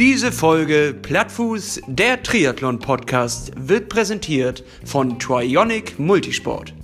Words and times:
Diese 0.00 0.32
Folge 0.32 0.94
Plattfuß, 1.02 1.82
der 1.86 2.22
Triathlon-Podcast, 2.22 3.52
wird 3.56 3.90
präsentiert 3.90 4.64
von 4.84 5.18
Trionic 5.18 5.98
Multisport. 5.98 6.74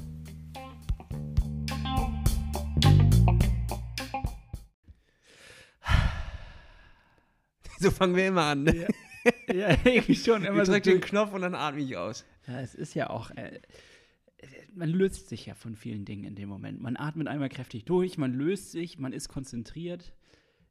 So 7.79 7.91
fangen 7.91 8.17
wir 8.17 8.27
immer 8.29 8.45
an. 8.45 8.65
Ne? 8.65 8.87
Ja, 9.49 9.55
ja 9.55 9.77
irgendwie 9.85 10.15
schon. 10.15 10.45
Immer 10.45 10.61
Ich 10.61 10.67
so 10.67 10.73
drücke 10.73 10.91
den 10.91 11.01
Knopf 11.01 11.33
und 11.33 11.41
dann 11.41 11.55
atme 11.55 11.81
ich 11.81 11.97
aus. 11.97 12.25
Ja, 12.47 12.61
es 12.61 12.75
ist 12.75 12.95
ja 12.95 13.11
auch. 13.11 13.31
Äh, 13.31 13.61
man 14.77 14.91
löst 14.91 15.29
sich 15.29 15.47
ja 15.47 15.55
von 15.55 15.75
vielen 15.75 16.05
Dingen 16.05 16.25
in 16.25 16.35
dem 16.35 16.49
Moment. 16.49 16.81
Man 16.81 16.97
atmet 16.97 17.29
einmal 17.29 17.49
kräftig 17.49 17.85
durch, 17.85 18.19
man 18.19 18.33
löst 18.33 18.71
sich, 18.71 18.99
man 18.99 19.13
ist 19.13 19.29
konzentriert, 19.29 20.15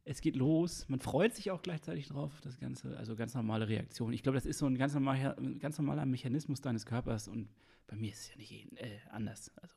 es 0.04 0.20
geht 0.20 0.36
los, 0.36 0.88
man 0.88 1.00
freut 1.00 1.34
sich 1.34 1.50
auch 1.50 1.62
gleichzeitig 1.62 2.06
drauf, 2.08 2.40
das 2.40 2.58
Ganze, 2.58 2.96
also 2.96 3.16
ganz 3.16 3.34
normale 3.34 3.68
Reaktion. 3.68 4.12
Ich 4.12 4.22
glaube, 4.22 4.36
das 4.36 4.46
ist 4.46 4.58
so 4.58 4.66
ein 4.66 4.78
ganz 4.78 4.94
normaler, 4.94 5.36
ganz 5.58 5.78
normaler 5.78 6.06
Mechanismus 6.06 6.60
deines 6.60 6.86
Körpers 6.86 7.26
und 7.26 7.48
bei 7.88 7.96
mir 7.96 8.12
ist 8.12 8.20
es 8.20 8.30
ja 8.30 8.36
nicht 8.36 8.52
äh, 8.80 8.98
anders. 9.10 9.50
Also, 9.56 9.74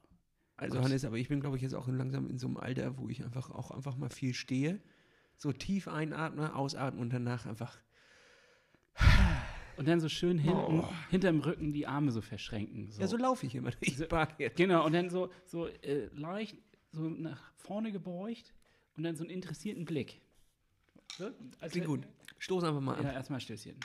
Also 0.58 0.76
Gott. 0.78 0.86
Hannes, 0.86 1.06
aber 1.06 1.18
ich 1.18 1.28
bin, 1.28 1.42
glaube 1.42 1.58
ich, 1.58 1.64
jetzt 1.64 1.74
auch 1.74 1.88
langsam 1.88 2.30
in 2.30 2.38
so 2.38 2.48
einem 2.48 2.58
Alter, 2.58 2.98
wo 2.98 3.10
ich 3.10 3.24
einfach 3.24 3.50
auch 3.50 3.72
einfach 3.72 3.98
mal 3.98 4.10
viel 4.10 4.34
stehe. 4.34 4.80
So 5.38 5.54
tief 5.54 5.88
einatme, 5.88 6.56
ausatme 6.56 7.02
und 7.02 7.12
danach 7.12 7.46
einfach. 7.46 7.80
Und 9.80 9.88
dann 9.88 10.02
so 10.02 10.10
schön 10.10 10.38
hinten, 10.38 10.82
Oh. 10.82 10.90
hinterm 11.10 11.40
Rücken 11.40 11.72
die 11.72 11.88
Arme 11.88 12.12
so 12.12 12.20
verschränken. 12.22 12.92
So. 12.92 13.00
Ja, 13.00 13.08
so 13.08 13.16
laufe 13.16 13.46
ich 13.46 13.56
immer 13.56 13.72
durch 13.72 13.96
So- 13.96 14.08
Park 14.08 14.38
jetzt. 14.38 14.58
Genau, 14.58 14.86
und 14.86 14.92
dann 14.94 15.10
so, 15.10 15.32
so 15.46 15.68
äh, 15.68 16.10
leicht 16.14 16.58
so 16.92 17.08
nach 17.10 17.54
vorne 17.56 17.92
gebeugt 17.94 18.54
und 18.98 19.04
dann 19.04 19.16
so 19.16 19.24
einen 19.24 19.32
interessierten 19.32 19.86
Blick. 19.86 20.20
So, 21.18 21.32
als 21.62 21.72
Klingt 21.72 21.88
gut. 21.88 22.08
Stoß 22.40 22.64
einfach 22.66 22.82
mal 22.82 22.96
an. 22.96 23.04
Ja, 23.06 23.14
erstmal 23.14 23.40
Stößchen. 23.40 23.78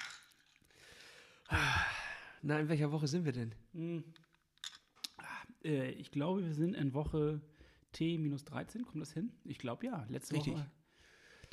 Na, 2.42 2.58
in 2.58 2.68
welcher 2.68 2.90
Woche 2.92 3.06
sind 3.06 3.24
wir 3.24 3.32
denn? 3.32 3.54
Hm. 3.72 4.04
Äh, 5.64 5.90
ich 5.92 6.10
glaube, 6.10 6.44
wir 6.44 6.54
sind 6.54 6.74
in 6.74 6.92
Woche 6.92 7.40
T-13. 7.92 8.82
Kommt 8.84 9.00
das 9.00 9.12
hin? 9.12 9.32
Ich 9.44 9.58
glaube 9.58 9.86
ja. 9.86 10.04
Letzte 10.08 10.34
Richtig. 10.34 10.54
Woche. 10.54 10.66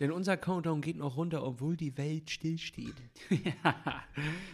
Denn 0.02 0.12
unser 0.12 0.36
Countdown 0.36 0.82
geht 0.82 0.98
noch 0.98 1.16
runter, 1.16 1.46
obwohl 1.46 1.78
die 1.78 1.96
Welt 1.96 2.32
stillsteht. 2.32 2.96
ja. 3.30 4.04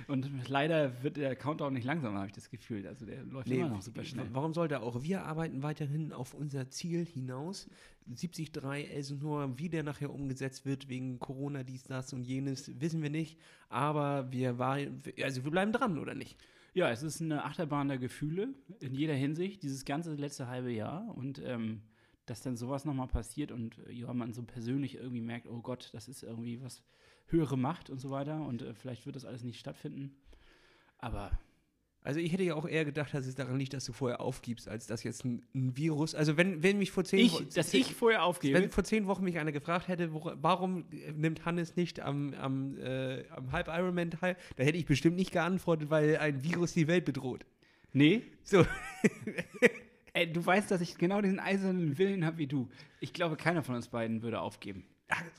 Und 0.10 0.30
leider 0.50 1.02
wird 1.04 1.16
der 1.16 1.38
Countdown 1.38 1.72
nicht 1.72 1.86
langsamer, 1.86 2.18
habe 2.18 2.28
ich 2.28 2.34
das 2.34 2.50
Gefühl. 2.50 2.86
Also 2.86 3.06
der 3.06 3.24
läuft 3.24 3.50
immer 3.50 3.70
noch 3.70 3.82
super 3.82 4.04
schnell. 4.04 4.28
Warum 4.34 4.54
sollte 4.54 4.82
auch? 4.82 5.04
Wir 5.04 5.24
arbeiten 5.24 5.64
weiterhin 5.64 6.12
auf 6.12 6.34
unser 6.34 6.70
Ziel 6.70 7.06
hinaus. 7.06 7.70
73 8.08 8.50
Elsenor, 8.92 9.58
wie 9.58 9.70
der 9.70 9.84
nachher 9.84 10.14
umgesetzt 10.14 10.66
wird 10.66 10.90
wegen 10.90 11.18
Corona, 11.18 11.64
dies, 11.64 11.84
das 11.84 12.12
und 12.12 12.26
jenes, 12.26 12.70
wissen 12.82 13.02
wir 13.02 13.10
nicht. 13.10 13.40
Aber 13.70 14.30
wir 14.34 14.60
war, 14.60 14.78
also 15.24 15.46
wir 15.46 15.52
bleiben 15.52 15.72
dran, 15.72 15.98
oder 15.98 16.14
nicht? 16.14 16.38
Ja, 16.74 16.92
es 16.92 17.04
ist 17.04 17.22
eine 17.22 17.46
Achterbahn 17.46 17.88
der 17.88 18.00
Gefühle 18.00 18.50
in 18.82 18.94
jeder 18.94 19.14
Hinsicht, 19.14 19.64
dieses 19.64 19.86
ganze 19.86 20.14
letzte 20.16 20.50
halbe 20.50 20.72
Jahr. 20.74 21.16
Und 21.16 21.42
ähm, 21.46 21.84
dass 22.28 22.42
dann 22.42 22.56
sowas 22.58 22.86
nochmal 22.86 23.08
passiert 23.08 23.52
und 23.52 23.78
äh, 23.88 23.92
ja, 23.94 24.14
man 24.14 24.34
so 24.34 24.44
persönlich 24.44 24.96
irgendwie 24.96 25.22
merkt, 25.22 25.48
oh 25.48 25.62
Gott, 25.62 25.90
das 25.94 26.08
ist 26.08 26.22
irgendwie 26.24 26.62
was 26.62 26.84
höhere 27.28 27.58
Macht 27.58 27.90
und 27.90 28.00
so 28.00 28.10
weiter. 28.12 28.40
Und 28.46 28.62
äh, 28.62 28.74
vielleicht 28.74 29.06
wird 29.06 29.16
das 29.16 29.26
alles 29.26 29.44
nicht 29.44 29.60
stattfinden. 29.60 30.16
Aber 31.00 31.32
Also 32.04 32.20
ich 32.22 32.32
hätte 32.32 32.44
ja 32.44 32.56
auch 32.56 32.68
eher 32.68 32.86
gedacht, 32.86 33.14
dass 33.14 33.26
es 33.28 33.36
daran 33.36 33.58
liegt, 33.58 33.74
dass 33.74 33.84
du 33.86 33.92
vorher 33.92 34.22
aufgibst, 34.22 34.68
als 34.70 34.88
dass 34.88 35.04
jetzt 35.04 35.26
ein, 35.26 35.46
ein 35.54 35.76
Virus. 35.76 36.16
Also 36.16 36.38
wenn, 36.38 36.64
wenn 36.64 36.78
mich 36.78 36.92
vor 36.92 37.04
zehn 37.04 37.20
ich, 37.26 37.34
Wo- 37.34 37.40
dass 37.42 37.74
ich 37.74 37.94
vorher 37.96 38.24
aufgebe. 38.24 38.60
Wenn 38.62 38.70
vor 38.70 38.84
zehn 38.86 39.08
Wochen 39.08 39.24
mich 39.26 39.38
einer 39.40 39.52
gefragt 39.52 39.88
hätte, 39.90 40.14
wo, 40.14 40.32
warum 40.36 40.86
äh, 40.92 41.12
nimmt 41.12 41.44
Hannes 41.46 41.76
nicht 41.76 42.00
am, 42.00 42.34
am, 42.36 42.78
äh, 42.78 43.28
am 43.30 43.52
Halb 43.52 43.68
Ironman 43.68 44.12
teil, 44.12 44.38
da 44.56 44.64
hätte 44.64 44.78
ich 44.78 44.86
bestimmt 44.86 45.18
nicht 45.18 45.32
geantwortet, 45.32 45.90
weil 45.90 46.18
ein 46.18 46.44
Virus 46.44 46.74
die 46.74 46.88
Welt 46.88 47.04
bedroht. 47.06 47.46
nee, 47.94 48.22
So, 48.44 48.66
ey, 50.18 50.32
du 50.32 50.44
weißt, 50.46 50.72
dass 50.72 50.82
ich 50.82 50.98
genau 50.98 51.22
diesen 51.22 51.40
eisernen 51.40 51.98
Willen 51.98 52.26
habe 52.26 52.40
wie 52.40 52.48
du. 52.48 52.70
Ich 53.00 53.14
glaube, 53.14 53.38
keiner 53.38 53.64
von 53.64 53.76
uns 53.76 53.88
beiden 53.88 54.24
würde 54.24 54.42
aufgeben. 54.42 54.86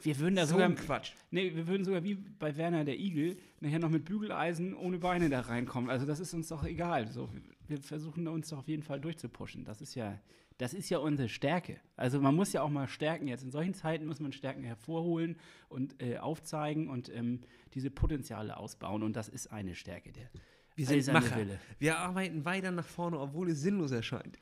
Wir 0.03 0.19
würden 0.19 0.37
da 0.37 0.47
so 0.47 0.55
sogar 0.55 0.71
Quatsch. 0.71 1.13
Nee, 1.31 1.55
wir 1.55 1.67
würden 1.67 1.85
sogar 1.85 2.03
wie 2.03 2.15
bei 2.15 2.57
Werner 2.57 2.85
der 2.85 2.99
Igel 2.99 3.37
nachher 3.61 3.81
noch 3.81 3.91
mit 3.91 4.07
Bügeleisen 4.07 4.75
ohne 4.75 4.99
Beine 4.99 5.29
da 5.29 5.41
reinkommen. 5.41 5.91
Also 5.91 6.07
das 6.07 6.21
ist 6.21 6.33
uns 6.33 6.49
doch 6.49 6.65
egal. 6.65 7.09
So, 7.09 7.29
wir 7.67 7.79
versuchen 7.79 8.27
uns 8.29 8.49
doch 8.49 8.59
auf 8.59 8.69
jeden 8.69 8.83
Fall 8.83 8.99
durchzupushen. 9.01 9.65
Das 9.65 9.83
ist 9.83 9.95
ja, 9.95 10.19
das 10.57 10.73
ist 10.73 10.89
ja 10.89 10.99
unsere 10.99 11.29
Stärke. 11.29 11.81
Also 11.97 12.21
man 12.21 12.35
muss 12.35 12.55
ja 12.55 12.63
auch 12.63 12.71
mal 12.71 12.89
Stärken 12.89 13.29
jetzt. 13.29 13.43
In 13.43 13.51
solchen 13.51 13.75
Zeiten 13.75 14.07
muss 14.07 14.21
man 14.21 14.33
Stärken 14.33 14.63
hervorholen 14.63 15.37
und 15.69 16.01
äh, 16.03 16.17
aufzeigen 16.17 16.89
und 16.89 17.15
ähm, 17.15 17.41
diese 17.75 17.91
Potenziale 17.91 18.57
ausbauen. 18.57 19.03
Und 19.03 19.17
das 19.17 19.29
ist 19.29 19.49
eine 19.49 19.75
Stärke 19.75 20.13
der. 20.13 20.31
Wir 20.79 20.87
sind 20.87 20.99
eiserne 20.99 21.19
Macher. 21.19 21.37
Wille. 21.39 21.59
Wir 21.81 21.99
arbeiten 21.99 22.45
weiter 22.45 22.71
nach 22.71 22.87
vorne, 22.87 23.19
obwohl 23.19 23.51
es 23.51 23.63
sinnlos 23.63 23.91
erscheint. 23.91 24.39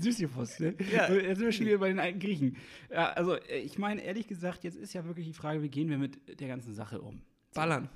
Sisyphus, 0.00 0.58
ne? 0.58 0.74
Ja. 0.92 1.12
Jetzt 1.12 1.38
sind 1.38 1.46
wir 1.46 1.52
schon 1.52 1.66
wieder 1.66 1.78
bei 1.78 1.90
den 1.90 2.00
alten 2.00 2.18
Griechen. 2.18 2.56
Ja, 2.90 3.10
also 3.12 3.36
äh, 3.36 3.60
ich 3.60 3.78
meine, 3.78 4.02
ehrlich 4.02 4.26
gesagt, 4.26 4.64
jetzt 4.64 4.76
ist 4.76 4.94
ja 4.94 5.04
wirklich 5.04 5.26
die 5.28 5.32
Frage, 5.32 5.62
wie 5.62 5.68
gehen 5.68 5.88
wir 5.90 5.98
mit 5.98 6.40
der 6.40 6.48
ganzen 6.48 6.74
Sache 6.74 7.00
um? 7.02 7.22
Ballern. 7.54 7.88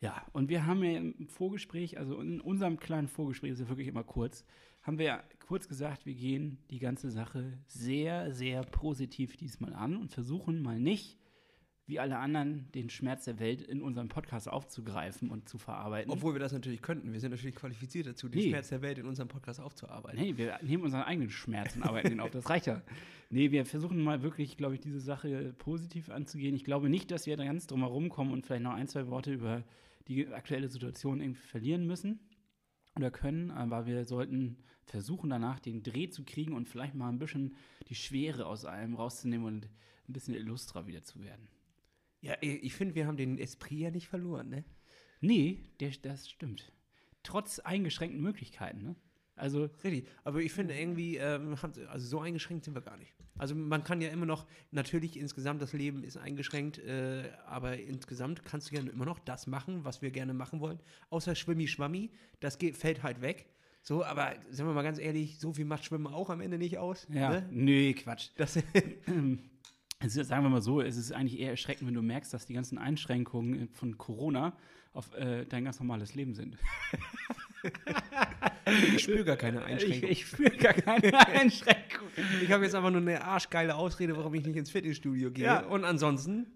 Ja, 0.00 0.24
und 0.32 0.48
wir 0.48 0.64
haben 0.64 0.82
ja 0.82 0.96
im 0.96 1.28
Vorgespräch, 1.28 1.98
also 1.98 2.18
in 2.22 2.40
unserem 2.40 2.78
kleinen 2.78 3.08
Vorgespräch, 3.08 3.50
das 3.50 3.60
ist 3.60 3.64
ja 3.66 3.68
wirklich 3.68 3.88
immer 3.88 4.04
kurz, 4.04 4.46
haben 4.80 4.96
wir 4.96 5.04
ja 5.04 5.24
kurz 5.46 5.68
gesagt, 5.68 6.06
wir 6.06 6.14
gehen 6.14 6.56
die 6.70 6.78
ganze 6.78 7.10
Sache 7.10 7.58
sehr, 7.66 8.32
sehr 8.32 8.62
positiv 8.62 9.36
diesmal 9.36 9.74
an 9.74 9.94
und 9.94 10.10
versuchen 10.10 10.62
mal 10.62 10.80
nicht, 10.80 11.18
wie 11.88 11.98
alle 11.98 12.18
anderen, 12.18 12.70
den 12.72 12.90
Schmerz 12.90 13.24
der 13.24 13.38
Welt 13.40 13.62
in 13.62 13.82
unserem 13.82 14.08
Podcast 14.08 14.48
aufzugreifen 14.48 15.30
und 15.30 15.48
zu 15.48 15.56
verarbeiten. 15.58 16.12
Obwohl 16.12 16.34
wir 16.34 16.38
das 16.38 16.52
natürlich 16.52 16.82
könnten. 16.82 17.12
Wir 17.12 17.18
sind 17.18 17.30
natürlich 17.30 17.56
qualifiziert 17.56 18.06
dazu, 18.06 18.28
den 18.28 18.40
Nee. 18.42 18.48
Schmerz 18.50 18.68
der 18.68 18.82
Welt 18.82 18.98
in 18.98 19.06
unserem 19.06 19.28
Podcast 19.28 19.58
aufzuarbeiten. 19.58 20.20
Nee, 20.20 20.36
wir 20.36 20.58
nehmen 20.62 20.84
unseren 20.84 21.02
eigenen 21.02 21.30
Schmerz 21.30 21.74
und 21.74 21.82
arbeiten 21.82 22.12
ihn 22.12 22.20
auf. 22.20 22.30
Das 22.30 22.48
reicht 22.50 22.66
ja. 22.66 22.82
Nee, 23.30 23.50
wir 23.50 23.64
versuchen 23.64 24.02
mal 24.04 24.22
wirklich, 24.22 24.56
glaube 24.58 24.74
ich, 24.74 24.80
diese 24.80 25.00
Sache 25.00 25.54
positiv 25.58 26.10
anzugehen. 26.10 26.54
Ich 26.54 26.64
glaube 26.64 26.90
nicht, 26.90 27.10
dass 27.10 27.26
wir 27.26 27.36
da 27.38 27.44
ganz 27.44 27.66
drum 27.66 27.80
herum 27.80 28.10
kommen 28.10 28.32
und 28.32 28.44
vielleicht 28.46 28.62
noch 28.62 28.74
ein, 28.74 28.86
zwei 28.86 29.08
Worte 29.08 29.32
über 29.32 29.64
die 30.08 30.28
aktuelle 30.28 30.68
Situation 30.68 31.20
irgendwie 31.20 31.40
verlieren 31.40 31.86
müssen 31.86 32.20
oder 32.96 33.10
können, 33.10 33.50
aber 33.50 33.86
wir 33.86 34.04
sollten 34.04 34.58
versuchen, 34.84 35.30
danach 35.30 35.58
den 35.58 35.82
Dreh 35.82 36.08
zu 36.10 36.24
kriegen 36.24 36.52
und 36.54 36.68
vielleicht 36.68 36.94
mal 36.94 37.08
ein 37.08 37.18
bisschen 37.18 37.54
die 37.88 37.94
Schwere 37.94 38.46
aus 38.46 38.64
allem 38.66 38.94
rauszunehmen 38.94 39.46
und 39.46 39.68
ein 40.08 40.12
bisschen 40.12 40.34
illustra 40.34 40.86
wieder 40.86 41.02
zu 41.02 41.22
werden. 41.22 41.48
Ja, 42.20 42.34
ich 42.40 42.74
finde, 42.74 42.94
wir 42.94 43.06
haben 43.06 43.16
den 43.16 43.38
Esprit 43.38 43.78
ja 43.78 43.90
nicht 43.90 44.08
verloren, 44.08 44.48
ne? 44.48 44.64
Nee, 45.20 45.62
der, 45.80 45.90
das 46.02 46.28
stimmt. 46.28 46.72
Trotz 47.22 47.58
eingeschränkten 47.58 48.20
Möglichkeiten, 48.20 48.82
ne? 48.82 48.96
Also, 49.36 49.68
Richtig. 49.84 50.08
Aber 50.24 50.40
ich 50.40 50.52
finde 50.52 50.76
irgendwie, 50.76 51.16
ähm, 51.16 51.56
also 51.88 52.06
so 52.06 52.20
eingeschränkt 52.20 52.64
sind 52.64 52.74
wir 52.74 52.82
gar 52.82 52.96
nicht. 52.96 53.14
Also 53.38 53.54
man 53.54 53.84
kann 53.84 54.00
ja 54.00 54.08
immer 54.08 54.26
noch, 54.26 54.46
natürlich 54.72 55.16
insgesamt 55.16 55.62
das 55.62 55.72
Leben 55.72 56.02
ist 56.02 56.16
eingeschränkt, 56.16 56.78
äh, 56.78 57.30
aber 57.46 57.78
insgesamt 57.78 58.44
kannst 58.44 58.70
du 58.70 58.74
ja 58.74 58.80
immer 58.82 59.04
noch 59.04 59.20
das 59.20 59.46
machen, 59.46 59.84
was 59.84 60.02
wir 60.02 60.10
gerne 60.10 60.34
machen 60.34 60.60
wollen. 60.60 60.80
Außer 61.10 61.36
Schwimmi-Schwammi, 61.36 62.10
das 62.40 62.58
geht, 62.58 62.76
fällt 62.76 63.04
halt 63.04 63.20
weg. 63.20 63.48
So, 63.82 64.04
aber 64.04 64.34
sind 64.50 64.66
wir 64.66 64.74
mal 64.74 64.82
ganz 64.82 64.98
ehrlich, 64.98 65.38
so 65.38 65.52
viel 65.52 65.64
macht 65.64 65.84
Schwimmen 65.84 66.08
auch 66.08 66.30
am 66.30 66.40
Ende 66.40 66.58
nicht 66.58 66.78
aus. 66.78 67.06
ja. 67.10 67.30
Ne? 67.30 67.48
Nee, 67.50 67.94
Quatsch. 67.94 68.30
Das, 68.36 68.58
Also 70.00 70.22
sagen 70.22 70.44
wir 70.44 70.50
mal 70.50 70.62
so, 70.62 70.80
es 70.80 70.96
ist 70.96 71.12
eigentlich 71.12 71.40
eher 71.40 71.50
erschreckend, 71.50 71.88
wenn 71.88 71.94
du 71.94 72.02
merkst, 72.02 72.32
dass 72.32 72.46
die 72.46 72.54
ganzen 72.54 72.78
Einschränkungen 72.78 73.68
von 73.70 73.98
Corona 73.98 74.56
auf 74.92 75.12
äh, 75.14 75.44
dein 75.46 75.64
ganz 75.64 75.80
normales 75.80 76.14
Leben 76.14 76.34
sind. 76.34 76.56
ich 78.94 79.02
spüre 79.02 79.24
gar 79.24 79.36
keine 79.36 79.58
Ich, 79.58 79.64
Einschränkung. 79.66 80.10
Ich, 80.10 80.20
ich 80.22 80.26
spüre 80.26 80.50
gar 80.56 80.74
keine 80.74 81.26
Einschränkung. 81.28 82.08
habe 82.48 82.64
jetzt 82.64 82.74
einfach 82.74 82.90
nur 82.90 83.00
eine 83.00 83.22
arschgeile 83.24 83.74
Ausrede, 83.74 84.16
warum 84.16 84.34
ich 84.34 84.44
nicht 84.46 84.56
ins 84.56 84.70
Fitnessstudio 84.70 85.30
gehe. 85.32 85.46
Ja. 85.46 85.64
Und 85.66 85.84
ansonsten, 85.84 86.46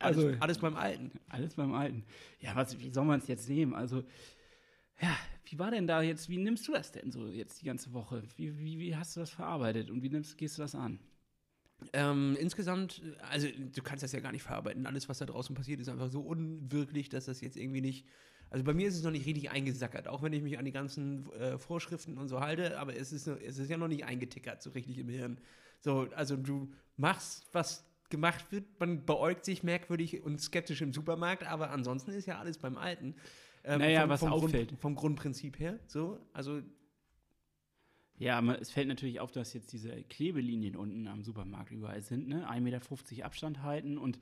alles, 0.00 0.18
Also- 0.18 0.36
alles 0.40 0.58
beim 0.58 0.76
Alten. 0.76 1.12
Alles 1.28 1.54
beim 1.54 1.72
Alten. 1.74 2.04
Ja, 2.40 2.56
was, 2.56 2.78
wie 2.80 2.90
soll 2.90 3.04
man 3.04 3.20
es 3.20 3.28
jetzt 3.28 3.48
nehmen? 3.48 3.74
Also, 3.74 4.02
ja, 5.00 5.16
wie 5.46 5.58
war 5.60 5.70
denn 5.70 5.86
da 5.86 6.02
jetzt, 6.02 6.28
wie 6.28 6.38
nimmst 6.38 6.66
du 6.66 6.72
das 6.72 6.90
denn 6.90 7.12
so 7.12 7.28
jetzt 7.28 7.62
die 7.62 7.66
ganze 7.66 7.92
Woche? 7.92 8.24
Wie, 8.36 8.58
wie, 8.58 8.78
wie 8.80 8.96
hast 8.96 9.14
du 9.16 9.20
das 9.20 9.30
verarbeitet 9.30 9.90
und 9.90 10.02
wie 10.02 10.10
nimmst, 10.10 10.36
gehst 10.36 10.58
du 10.58 10.62
das 10.62 10.74
an? 10.74 10.98
Ähm, 11.92 12.36
insgesamt, 12.40 13.02
also 13.30 13.46
du 13.46 13.82
kannst 13.82 14.02
das 14.02 14.12
ja 14.12 14.20
gar 14.20 14.32
nicht 14.32 14.42
verarbeiten. 14.42 14.86
Alles, 14.86 15.08
was 15.08 15.18
da 15.18 15.26
draußen 15.26 15.54
passiert, 15.54 15.80
ist 15.80 15.88
einfach 15.88 16.10
so 16.10 16.20
unwirklich, 16.20 17.08
dass 17.08 17.26
das 17.26 17.40
jetzt 17.40 17.56
irgendwie 17.56 17.80
nicht. 17.80 18.06
Also 18.50 18.64
bei 18.64 18.72
mir 18.74 18.88
ist 18.88 18.96
es 18.96 19.02
noch 19.02 19.10
nicht 19.10 19.26
richtig 19.26 19.50
eingesackert, 19.50 20.08
auch 20.08 20.22
wenn 20.22 20.32
ich 20.32 20.42
mich 20.42 20.58
an 20.58 20.64
die 20.64 20.72
ganzen 20.72 21.30
äh, 21.32 21.58
Vorschriften 21.58 22.16
und 22.16 22.28
so 22.28 22.40
halte, 22.40 22.78
aber 22.78 22.96
es 22.96 23.12
ist, 23.12 23.26
es 23.26 23.58
ist 23.58 23.70
ja 23.70 23.76
noch 23.76 23.88
nicht 23.88 24.04
eingetickert, 24.06 24.62
so 24.62 24.70
richtig 24.70 24.98
im 24.98 25.08
Hirn. 25.08 25.38
So, 25.80 26.08
also 26.14 26.36
du 26.36 26.72
machst, 26.96 27.46
was 27.52 27.84
gemacht 28.08 28.50
wird, 28.50 28.64
man 28.80 29.04
beäugt 29.04 29.44
sich 29.44 29.62
merkwürdig 29.62 30.22
und 30.22 30.40
skeptisch 30.40 30.80
im 30.80 30.92
Supermarkt, 30.94 31.44
aber 31.44 31.70
ansonsten 31.70 32.10
ist 32.12 32.26
ja 32.26 32.38
alles 32.38 32.56
beim 32.58 32.78
Alten. 32.78 33.14
Ähm, 33.64 33.80
Naja, 33.80 34.00
vom, 34.00 34.10
was 34.10 34.20
vom 34.20 34.32
auffällt. 34.32 34.68
Grund, 34.68 34.80
vom 34.80 34.94
Grundprinzip 34.94 35.58
her, 35.58 35.78
so, 35.86 36.18
also 36.32 36.62
Ja, 38.18 38.42
es 38.54 38.70
fällt 38.70 38.88
natürlich 38.88 39.20
auf, 39.20 39.30
dass 39.30 39.52
jetzt 39.52 39.72
diese 39.72 40.02
Klebelinien 40.04 40.74
unten 40.74 41.06
am 41.06 41.22
Supermarkt 41.22 41.70
überall 41.70 42.02
sind, 42.02 42.28
ne? 42.28 42.48
1,50 42.50 42.60
Meter 42.60 43.24
Abstand 43.24 43.62
halten 43.62 43.96
und 43.96 44.18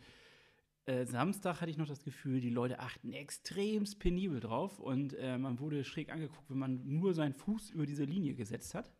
äh, 0.84 1.06
Samstag 1.06 1.60
hatte 1.60 1.70
ich 1.70 1.78
noch 1.78 1.88
das 1.88 2.04
Gefühl, 2.04 2.40
die 2.40 2.50
Leute 2.50 2.78
achten 2.78 3.12
extremst 3.12 3.98
penibel 3.98 4.38
drauf 4.38 4.78
und 4.78 5.14
äh, 5.14 5.38
man 5.38 5.58
wurde 5.58 5.82
schräg 5.82 6.12
angeguckt, 6.12 6.48
wenn 6.50 6.58
man 6.58 6.87
nur 6.87 7.14
seinen 7.14 7.32
Fuß 7.32 7.70
über 7.70 7.87
diese 7.87 8.04
Linie 8.04 8.34
gesetzt 8.34 8.75
hat. 8.75 8.93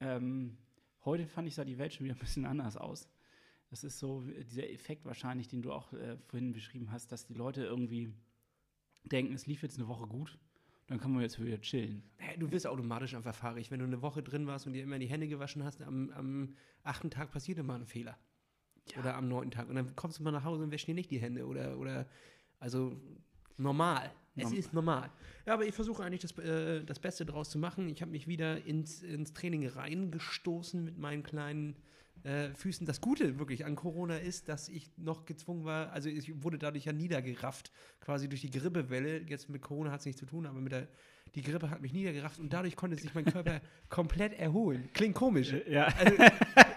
Ähm, 0.00 0.56
heute 1.04 1.26
fand 1.26 1.48
ich, 1.48 1.54
sah 1.54 1.64
die 1.64 1.78
Welt 1.78 1.92
schon 1.92 2.04
wieder 2.04 2.14
ein 2.14 2.20
bisschen 2.20 2.46
anders 2.46 2.76
aus. 2.76 3.10
Das 3.70 3.84
ist 3.84 3.98
so 3.98 4.22
dieser 4.50 4.70
Effekt 4.70 5.04
wahrscheinlich, 5.04 5.48
den 5.48 5.62
du 5.62 5.72
auch 5.72 5.92
äh, 5.92 6.16
vorhin 6.28 6.52
beschrieben 6.52 6.92
hast, 6.92 7.10
dass 7.10 7.26
die 7.26 7.34
Leute 7.34 7.64
irgendwie 7.64 8.12
denken, 9.04 9.34
es 9.34 9.46
lief 9.46 9.62
jetzt 9.62 9.78
eine 9.78 9.88
Woche 9.88 10.06
gut, 10.06 10.38
dann 10.88 10.98
kann 11.00 11.12
man 11.12 11.22
jetzt 11.22 11.42
wieder 11.42 11.60
chillen. 11.60 12.02
Hä, 12.18 12.36
Du 12.38 12.50
wirst 12.50 12.66
automatisch 12.66 13.14
einfach 13.14 13.34
fahrig. 13.34 13.70
Wenn 13.70 13.78
du 13.80 13.86
eine 13.86 14.02
Woche 14.02 14.22
drin 14.22 14.46
warst 14.46 14.66
und 14.66 14.72
dir 14.74 14.82
immer 14.82 14.98
die 14.98 15.06
Hände 15.06 15.28
gewaschen 15.28 15.64
hast, 15.64 15.80
am, 15.82 16.10
am 16.10 16.56
achten 16.82 17.10
Tag 17.10 17.30
passiert 17.30 17.58
immer 17.58 17.74
ein 17.74 17.86
Fehler. 17.86 18.18
Oder 18.98 19.14
am 19.14 19.28
neunten 19.28 19.52
Tag. 19.52 19.68
Und 19.68 19.76
dann 19.76 19.94
kommst 19.94 20.18
du 20.18 20.22
mal 20.24 20.32
nach 20.32 20.44
Hause 20.44 20.64
und 20.64 20.70
wäschst 20.72 20.88
dir 20.88 20.94
nicht 20.94 21.10
die 21.10 21.20
Hände. 21.20 21.46
Oder, 21.46 21.78
oder 21.78 22.06
also 22.58 23.00
normal. 23.56 24.10
Es 24.34 24.44
Norm- 24.44 24.54
ist 24.54 24.72
normal. 24.72 25.10
Ja, 25.46 25.54
aber 25.54 25.66
ich 25.66 25.74
versuche 25.74 26.02
eigentlich 26.02 26.22
das, 26.22 26.36
äh, 26.38 26.82
das 26.84 26.98
Beste 26.98 27.24
draus 27.24 27.50
zu 27.50 27.58
machen. 27.58 27.88
Ich 27.88 28.00
habe 28.02 28.10
mich 28.10 28.26
wieder 28.26 28.64
ins, 28.64 29.02
ins 29.02 29.32
Training 29.34 29.66
reingestoßen 29.68 30.82
mit 30.84 30.98
meinen 30.98 31.22
kleinen 31.22 31.76
äh, 32.24 32.50
Füßen. 32.54 32.86
Das 32.86 33.00
Gute 33.00 33.38
wirklich 33.38 33.64
an 33.64 33.74
Corona 33.74 34.16
ist, 34.16 34.48
dass 34.48 34.68
ich 34.68 34.90
noch 34.96 35.24
gezwungen 35.24 35.64
war, 35.64 35.92
also 35.92 36.08
ich 36.08 36.42
wurde 36.42 36.58
dadurch 36.58 36.84
ja 36.84 36.92
niedergerafft, 36.92 37.72
quasi 38.00 38.28
durch 38.28 38.42
die 38.42 38.50
Grippewelle. 38.50 39.22
Jetzt 39.28 39.48
mit 39.48 39.62
Corona 39.62 39.90
hat 39.90 40.00
es 40.00 40.06
nichts 40.06 40.20
zu 40.20 40.26
tun, 40.26 40.46
aber 40.46 40.60
mit 40.60 40.72
der, 40.72 40.88
die 41.34 41.42
Grippe 41.42 41.70
hat 41.70 41.82
mich 41.82 41.92
niedergerafft 41.92 42.38
und 42.38 42.52
dadurch 42.52 42.76
konnte 42.76 42.96
sich 42.96 43.14
mein 43.14 43.24
Körper 43.24 43.60
komplett 43.88 44.38
erholen. 44.38 44.88
Klingt 44.92 45.14
komisch. 45.14 45.54
Ja. 45.68 45.86
Also, 45.98 46.16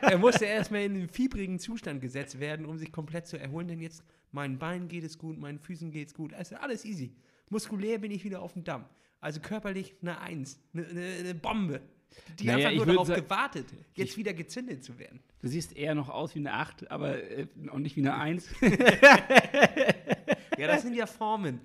er 0.02 0.18
musste 0.18 0.46
erstmal 0.46 0.82
in 0.82 0.96
einen 0.96 1.10
fiebrigen 1.10 1.60
Zustand 1.60 2.02
gesetzt 2.02 2.40
werden, 2.40 2.66
um 2.66 2.78
sich 2.78 2.92
komplett 2.92 3.28
zu 3.28 3.38
erholen, 3.38 3.68
denn 3.68 3.82
jetzt 3.82 4.04
meinen 4.32 4.58
Beinen 4.58 4.88
geht 4.88 5.04
es 5.04 5.18
gut, 5.18 5.38
meinen 5.38 5.60
Füßen 5.60 5.92
geht 5.92 6.08
es 6.08 6.14
gut. 6.14 6.34
Also 6.34 6.56
alles 6.56 6.86
easy. 6.86 7.16
Muskulär 7.50 8.00
bin 8.00 8.12
ich 8.12 8.24
wieder 8.24 8.42
auf 8.42 8.54
dem 8.54 8.64
Damm. 8.64 8.86
Also 9.22 9.40
körperlich 9.40 9.96
eine 10.02 10.20
Eins, 10.20 10.60
eine, 10.74 10.86
eine, 10.88 11.06
eine 11.20 11.36
Bombe. 11.36 11.82
Die 12.40 12.46
Naja, 12.46 12.70
einfach 12.70 12.82
ich 12.82 12.86
nur 12.86 13.06
darauf 13.06 13.14
gewartet, 13.14 13.68
jetzt 13.94 14.18
wieder 14.18 14.34
gezündet 14.34 14.84
zu 14.84 14.98
werden. 15.00 15.22
Du 15.42 15.48
siehst 15.48 15.76
eher 15.76 15.96
noch 15.96 16.10
aus 16.10 16.36
wie 16.36 16.40
eine 16.40 16.54
8, 16.54 16.92
aber 16.92 17.22
äh, 17.22 17.48
nicht 17.78 17.96
wie 17.96 18.02
eine 18.02 18.16
1. 18.18 18.50
Ja, 20.58 20.68
das 20.68 20.84
sind 20.84 20.96
ja 20.96 21.06
Formen. 21.06 21.62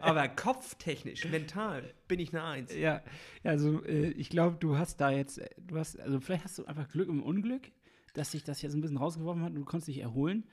Aber 0.00 0.28
kopftechnisch, 0.28 1.24
mental 1.26 1.94
bin 2.06 2.20
ich 2.20 2.32
eine 2.32 2.44
Eins. 2.44 2.74
ja, 2.74 3.02
also 3.50 3.84
äh, 3.84 4.10
ich 4.10 4.30
glaube, 4.30 4.56
du 4.58 4.76
hast 4.76 4.98
da 5.00 5.10
jetzt, 5.10 5.38
äh, 5.38 5.48
du 5.58 5.78
hast, 5.78 5.98
also 6.00 6.20
vielleicht 6.20 6.44
hast 6.44 6.58
du 6.58 6.66
einfach 6.66 6.88
Glück 6.88 7.08
im 7.08 7.22
Unglück, 7.22 7.70
dass 8.14 8.32
sich 8.32 8.44
das 8.44 8.62
jetzt 8.62 8.74
ein 8.74 8.80
bisschen 8.80 8.96
rausgeworfen 8.96 9.42
hat 9.42 9.50
und 9.50 9.56
du 9.60 9.64
konntest 9.64 9.88
dich 9.88 10.00
erholen 10.00 10.44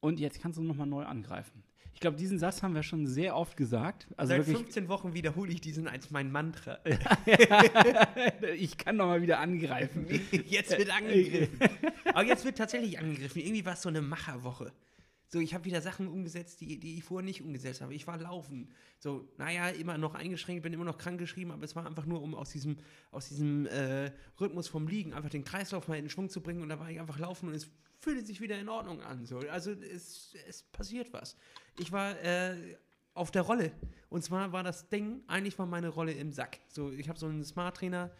und 0.00 0.20
jetzt 0.20 0.40
kannst 0.40 0.58
du 0.58 0.62
nochmal 0.62 0.86
neu 0.86 1.04
angreifen. 1.04 1.62
Ich 1.94 2.00
glaube, 2.00 2.16
diesen 2.16 2.38
Satz 2.38 2.62
haben 2.62 2.74
wir 2.74 2.82
schon 2.82 3.06
sehr 3.06 3.36
oft 3.36 3.56
gesagt. 3.56 4.08
Also 4.16 4.30
Seit 4.30 4.38
wirklich, 4.38 4.56
15 4.56 4.88
Wochen 4.88 5.14
wiederhole 5.14 5.52
ich 5.52 5.60
diesen 5.60 5.86
als 5.86 6.10
mein 6.10 6.32
Mantra. 6.32 6.78
ich 8.56 8.76
kann 8.76 8.96
nochmal 8.96 9.22
wieder 9.22 9.38
angreifen. 9.38 10.06
Jetzt 10.46 10.76
wird 10.76 10.90
angegriffen. 10.96 11.58
Aber 12.06 12.24
jetzt 12.24 12.44
wird 12.44 12.58
tatsächlich 12.58 12.98
angegriffen. 12.98 13.40
Irgendwie 13.40 13.64
war 13.64 13.74
es 13.74 13.82
so 13.82 13.88
eine 13.88 14.02
Macherwoche. 14.02 14.72
So, 15.32 15.40
ich 15.40 15.54
habe 15.54 15.64
wieder 15.64 15.80
Sachen 15.80 16.08
umgesetzt, 16.08 16.60
die, 16.60 16.78
die 16.78 16.98
ich 16.98 17.04
vorher 17.04 17.24
nicht 17.24 17.40
umgesetzt 17.40 17.80
habe. 17.80 17.94
Ich 17.94 18.06
war 18.06 18.18
laufen. 18.18 18.68
So, 18.98 19.26
naja, 19.38 19.70
immer 19.70 19.96
noch 19.96 20.14
eingeschränkt, 20.14 20.62
bin 20.62 20.74
immer 20.74 20.84
noch 20.84 20.98
krankgeschrieben, 20.98 21.54
aber 21.54 21.64
es 21.64 21.74
war 21.74 21.86
einfach 21.86 22.04
nur, 22.04 22.20
um 22.20 22.34
aus 22.34 22.50
diesem, 22.50 22.76
aus 23.10 23.30
diesem 23.30 23.64
äh, 23.66 24.12
Rhythmus 24.38 24.68
vom 24.68 24.86
Liegen 24.86 25.14
einfach 25.14 25.30
den 25.30 25.42
Kreislauf 25.42 25.88
mal 25.88 25.96
in 25.96 26.10
Schwung 26.10 26.28
zu 26.28 26.42
bringen. 26.42 26.60
Und 26.60 26.68
da 26.68 26.78
war 26.78 26.90
ich 26.90 27.00
einfach 27.00 27.18
laufen 27.18 27.48
und 27.48 27.54
es 27.54 27.70
fühlte 27.98 28.22
sich 28.22 28.42
wieder 28.42 28.58
in 28.58 28.68
Ordnung 28.68 29.00
an. 29.00 29.24
So. 29.24 29.38
Also 29.38 29.70
es, 29.70 30.34
es 30.46 30.64
passiert 30.64 31.14
was. 31.14 31.34
Ich 31.78 31.92
war 31.92 32.20
äh, 32.22 32.76
auf 33.14 33.30
der 33.30 33.42
Rolle. 33.42 33.72
Und 34.10 34.22
zwar 34.22 34.52
war 34.52 34.62
das 34.62 34.90
Ding, 34.90 35.22
eigentlich 35.28 35.58
war 35.58 35.64
meine 35.64 35.88
Rolle 35.88 36.12
im 36.12 36.30
Sack. 36.32 36.58
So, 36.68 36.92
ich 36.92 37.08
habe 37.08 37.18
so 37.18 37.26
einen 37.26 37.42
Smart 37.42 37.78
Trainer, 37.78 38.10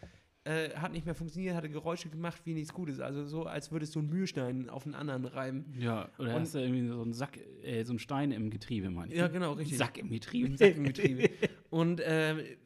äh, 0.45 0.71
hat 0.75 0.91
nicht 0.91 1.05
mehr 1.05 1.15
funktioniert, 1.15 1.55
hatte 1.55 1.69
Geräusche 1.69 2.09
gemacht 2.09 2.41
wie 2.45 2.53
nichts 2.53 2.73
Gutes. 2.73 2.99
Also 2.99 3.25
so, 3.25 3.45
als 3.45 3.71
würdest 3.71 3.95
du 3.95 3.99
einen 3.99 4.09
Mühlstein 4.09 4.69
auf 4.69 4.85
einen 4.85 4.95
anderen 4.95 5.25
reiben. 5.25 5.73
Ja, 5.77 6.09
oder 6.17 6.35
Und- 6.35 6.41
hast 6.41 6.55
du 6.55 6.59
irgendwie 6.59 6.87
so 6.87 7.01
einen 7.01 7.13
Sack, 7.13 7.37
äh, 7.63 7.83
so 7.85 7.93
einen 7.93 7.99
Stein 7.99 8.31
im 8.31 8.49
Getriebe, 8.49 8.89
meine 8.89 9.11
ich. 9.13 9.17
Ja, 9.19 9.27
genau, 9.29 9.53
richtig. 9.53 9.77
Sack 9.77 9.97
im 9.97 10.09
Getriebe. 10.09 10.57
Sack 10.57 10.75
im 10.75 10.83
Getriebe. 10.83 11.29
Und 11.69 12.01
äh, 12.01 12.57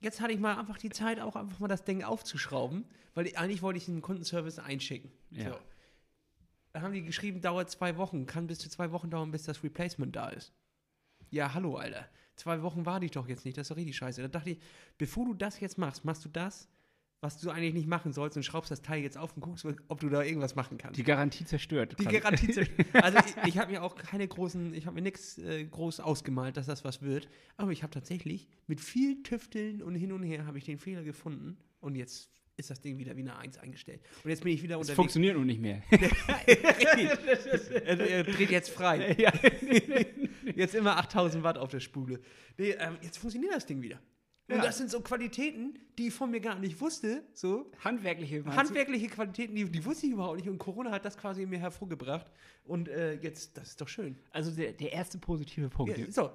jetzt 0.00 0.20
hatte 0.20 0.32
ich 0.32 0.40
mal 0.40 0.58
einfach 0.58 0.76
die 0.78 0.90
Zeit, 0.90 1.20
auch 1.20 1.36
einfach 1.36 1.58
mal 1.58 1.68
das 1.68 1.84
Ding 1.84 2.02
aufzuschrauben, 2.04 2.84
weil 3.14 3.26
ich, 3.26 3.38
eigentlich 3.38 3.62
wollte 3.62 3.78
ich 3.78 3.88
einen 3.88 4.02
Kundenservice 4.02 4.58
einschicken. 4.58 5.10
Ja. 5.30 5.52
So. 5.52 5.58
Da 6.74 6.80
haben 6.82 6.92
die 6.94 7.02
geschrieben, 7.02 7.40
dauert 7.40 7.70
zwei 7.70 7.96
Wochen, 7.96 8.24
kann 8.26 8.46
bis 8.46 8.58
zu 8.58 8.68
zwei 8.70 8.92
Wochen 8.92 9.10
dauern, 9.10 9.30
bis 9.30 9.44
das 9.44 9.62
Replacement 9.62 10.14
da 10.16 10.28
ist. 10.30 10.52
Ja, 11.30 11.52
hallo, 11.54 11.76
Alter. 11.76 12.06
Zwei 12.36 12.62
Wochen 12.62 12.86
warte 12.86 13.04
ich 13.04 13.10
doch 13.10 13.28
jetzt 13.28 13.44
nicht, 13.44 13.56
das 13.58 13.64
ist 13.66 13.70
doch 13.70 13.76
richtig 13.76 13.96
scheiße. 13.96 14.22
Da 14.22 14.28
dachte 14.28 14.50
ich, 14.50 14.58
bevor 14.96 15.26
du 15.26 15.34
das 15.34 15.60
jetzt 15.60 15.76
machst, 15.76 16.04
machst 16.04 16.24
du 16.24 16.30
das, 16.30 16.68
was 17.22 17.38
du 17.38 17.50
eigentlich 17.50 17.72
nicht 17.72 17.86
machen 17.86 18.12
sollst 18.12 18.36
und 18.36 18.42
schraubst 18.42 18.72
das 18.72 18.82
Teil 18.82 19.00
jetzt 19.00 19.16
auf 19.16 19.36
und 19.36 19.42
guckst, 19.42 19.64
ob 19.86 20.00
du 20.00 20.08
da 20.08 20.22
irgendwas 20.22 20.56
machen 20.56 20.76
kannst. 20.76 20.98
Die 20.98 21.04
Garantie 21.04 21.44
zerstört. 21.44 21.94
Die. 22.00 22.04
Garantie 22.04 22.48
zerstört. 22.52 22.88
Also 22.94 23.18
ich, 23.18 23.48
ich 23.50 23.58
habe 23.58 23.70
mir 23.70 23.84
auch 23.84 23.94
keine 23.94 24.26
großen, 24.26 24.74
ich 24.74 24.86
habe 24.86 24.96
mir 24.96 25.02
nichts 25.02 25.38
äh, 25.38 25.64
groß 25.64 26.00
ausgemalt, 26.00 26.56
dass 26.56 26.66
das 26.66 26.84
was 26.84 27.00
wird. 27.00 27.28
Aber 27.56 27.70
ich 27.70 27.84
habe 27.84 27.92
tatsächlich 27.92 28.48
mit 28.66 28.80
viel 28.80 29.22
Tüfteln 29.22 29.84
und 29.84 29.94
hin 29.94 30.10
und 30.10 30.24
her 30.24 30.46
habe 30.46 30.58
ich 30.58 30.64
den 30.64 30.78
Fehler 30.78 31.04
gefunden 31.04 31.56
und 31.80 31.94
jetzt 31.94 32.28
ist 32.56 32.70
das 32.70 32.80
Ding 32.80 32.98
wieder 32.98 33.16
wie 33.16 33.20
eine 33.20 33.36
Eins 33.36 33.56
eingestellt. 33.56 34.00
Und 34.24 34.30
jetzt 34.30 34.42
bin 34.42 34.52
ich 34.52 34.62
wieder 34.62 34.74
Es 34.74 34.80
unterwegs. 34.80 34.96
funktioniert 34.96 35.36
nun 35.36 35.46
nicht 35.46 35.60
mehr. 35.60 35.80
er, 35.90 36.10
er 38.10 38.24
dreht 38.24 38.50
jetzt 38.50 38.70
frei. 38.70 39.16
Jetzt 40.56 40.74
immer 40.74 40.96
8000 40.98 41.44
Watt 41.44 41.56
auf 41.56 41.70
der 41.70 41.80
Spule. 41.80 42.20
Nee, 42.58 42.72
ähm, 42.72 42.96
jetzt 43.00 43.18
funktioniert 43.18 43.54
das 43.54 43.64
Ding 43.64 43.80
wieder. 43.80 44.00
Und 44.48 44.56
Ja. 44.56 44.62
das 44.62 44.76
sind 44.78 44.90
so 44.90 45.00
Qualitäten, 45.00 45.78
die 45.98 46.08
ich 46.08 46.14
von 46.14 46.30
mir 46.30 46.40
gar 46.40 46.58
nicht 46.58 46.80
wusste. 46.80 47.22
So, 47.32 47.70
Handwerkliche 47.84 48.40
meinst 48.42 48.52
du? 48.54 48.58
handwerkliche 48.58 49.06
Qualitäten, 49.08 49.54
die, 49.54 49.64
die 49.64 49.84
wusste 49.84 50.06
ich 50.06 50.12
überhaupt 50.12 50.36
nicht. 50.36 50.48
Und 50.48 50.58
Corona 50.58 50.90
hat 50.90 51.04
das 51.04 51.16
quasi 51.16 51.42
in 51.44 51.48
mir 51.50 51.58
hervorgebracht. 51.58 52.26
Und 52.64 52.88
äh, 52.88 53.14
jetzt, 53.14 53.56
das 53.56 53.68
ist 53.70 53.80
doch 53.80 53.88
schön. 53.88 54.16
Also 54.30 54.50
der, 54.50 54.72
der 54.72 54.92
erste 54.92 55.18
positive 55.18 55.68
Punkt. 55.68 55.96
Ja, 55.96 56.10
so, 56.10 56.30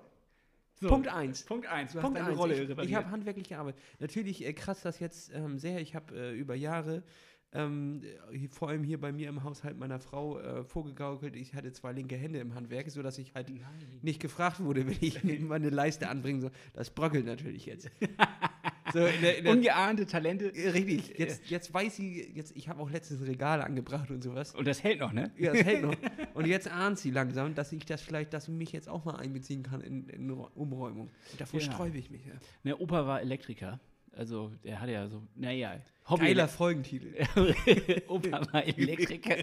So, 0.79 0.87
Punkt 0.87 1.07
1. 1.09 1.43
Punkt 1.43 1.67
1. 1.67 1.91
Du 1.93 1.99
Punkt 1.99 2.17
hast 2.17 2.21
deine 2.25 2.31
eins. 2.31 2.39
Rolle 2.39 2.63
ich, 2.83 2.89
ich 2.89 2.95
habe 2.95 3.09
handwerklich 3.11 3.49
gearbeitet. 3.49 3.81
Natürlich 3.99 4.45
äh, 4.45 4.53
kratzt 4.53 4.85
das 4.85 4.99
jetzt 4.99 5.31
ähm, 5.33 5.57
sehr. 5.59 5.81
Ich 5.81 5.93
habe 5.95 6.15
äh, 6.15 6.33
über 6.33 6.55
Jahre, 6.55 7.03
ähm, 7.53 8.01
äh, 8.31 8.47
vor 8.49 8.69
allem 8.69 8.83
hier 8.83 8.99
bei 8.99 9.11
mir 9.11 9.29
im 9.29 9.43
Haushalt 9.43 9.77
meiner 9.77 9.99
Frau, 9.99 10.39
äh, 10.39 10.63
vorgegaukelt, 10.63 11.35
ich 11.35 11.53
hatte 11.53 11.71
zwei 11.71 11.93
linke 11.93 12.15
Hände 12.17 12.39
im 12.39 12.53
Handwerk, 12.55 12.89
sodass 12.91 13.17
ich 13.17 13.33
halt 13.33 13.49
Nein. 13.49 13.61
nicht 14.01 14.19
gefragt 14.19 14.59
wurde, 14.59 14.85
wenn 14.87 14.97
ich 14.99 15.23
meine 15.41 15.69
Leiste 15.69 16.09
anbringen 16.09 16.41
soll. 16.41 16.51
Das 16.73 16.89
bröckelt 16.89 17.25
natürlich 17.25 17.65
jetzt. 17.65 17.89
so, 18.93 18.99
in 18.99 19.21
der, 19.21 19.37
in 19.37 19.43
der, 19.45 19.53
Ungeahnte 19.53 20.05
Talente. 20.05 20.53
äh, 20.53 20.69
richtig, 20.69 21.17
jetzt, 21.17 21.49
jetzt 21.49 21.73
weiß 21.73 21.95
sie, 21.95 22.31
jetzt, 22.33 22.55
ich 22.55 22.67
habe 22.67 22.81
auch 22.81 22.89
letztens 22.89 23.25
Regale 23.25 23.63
angebracht 23.63 24.11
und 24.11 24.21
sowas. 24.23 24.53
Und 24.53 24.67
das 24.67 24.83
hält 24.83 24.99
noch, 24.99 25.13
ne? 25.13 25.31
Ja, 25.37 25.53
das 25.53 25.63
hält 25.63 25.83
noch. 25.83 25.95
Und 26.33 26.45
jetzt 26.45 26.69
ahnt 26.69 26.99
sie 26.99 27.09
langsam, 27.09 27.55
dass 27.55 27.71
ich 27.71 27.83
das 27.85 28.01
vielleicht, 28.01 28.31
dass 28.31 28.45
sie 28.45 28.51
mich 28.51 28.71
jetzt 28.71 28.87
auch 28.87 29.05
mal 29.05 29.15
einbeziehen 29.15 29.63
kann 29.63 29.81
in, 29.81 30.07
in 30.09 30.29
Umräumung. 30.29 31.09
Und 31.31 31.41
davor 31.41 31.59
Ja. 31.59 31.71
sträube 31.71 31.97
ich 31.97 32.11
mich. 32.11 32.23
Ja. 32.25 32.33
Der 32.63 32.79
Opa 32.79 33.07
war 33.07 33.21
Elektriker. 33.21 33.79
Also 34.17 34.51
der 34.63 34.79
hatte 34.81 34.91
ja 34.91 35.07
so, 35.07 35.21
naja, 35.35 35.79
Geiler 36.17 36.47
Folgentitel. 36.47 37.13
Opa 38.07 38.51
war 38.51 38.65
Elektriker. 38.77 39.35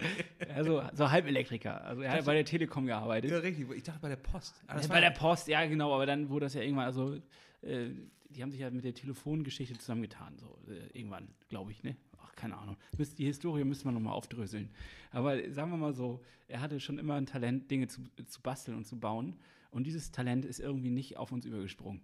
Also 0.55 0.83
so 0.95 1.11
Halbelektriker. 1.11 1.85
Also 1.85 2.03
er 2.03 2.13
hat 2.13 2.25
bei 2.25 2.35
der 2.35 2.45
Telekom 2.45 2.87
gearbeitet. 2.87 3.31
Ja, 3.31 3.39
richtig. 3.39 3.71
Ich 3.71 3.83
dachte 3.83 4.01
bei 4.01 4.09
der 4.09 4.17
Post. 4.17 4.63
Ah, 4.67 4.75
das 4.75 4.85
Ja, 4.85 4.89
war- 4.89 4.97
bei 4.97 5.01
der 5.01 5.11
Post, 5.11 5.49
ja 5.49 5.65
genau, 5.67 5.95
aber 5.95 6.07
dann 6.07 6.29
wurde 6.29 6.47
das 6.47 6.55
ja 6.55 6.63
irgendwann, 6.63 6.87
also 6.87 7.15
äh, 7.63 7.91
die 8.31 8.43
haben 8.43 8.51
sich 8.51 8.61
ja 8.61 8.71
mit 8.71 8.83
der 8.85 8.95
Telefongeschichte 8.95 9.79
zusammengetan, 9.79 10.37
so 10.39 10.59
äh, 10.69 10.99
irgendwann, 10.99 11.29
glaube 11.51 11.71
ich, 11.71 11.83
ne? 11.85 11.97
Ach, 12.21 12.35
keine 12.35 12.57
Ahnung. 12.57 12.77
Die 13.19 13.27
Historie 13.27 13.63
müsste 13.65 13.85
man 13.85 13.95
nochmal 13.95 14.15
aufdröseln. 14.15 14.71
Aber 15.13 15.37
sagen 15.53 15.71
wir 15.71 15.77
mal 15.77 15.93
so, 15.95 16.21
er 16.49 16.61
hatte 16.61 16.81
schon 16.81 16.99
immer 16.99 17.15
ein 17.15 17.27
Talent, 17.27 17.71
Dinge 17.71 17.87
zu, 17.89 18.01
zu 18.27 18.41
basteln 18.43 18.77
und 18.77 18.87
zu 18.87 18.99
bauen. 18.99 19.37
Und 19.71 19.87
dieses 19.87 20.11
Talent 20.11 20.45
ist 20.45 20.59
irgendwie 20.61 20.91
nicht 20.91 21.17
auf 21.17 21.31
uns 21.31 21.45
übergesprungen. 21.47 22.03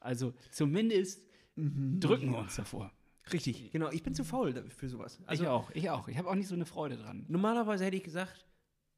Also 0.00 0.34
zumindest 0.50 1.22
drücken 1.56 2.30
wir 2.30 2.38
uns 2.38 2.56
davor. 2.56 2.92
Richtig, 3.32 3.70
genau. 3.70 3.90
Ich 3.90 4.02
bin 4.02 4.14
zu 4.14 4.24
faul 4.24 4.68
für 4.70 4.88
sowas. 4.88 5.20
Also 5.26 5.44
ich 5.44 5.48
auch, 5.48 5.70
ich 5.70 5.90
auch. 5.90 6.08
Ich 6.08 6.18
habe 6.18 6.28
auch 6.28 6.34
nicht 6.34 6.48
so 6.48 6.54
eine 6.54 6.66
Freude 6.66 6.96
dran. 6.96 7.24
normalerweise 7.28 7.84
hätte 7.84 7.96
ich 7.96 8.04
gesagt, 8.04 8.46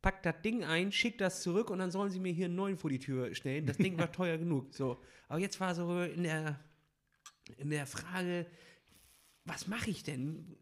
pack 0.00 0.23
das 0.23 0.40
Ding 0.42 0.64
ein, 0.64 0.92
schick 0.92 1.18
das 1.18 1.42
zurück 1.42 1.70
und 1.70 1.78
dann 1.78 1.90
sollen 1.90 2.11
sie 2.11 2.20
mir 2.20 2.32
hier 2.32 2.46
einen 2.46 2.54
neuen 2.54 2.76
vor 2.76 2.90
die 2.90 2.99
Tür 2.99 3.34
stellen. 3.34 3.66
Das 3.66 3.76
Ding 3.76 3.99
war 3.99 4.11
teuer 4.12 4.38
genug. 4.38 4.73
So. 4.75 5.00
Aber 5.28 5.38
jetzt 5.38 5.61
war 5.61 5.75
so 5.75 6.02
in 6.02 6.23
der, 6.23 6.61
in 7.58 7.70
der 7.70 7.87
Frage, 7.87 8.46
was 9.44 9.66
mache 9.66 9.90
ich 9.90 10.02
denn? 10.02 10.56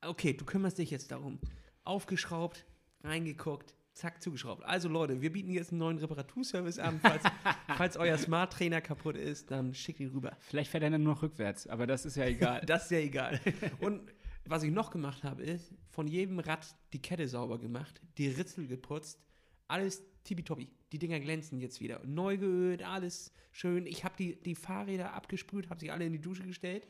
Okay, 0.00 0.32
du 0.32 0.44
kümmerst 0.44 0.78
dich 0.78 0.90
jetzt 0.90 1.10
darum. 1.10 1.40
Aufgeschraubt, 1.84 2.66
reingeguckt, 3.02 3.74
zack, 3.98 4.22
zugeschraubt. 4.22 4.64
Also 4.64 4.88
Leute, 4.88 5.20
wir 5.20 5.32
bieten 5.32 5.50
jetzt 5.50 5.72
einen 5.72 5.80
neuen 5.80 5.98
Reparaturservice 5.98 6.78
an. 6.78 7.00
Falls, 7.00 7.22
falls 7.76 7.96
euer 7.96 8.16
Smart 8.16 8.52
Trainer 8.52 8.80
kaputt 8.80 9.16
ist, 9.16 9.50
dann 9.50 9.74
schickt 9.74 10.00
ihn 10.00 10.10
rüber. 10.10 10.36
Vielleicht 10.40 10.70
fährt 10.70 10.84
er 10.84 10.90
dann 10.90 11.02
nur 11.02 11.14
noch 11.14 11.22
rückwärts, 11.22 11.66
aber 11.66 11.86
das 11.86 12.06
ist 12.06 12.16
ja 12.16 12.24
egal. 12.24 12.62
Das 12.66 12.84
ist 12.84 12.90
ja 12.90 12.98
egal. 12.98 13.40
Und 13.80 14.12
was 14.44 14.62
ich 14.62 14.70
noch 14.70 14.90
gemacht 14.90 15.24
habe, 15.24 15.42
ist 15.42 15.74
von 15.90 16.06
jedem 16.06 16.38
Rad 16.38 16.66
die 16.92 17.02
Kette 17.02 17.26
sauber 17.28 17.58
gemacht, 17.58 18.00
die 18.16 18.28
Ritzel 18.28 18.66
geputzt, 18.66 19.20
alles 19.66 20.02
tippitoppi. 20.24 20.70
Die 20.92 20.98
Dinger 20.98 21.20
glänzen 21.20 21.60
jetzt 21.60 21.80
wieder. 21.80 22.00
Neu 22.04 22.38
geölt, 22.38 22.82
alles 22.82 23.32
schön. 23.52 23.86
Ich 23.86 24.04
habe 24.04 24.14
die, 24.16 24.40
die 24.40 24.54
Fahrräder 24.54 25.12
abgesprüht, 25.12 25.68
habe 25.70 25.80
sie 25.80 25.90
alle 25.90 26.06
in 26.06 26.12
die 26.12 26.20
Dusche 26.20 26.44
gestellt 26.44 26.88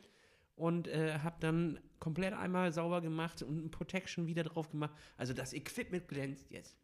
und 0.55 0.88
äh, 0.88 1.19
habe 1.21 1.37
dann 1.41 1.81
komplett 1.99 2.35
einmal 2.35 2.73
sauber 2.73 3.00
gemacht 3.00 3.43
und 3.43 3.65
ein 3.65 3.71
Protection 3.71 4.27
wieder 4.27 4.45
drauf 4.45 4.71
gemacht. 4.71 4.95
Also 5.17 5.33
das 5.33 5.53
Equipment 5.53 6.07
glänzt 6.07 6.50
jetzt. 6.50 6.77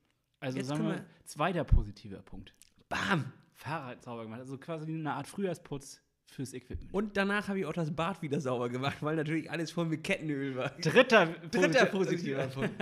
Also 0.45 0.59
Jetzt 0.59 0.69
sagen 0.69 0.83
können 0.83 0.97
wir, 0.97 1.07
zweiter 1.25 1.65
positiver 1.65 2.23
Punkt. 2.23 2.55
Bam! 2.89 3.33
Fahrrad 3.55 4.03
sauber 4.03 4.25
gemacht. 4.25 4.41
Also 4.41 4.59
quasi 4.59 4.93
eine 4.93 5.13
Art 5.13 5.27
Frühjahrsputz 5.27 6.03
fürs 6.27 6.53
Equipment. 6.53 6.93
Und 6.93 7.17
danach 7.17 7.49
habe 7.49 7.61
ich 7.61 7.67
auch 7.67 7.73
das 7.73 7.95
Bad 7.95 8.21
wieder 8.21 8.41
sauber 8.41 8.69
gemacht, 8.69 8.99
weil 9.01 9.17
natürlich 9.17 9.51
alles 9.51 9.71
voll 9.71 9.87
mit 9.87 10.03
Kettenöl 10.05 10.57
war. 10.57 10.71
dritter, 10.81 11.27
Dritter 11.51 11.87
positiver 11.87 12.47
Punkt. 12.49 12.75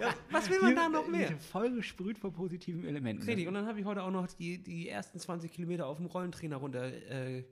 Ja, 0.00 0.14
was 0.30 0.48
will 0.50 0.58
man 0.62 0.74
da 0.74 0.88
noch 0.88 1.06
mehr? 1.06 1.28
Diese 1.28 1.38
Folge 1.40 1.82
sprüht 1.82 2.18
vor 2.18 2.32
positiven 2.32 2.84
Elementen. 2.84 3.22
Richtig, 3.24 3.46
und 3.46 3.54
dann 3.54 3.66
habe 3.66 3.78
ich 3.78 3.84
heute 3.84 4.02
auch 4.02 4.10
noch 4.10 4.26
die, 4.26 4.62
die 4.62 4.88
ersten 4.88 5.18
20 5.18 5.52
Kilometer 5.52 5.86
auf 5.86 5.98
dem 5.98 6.06
Rollentrainer 6.06 6.56
runter 6.56 6.84
äh, 6.86 7.44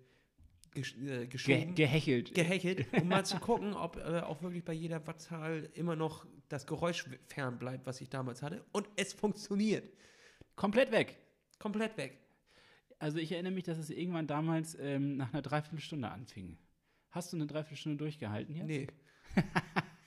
gesch 0.72 0.96
äh, 0.96 1.00
Ge 1.04 1.26
geschoben. 1.26 1.74
gehechelt. 1.74 2.34
gehechelt, 2.34 2.86
um 3.00 3.08
mal 3.08 3.24
zu 3.24 3.36
gucken, 3.40 3.74
ob 3.74 3.96
äh, 3.96 4.20
auch 4.20 4.42
wirklich 4.42 4.64
bei 4.64 4.72
jeder 4.72 5.06
Wattzahl 5.06 5.68
immer 5.74 5.96
noch 5.96 6.26
das 6.48 6.66
Geräusch 6.66 7.06
fern 7.28 7.58
bleibt, 7.58 7.86
was 7.86 8.00
ich 8.00 8.10
damals 8.10 8.42
hatte. 8.42 8.64
Und 8.72 8.88
es 8.96 9.12
funktioniert. 9.12 9.84
Komplett 10.56 10.92
weg. 10.92 11.16
Komplett 11.58 11.96
weg. 11.96 12.18
Also 12.98 13.18
ich 13.18 13.32
erinnere 13.32 13.52
mich, 13.52 13.64
dass 13.64 13.78
es 13.78 13.90
irgendwann 13.90 14.26
damals 14.26 14.76
ähm, 14.78 15.16
nach 15.16 15.32
einer 15.32 15.42
Dreiviertelstunde 15.42 16.08
anfing. 16.08 16.58
Hast 17.10 17.32
du 17.32 17.36
eine 17.36 17.46
Dreiviertelstunde 17.46 17.98
durchgehalten 17.98 18.54
jetzt? 18.54 18.66
Nee. 18.66 18.86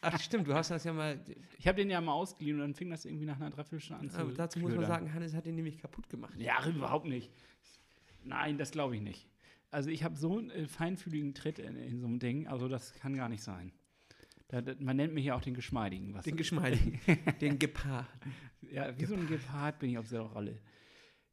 Ach 0.01 0.19
stimmt, 0.21 0.47
du 0.47 0.53
hast 0.53 0.69
das 0.69 0.83
ja 0.83 0.93
mal. 0.93 1.19
Ich 1.57 1.67
habe 1.67 1.77
den 1.77 1.89
ja 1.89 1.99
mal 1.99 2.13
ausgeliehen 2.13 2.57
und 2.57 2.61
dann 2.61 2.75
fing 2.75 2.91
das 2.91 3.05
irgendwie 3.05 3.25
nach 3.25 3.37
einer 3.37 3.49
Dreiviertelstunde 3.49 4.01
an 4.01 4.09
zu 4.11 4.19
Aber 4.19 4.31
dazu 4.33 4.59
muss 4.59 4.69
man 4.69 4.77
knödern. 4.79 4.91
sagen, 4.95 5.13
Hannes 5.13 5.33
hat 5.33 5.45
den 5.47 5.55
nämlich 5.55 5.79
kaputt 5.79 6.09
gemacht. 6.09 6.35
Ja, 6.37 6.63
überhaupt 6.67 7.07
nicht. 7.07 7.31
Nein, 8.23 8.57
das 8.57 8.71
glaube 8.71 8.95
ich 8.95 9.01
nicht. 9.01 9.27
Also 9.71 9.89
ich 9.89 10.03
habe 10.03 10.15
so 10.15 10.37
einen 10.37 10.49
äh, 10.51 10.67
feinfühligen 10.67 11.33
Tritt 11.33 11.59
in, 11.59 11.75
in 11.75 11.99
so 11.99 12.07
einem 12.07 12.19
Ding, 12.19 12.47
also 12.47 12.67
das 12.67 12.93
kann 12.93 13.15
gar 13.15 13.29
nicht 13.29 13.43
sein. 13.43 13.71
Da, 14.47 14.61
da, 14.61 14.75
man 14.79 14.95
nennt 14.95 15.13
mich 15.13 15.25
ja 15.25 15.35
auch 15.35 15.41
den 15.41 15.55
Geschmeidigen. 15.55 16.13
Was, 16.13 16.25
Den 16.25 16.37
Geschmeidigen, 16.37 16.99
den 17.41 17.59
Gepaar. 17.59 18.07
ja, 18.61 18.97
wie 18.97 19.05
so 19.05 19.15
ein 19.15 19.27
Gepard 19.27 19.79
bin 19.79 19.89
ich 19.89 19.97
auf 19.97 20.09
der 20.09 20.21
Rolle. 20.21 20.61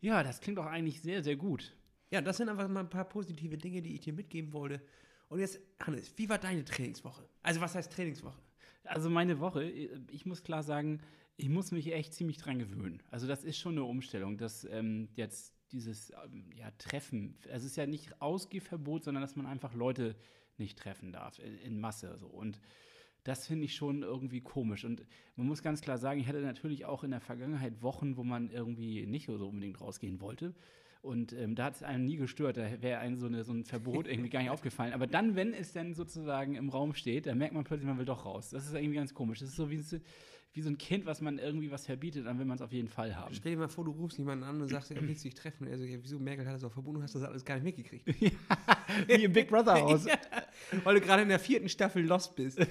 Ja, 0.01 0.23
das 0.23 0.41
klingt 0.41 0.59
doch 0.59 0.67
eigentlich 0.67 1.01
sehr, 1.03 1.23
sehr 1.23 1.37
gut. 1.37 1.77
Ja, 2.11 2.21
das 2.21 2.39
sind 2.39 2.49
einfach 2.49 2.69
mal 2.69 2.81
ein 2.81 2.91
paar 2.91 3.09
positive 3.09 3.57
Dinge, 3.57 3.83
die 3.83 3.95
ich 3.95 4.01
dir 4.01 4.13
mitgeben 4.13 4.53
wollte. 4.53 4.83
Und 5.29 5.41
jetzt, 5.41 5.61
Hannes, 5.81 6.13
wie 6.17 6.29
war 6.29 6.39
deine 6.39 6.65
Trainingswoche? 6.65 7.27
Also, 7.43 7.61
was 7.61 7.75
heißt 7.75 7.93
Trainingswoche? 7.93 8.39
Also 8.85 9.09
meine 9.11 9.39
Woche, 9.41 9.65
ich 9.65 10.27
muss 10.27 10.43
klar 10.43 10.63
sagen, 10.63 11.01
ich 11.37 11.49
muss 11.49 11.71
mich 11.71 11.93
echt 11.93 12.15
ziemlich 12.15 12.39
dran 12.39 12.59
gewöhnen. 12.59 13.03
Also 13.11 13.27
das 13.27 13.45
ist 13.45 13.59
schon 13.59 13.73
eine 13.73 13.85
Umstellung, 13.85 14.37
dass 14.39 14.65
ähm, 14.65 15.09
jetzt 15.15 15.55
dieses 15.73 16.11
ähm, 16.25 16.51
ja, 16.57 16.71
Treffen, 16.79 17.37
also 17.45 17.67
es 17.67 17.73
ist 17.73 17.77
ja 17.77 17.87
nicht 17.87 18.21
Ausgehverbot, 18.21 19.05
sondern 19.05 19.23
dass 19.23 19.37
man 19.37 19.47
einfach 19.47 19.75
Leute 19.75 20.15
nicht 20.59 20.79
treffen 20.79 21.13
darf 21.13 21.39
in, 21.39 21.59
in 21.59 21.81
Masse. 21.81 22.17
So. 22.19 22.27
Und 22.27 22.61
das 23.25 23.47
finde 23.47 23.65
ich 23.65 23.75
schon 23.75 24.03
irgendwie 24.03 24.41
komisch. 24.41 24.85
Und 24.85 25.07
man 25.37 25.47
muss 25.47 25.63
ganz 25.63 25.81
klar 25.81 25.99
sagen, 25.99 26.21
ich 26.21 26.27
hatte 26.27 26.41
natürlich 26.41 26.85
auch 26.85 27.05
in 27.05 27.11
der 27.11 27.21
Vergangenheit 27.21 27.83
Wochen, 27.83 28.17
wo 28.17 28.25
man 28.25 28.51
irgendwie 28.51 29.07
nicht 29.07 29.27
so 29.27 29.35
unbedingt 29.35 29.81
rausgehen 29.81 30.21
wollte. 30.21 30.55
Und 31.03 31.33
ähm, 31.33 31.57
da 31.57 31.65
hat 31.65 31.75
es 31.75 31.83
einen 31.83 32.05
nie 32.05 32.17
gestört, 32.17 32.57
da 32.57 32.81
wäre 32.81 33.01
einem 33.01 33.17
so, 33.17 33.27
eine, 33.27 33.43
so 33.43 33.53
ein 33.53 33.65
Verbot 33.65 34.07
irgendwie 34.07 34.31
gar 34.31 34.41
nicht 34.41 34.51
aufgefallen. 34.53 34.93
Aber 34.93 35.09
dann, 35.09 35.35
wenn 35.35 35.53
es 35.53 35.73
dann 35.73 35.95
sozusagen 35.95 36.55
im 36.55 36.69
Raum 36.69 36.95
steht, 36.95 37.27
dann 37.27 37.39
merkt 37.39 37.55
man 37.55 37.65
plötzlich, 37.65 37.89
man 37.89 37.99
will 37.99 38.05
doch 38.05 38.25
raus. 38.25 38.51
Das 38.51 38.67
ist 38.67 38.75
irgendwie 38.75 38.97
ganz 38.97 39.13
komisch. 39.13 39.41
Das 39.41 39.49
ist 39.49 39.57
so 39.57 39.69
wie, 39.71 39.83
wie 40.55 40.61
so 40.61 40.69
ein 40.69 40.77
Kind, 40.77 41.07
was 41.07 41.21
man 41.23 41.39
irgendwie 41.39 41.71
was 41.71 41.87
verbietet, 41.87 42.27
dann 42.27 42.39
will 42.39 42.45
man 42.45 42.57
es 42.57 42.63
auf 42.63 42.73
jeden 42.73 42.89
Fall 42.89 43.17
haben. 43.17 43.35
Stell 43.35 43.53
dir 43.53 43.59
mal 43.59 43.69
vor, 43.69 43.85
du 43.85 43.91
rufst 43.93 44.19
jemanden 44.19 44.45
an 44.45 44.61
und 44.61 44.69
sagst, 44.69 44.91
ja, 44.91 44.97
willst 45.01 45.25
du 45.25 45.29
dich 45.29 45.35
treffen? 45.35 45.67
Und 45.67 45.73
er 45.73 45.79
ja, 45.79 45.99
wieso 46.03 46.19
Merkel 46.19 46.47
hat 46.47 46.55
das 46.55 46.65
auch 46.65 46.73
verboten? 46.73 46.99
Du 46.99 47.03
hast 47.03 47.15
das 47.15 47.23
alles 47.23 47.45
gar 47.45 47.55
nicht 47.59 47.65
mitgekriegt. 47.65 48.07
Wie 49.09 49.25
im 49.25 49.33
Big 49.33 49.49
Brother 49.49 49.81
Haus. 49.81 50.07
Ja, 50.73 50.83
weil 50.85 50.97
du 50.97 51.01
gerade 51.01 51.23
in 51.23 51.29
der 51.29 51.39
vierten 51.39 51.69
Staffel 51.69 52.05
Lost 52.05 52.37
bist. 52.37 52.59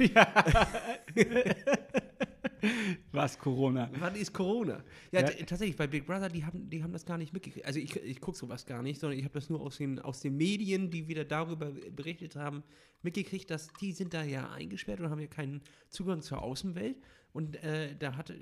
Was, 3.12 3.38
Corona? 3.40 3.90
Wann 4.00 4.16
ist 4.16 4.34
Corona? 4.34 4.84
Ja, 5.12 5.22
Ja. 5.22 5.30
tatsächlich, 5.46 5.76
bei 5.76 5.88
Big 5.88 6.06
Brother, 6.06 6.30
die 6.30 6.46
haben, 6.46 6.70
die 6.70 6.84
haben 6.84 6.94
das 6.94 7.06
gar 7.06 7.18
nicht 7.18 7.34
mitgekriegt. 7.34 7.66
Also 7.66 7.80
ich, 7.80 7.96
ich 7.96 8.22
gucke 8.22 8.38
sowas 8.38 8.66
gar 8.66 8.84
nicht, 8.84 9.00
sondern 9.00 9.18
ich 9.18 9.26
habe 9.26 9.34
das 9.34 9.50
nur 9.50 9.62
aus 9.62 9.78
den, 9.78 10.00
aus 10.00 10.22
den 10.22 10.38
Medien, 10.38 10.92
die 10.92 11.08
wieder 11.08 11.26
darüber 11.26 11.72
berichtet 11.72 12.36
haben, 12.36 12.64
mitgekriegt, 13.02 13.50
dass 13.50 13.70
die 13.82 13.92
sind 13.94 14.14
da 14.14 14.24
ja 14.24 14.52
eingesperrt 14.52 15.00
und 15.00 15.10
haben 15.10 15.20
ja 15.20 15.28
keinen 15.28 15.62
Zugang 15.90 16.22
zur 16.22 16.42
Außenwelt. 16.44 16.98
Und 17.34 17.62
äh, 17.64 17.96
da 17.98 18.16
hatte, 18.16 18.36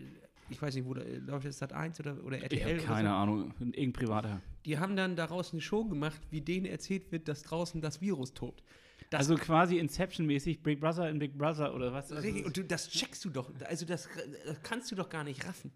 ich 0.49 0.61
weiß 0.61 0.75
nicht, 0.75 0.85
wo 0.85 0.93
da, 0.93 1.03
läuft 1.25 1.45
das 1.45 1.59
Sat 1.59 1.73
1 1.73 1.99
oder, 1.99 2.23
oder 2.23 2.37
Ich 2.37 2.43
RTL 2.43 2.61
habe 2.63 2.73
oder 2.75 2.83
keine 2.83 3.09
so. 3.09 3.15
Ahnung. 3.15 3.53
Irgendein 3.59 3.93
Privater. 3.93 4.41
Die 4.65 4.77
haben 4.77 4.95
dann 4.95 5.15
daraus 5.15 5.53
eine 5.53 5.61
Show 5.61 5.85
gemacht, 5.85 6.21
wie 6.31 6.41
denen 6.41 6.65
erzählt 6.65 7.11
wird, 7.11 7.27
dass 7.27 7.43
draußen 7.43 7.81
das 7.81 8.01
Virus 8.01 8.33
tobt. 8.33 8.63
Das 9.09 9.21
also 9.21 9.35
quasi 9.35 9.77
Inception-mäßig 9.79 10.61
Big 10.61 10.79
Brother 10.79 11.09
in 11.09 11.19
Big 11.19 11.37
Brother 11.37 11.73
oder 11.73 11.93
was? 11.93 12.11
Also, 12.11 12.27
und 12.27 12.55
du, 12.55 12.63
das 12.63 12.89
checkst 12.89 13.23
du 13.25 13.29
doch, 13.29 13.51
also 13.65 13.85
das, 13.85 14.07
das 14.45 14.61
kannst 14.61 14.91
du 14.91 14.95
doch 14.95 15.09
gar 15.09 15.23
nicht 15.23 15.47
raffen. 15.47 15.71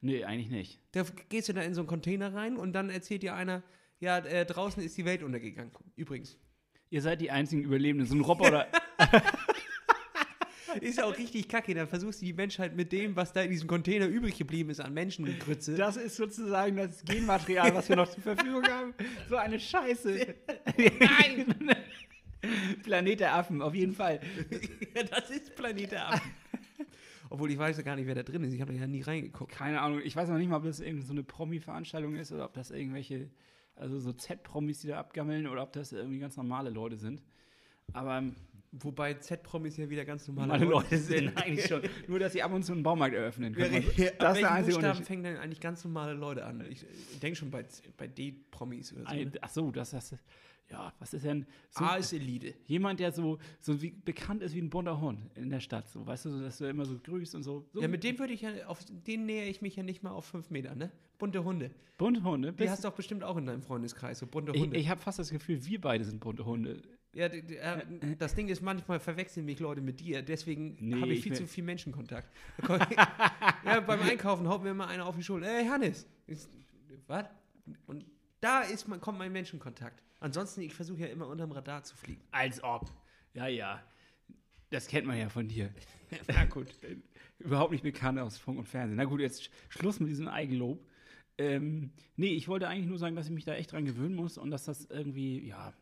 nee, 0.00 0.24
eigentlich 0.24 0.48
nicht. 0.48 0.80
Da 0.92 1.04
gehst 1.28 1.48
du 1.48 1.52
da 1.52 1.60
in 1.62 1.74
so 1.74 1.82
einen 1.82 1.88
Container 1.88 2.32
rein 2.32 2.56
und 2.56 2.72
dann 2.72 2.88
erzählt 2.88 3.22
dir 3.22 3.34
einer, 3.34 3.62
ja, 3.98 4.18
äh, 4.18 4.46
draußen 4.46 4.82
ist 4.82 4.96
die 4.96 5.04
Welt 5.04 5.22
untergegangen. 5.22 5.72
Übrigens. 5.96 6.38
Ihr 6.88 7.02
seid 7.02 7.20
die 7.20 7.30
einzigen 7.30 7.62
Überlebenden. 7.62 8.06
So 8.06 8.14
ein 8.14 8.20
Roboter. 8.20 8.68
Ist 10.80 10.98
ja 10.98 11.04
auch 11.04 11.16
richtig 11.16 11.48
kacke. 11.48 11.74
Dann 11.74 11.88
versuchst 11.88 12.20
du 12.20 12.26
die 12.26 12.32
Menschheit 12.32 12.76
mit 12.76 12.92
dem, 12.92 13.16
was 13.16 13.32
da 13.32 13.42
in 13.42 13.50
diesem 13.50 13.68
Container 13.68 14.06
übrig 14.06 14.36
geblieben 14.36 14.70
ist, 14.70 14.80
an 14.80 14.94
Menschengrütze. 14.94 15.74
Das 15.76 15.96
ist 15.96 16.16
sozusagen 16.16 16.76
das 16.76 17.04
Genmaterial, 17.04 17.74
was 17.74 17.88
wir 17.88 17.96
noch 17.96 18.08
zur 18.08 18.22
Verfügung 18.22 18.64
haben. 18.64 18.94
So 19.28 19.36
eine 19.36 19.58
Scheiße. 19.58 20.34
Nein! 20.76 21.56
Planet 22.82 23.20
der 23.20 23.34
Affen, 23.34 23.62
auf 23.62 23.74
jeden 23.74 23.92
Fall. 23.92 24.20
Ja, 24.94 25.02
das 25.02 25.30
ist 25.30 25.54
Planet 25.56 25.92
der 25.92 26.08
Affen. 26.08 26.30
Obwohl 27.28 27.50
ich 27.50 27.58
weiß 27.58 27.76
ja 27.76 27.82
gar 27.82 27.96
nicht, 27.96 28.06
wer 28.06 28.14
da 28.14 28.22
drin 28.22 28.44
ist. 28.44 28.52
Ich 28.52 28.60
habe 28.60 28.72
ja 28.72 28.86
nie 28.86 29.02
reingeguckt. 29.02 29.52
Keine 29.52 29.80
Ahnung, 29.80 30.00
ich 30.04 30.14
weiß 30.14 30.28
noch 30.28 30.38
nicht 30.38 30.48
mal, 30.48 30.58
ob 30.58 30.64
das 30.64 30.80
irgendwie 30.80 31.04
so 31.04 31.12
eine 31.12 31.24
Promi-Veranstaltung 31.24 32.14
ist 32.14 32.32
oder 32.32 32.44
ob 32.44 32.54
das 32.54 32.70
irgendwelche, 32.70 33.30
also 33.74 33.98
so 33.98 34.12
Z-Promis, 34.12 34.80
die 34.80 34.88
da 34.88 35.00
abgammeln 35.00 35.46
oder 35.46 35.62
ob 35.62 35.72
das 35.72 35.92
irgendwie 35.92 36.20
ganz 36.20 36.36
normale 36.36 36.70
Leute 36.70 36.96
sind. 36.96 37.22
Aber 37.92 38.18
ähm, 38.18 38.36
Wobei 38.80 39.14
Z-Promis 39.14 39.76
ja 39.76 39.88
wieder 39.88 40.04
ganz 40.04 40.26
normale, 40.28 40.48
normale 40.58 40.70
Leute 40.70 40.98
sind 40.98 41.36
eigentlich 41.36 41.66
schon. 41.66 41.82
Nur, 42.08 42.18
dass 42.18 42.32
sie 42.32 42.42
ab 42.42 42.52
und 42.52 42.62
zu 42.62 42.72
einen 42.72 42.82
Baumarkt 42.82 43.14
eröffnen 43.14 43.54
können. 43.54 43.84
ja, 43.96 44.10
das 44.18 44.34
ist 44.36 44.42
der 44.42 44.52
einzige 44.52 44.76
Unterschied. 44.76 45.06
fängen 45.06 45.22
denn 45.24 45.36
eigentlich 45.38 45.60
ganz 45.60 45.84
normale 45.84 46.12
Leute 46.14 46.44
an? 46.44 46.64
Ich, 46.70 46.84
denke 47.22 47.36
schon 47.36 47.50
bei, 47.50 47.64
bei 47.96 48.06
D-Promis 48.06 48.92
oder 48.92 49.02
so. 49.02 49.08
Ein- 49.08 49.24
Ne? 49.24 49.32
Ach 49.40 49.48
so, 49.48 49.70
das 49.70 49.92
ist, 49.92 50.14
ja, 50.70 50.92
was 50.98 51.14
ist 51.14 51.24
denn 51.24 51.46
so 51.70 51.84
A 51.84 51.96
ist 51.96 52.12
Elite. 52.12 52.54
jemand, 52.66 52.98
der 53.00 53.12
so, 53.12 53.38
so 53.60 53.80
wie, 53.82 53.90
bekannt 53.90 54.42
ist 54.42 54.54
wie 54.54 54.60
ein 54.60 54.70
bunter 54.70 55.00
Hund 55.00 55.20
in 55.36 55.50
der 55.50 55.60
Stadt, 55.60 55.88
so, 55.88 56.06
weißt 56.06 56.24
du, 56.24 56.30
so, 56.30 56.40
dass 56.40 56.58
du 56.58 56.64
immer 56.68 56.84
so 56.84 56.98
grüßt 56.98 57.34
und 57.36 57.42
so. 57.44 57.66
so 57.72 57.80
Ja, 57.80 57.88
mit 57.88 58.02
dem 58.04 58.18
würde 58.18 58.32
ich 58.32 58.42
ja, 58.42 58.66
auf 58.66 58.80
den 58.88 59.26
nähere 59.26 59.46
ich 59.48 59.62
mich 59.62 59.76
ja 59.76 59.82
nicht 59.82 60.02
mal 60.02 60.10
auf 60.10 60.24
fünf 60.24 60.50
Meter, 60.50 60.74
ne? 60.74 60.90
Bunte 61.18 61.44
Hunde. 61.44 61.70
bunte 61.98 62.22
Hunde. 62.24 62.52
Die 62.52 62.68
hast 62.68 62.84
du 62.84 62.88
doch 62.88 62.96
bestimmt 62.96 63.22
auch 63.24 63.36
in 63.36 63.46
deinem 63.46 63.62
Freundeskreis, 63.62 64.18
so 64.18 64.26
bunte 64.26 64.52
ich 64.54 64.60
Hunde. 64.60 64.76
ich 64.76 64.88
habe 64.88 65.00
fast 65.00 65.18
das 65.18 65.30
Gefühl, 65.30 65.64
wir 65.64 65.80
beide 65.80 66.04
sind 66.04 66.20
bunte 66.20 66.44
Hunde. 66.44 66.82
ja, 67.14 67.28
das 68.18 68.34
Ding 68.34 68.48
ist, 68.48 68.60
manchmal 68.60 69.00
verwechseln 69.00 69.46
mich 69.46 69.58
Leute 69.60 69.80
mit 69.80 70.00
dir, 70.00 70.20
deswegen 70.22 70.76
Nee, 70.80 71.00
habe 71.00 71.12
ich 71.12 71.18
ich 71.18 71.22
viel 71.22 71.32
will- 71.32 71.38
zu 71.38 71.46
viel 71.46 71.64
Menschenkontakt. 71.64 72.28
ja, 73.64 73.80
beim 73.80 74.00
Einkaufen 74.02 74.48
haut 74.48 74.62
mir 74.62 74.70
immer 74.70 74.88
einer 74.88 75.06
auf 75.06 75.16
die 75.16 75.22
Schulter. 75.22 75.46
Ey, 75.46 75.66
Hannes! 75.66 76.06
Ich- 76.26 76.46
Was? 77.06 77.26
Und 77.86 78.04
da 78.40 78.62
ist 78.62 78.88
man, 78.88 79.00
kommt 79.00 79.18
mein 79.18 79.32
Menschenkontakt. 79.32 80.02
Ansonsten, 80.20 80.60
ich 80.62 80.74
versuche 80.74 81.00
ja 81.00 81.06
immer 81.06 81.26
unterm 81.26 81.52
Radar 81.52 81.82
zu 81.82 81.96
fliegen. 81.96 82.22
Als 82.30 82.62
ob. 82.62 82.90
Ja, 83.34 83.46
ja. 83.48 83.82
Das 84.70 84.88
kennt 84.88 85.06
man 85.06 85.18
ja 85.18 85.28
von 85.28 85.46
dir. 85.48 85.70
Na 86.28 86.44
gut. 86.46 86.68
Überhaupt 87.38 87.72
nicht 87.72 87.82
bekannt 87.82 88.18
aus 88.18 88.38
Funk 88.38 88.58
und 88.58 88.66
Fernsehen. 88.68 88.96
Na 88.96 89.04
gut, 89.04 89.20
jetzt 89.20 89.42
Sch- 89.42 89.50
Schluss 89.68 90.00
mit 90.00 90.08
diesem 90.08 90.28
Eigenlob. 90.28 90.84
Ähm, 91.38 91.92
nee, 92.16 92.32
ich 92.32 92.48
wollte 92.48 92.66
eigentlich 92.66 92.86
nur 92.86 92.98
sagen, 92.98 93.14
dass 93.14 93.26
ich 93.26 93.32
mich 93.32 93.44
da 93.44 93.54
echt 93.54 93.72
dran 93.72 93.84
gewöhnen 93.84 94.14
muss 94.14 94.38
und 94.38 94.50
dass 94.50 94.64
das 94.64 94.86
irgendwie, 94.86 95.46
ja, 95.46 95.74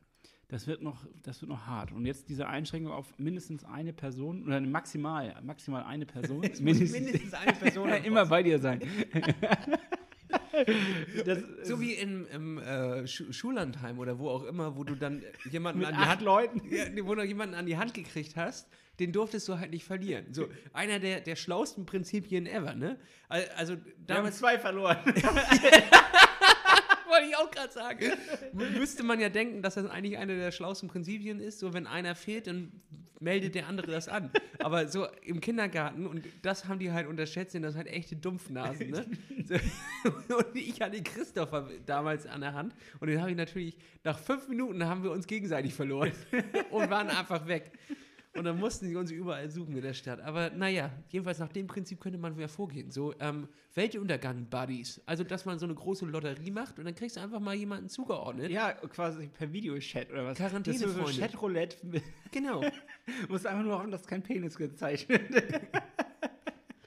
das 0.48 0.66
wird 0.66 0.82
noch, 0.82 1.06
das 1.22 1.40
wird 1.40 1.48
noch 1.48 1.66
hart. 1.66 1.92
Und 1.92 2.06
jetzt 2.06 2.28
diese 2.28 2.48
Einschränkung 2.48 2.92
auf 2.92 3.16
mindestens 3.18 3.64
eine 3.64 3.92
Person 3.92 4.44
oder 4.44 4.60
maximal, 4.60 5.40
maximal 5.42 5.84
eine 5.84 6.06
Person. 6.06 6.42
Es 6.52 6.60
muss 6.60 6.78
mindestens 6.80 7.32
eine 7.34 7.52
Person 7.52 7.88
immer 8.04 8.26
bei 8.26 8.42
dir 8.42 8.58
sein. 8.58 8.82
das, 11.24 11.38
So 11.62 11.80
wie 11.80 11.94
im, 11.94 12.26
im 12.32 12.58
äh, 12.58 13.06
Schu 13.06 13.32
Schullandheim 13.32 13.98
oder 13.98 14.18
wo 14.18 14.28
auch 14.30 14.44
immer, 14.44 14.76
wo 14.76 14.84
du 14.84 14.94
dann 14.94 15.22
jemanden 15.50 15.84
an 15.84 15.94
die 15.94 16.00
Hand 16.00 16.22
Leuten. 16.22 16.62
Ja, 16.70 16.84
wo 17.06 17.14
du 17.14 17.22
jemanden 17.24 17.54
an 17.54 17.66
die 17.66 17.76
Hand 17.76 17.94
gekriegt 17.94 18.36
hast, 18.36 18.68
den 19.00 19.12
durftest 19.12 19.48
du 19.48 19.58
halt 19.58 19.70
nicht 19.70 19.84
verlieren. 19.84 20.26
So, 20.32 20.48
einer 20.72 20.98
der, 21.00 21.20
der 21.20 21.36
schlausten 21.36 21.84
Prinzipien 21.86 22.46
ever, 22.46 22.74
ne? 22.74 22.98
Al- 23.28 23.48
Also 23.56 23.74
Wir 23.74 23.80
haben 23.82 24.06
damals 24.06 24.38
zwei 24.38 24.58
verloren. 24.58 24.96
wollte 25.04 25.20
ich 27.28 27.36
auch 27.36 27.50
gerade 27.50 27.72
sagen. 27.72 28.12
Müsste 28.52 29.02
man 29.02 29.20
ja 29.20 29.28
denken, 29.28 29.62
dass 29.62 29.74
das 29.74 29.86
eigentlich 29.86 30.18
eine 30.18 30.36
der 30.36 30.52
schlausten 30.52 30.88
Prinzipien 30.88 31.40
ist. 31.40 31.58
So, 31.58 31.72
wenn 31.74 31.86
einer 31.86 32.14
fehlt, 32.14 32.46
dann 32.46 32.72
meldet 33.24 33.54
der 33.54 33.66
andere 33.66 33.90
das 33.90 34.08
an. 34.08 34.30
Aber 34.60 34.86
so 34.86 35.06
im 35.22 35.40
Kindergarten, 35.40 36.06
und 36.06 36.24
das 36.42 36.68
haben 36.68 36.78
die 36.78 36.92
halt 36.92 37.08
unterschätzt, 37.08 37.52
sind 37.52 37.62
das 37.62 37.74
halt 37.74 37.88
echte 37.88 38.16
Dumpfnasen, 38.16 38.90
ne? 38.90 39.06
So, 40.28 40.38
und 40.38 40.54
ich 40.54 40.80
hatte 40.80 41.02
Christopher 41.02 41.68
damals 41.86 42.26
an 42.26 42.42
der 42.42 42.54
Hand 42.54 42.74
und 43.00 43.08
den 43.08 43.20
habe 43.20 43.30
ich 43.30 43.36
natürlich, 43.36 43.76
nach 44.04 44.18
fünf 44.18 44.48
Minuten 44.48 44.84
haben 44.84 45.02
wir 45.02 45.10
uns 45.10 45.26
gegenseitig 45.26 45.74
verloren 45.74 46.12
und 46.70 46.90
waren 46.90 47.08
einfach 47.08 47.46
weg. 47.46 47.72
Und 48.36 48.44
dann 48.44 48.58
mussten 48.58 48.86
sie 48.86 48.96
uns 48.96 49.12
überall 49.12 49.48
suchen 49.48 49.76
in 49.76 49.82
der 49.82 49.94
Stadt. 49.94 50.20
Aber 50.20 50.50
naja, 50.50 50.90
jedenfalls 51.08 51.38
nach 51.38 51.52
dem 51.52 51.68
Prinzip 51.68 52.00
könnte 52.00 52.18
man 52.18 52.36
wieder 52.36 52.48
vorgehen. 52.48 52.90
So 52.90 53.14
ähm, 53.20 53.48
Weltuntergang-Buddies. 53.74 55.02
Also, 55.06 55.22
dass 55.22 55.44
man 55.44 55.60
so 55.60 55.66
eine 55.66 55.74
große 55.74 56.04
Lotterie 56.04 56.50
macht 56.50 56.78
und 56.80 56.84
dann 56.84 56.96
kriegst 56.96 57.16
du 57.16 57.20
einfach 57.20 57.38
mal 57.38 57.54
jemanden 57.54 57.88
zugeordnet. 57.88 58.50
Ja, 58.50 58.72
quasi 58.72 59.28
per 59.28 59.52
Videochat 59.52 60.10
oder 60.10 60.26
was. 60.26 60.36
Quarantäne-Freunde. 60.36 61.00
Das 61.00 61.10
ist 61.10 61.16
so 61.16 61.22
Chatroulette. 61.22 61.76
Genau. 62.32 62.62
musst 63.28 63.46
einfach 63.46 63.62
nur 63.62 63.78
hoffen, 63.78 63.92
dass 63.92 64.04
kein 64.04 64.22
Penis 64.22 64.56
gezeigt 64.56 65.08
wird. 65.08 65.22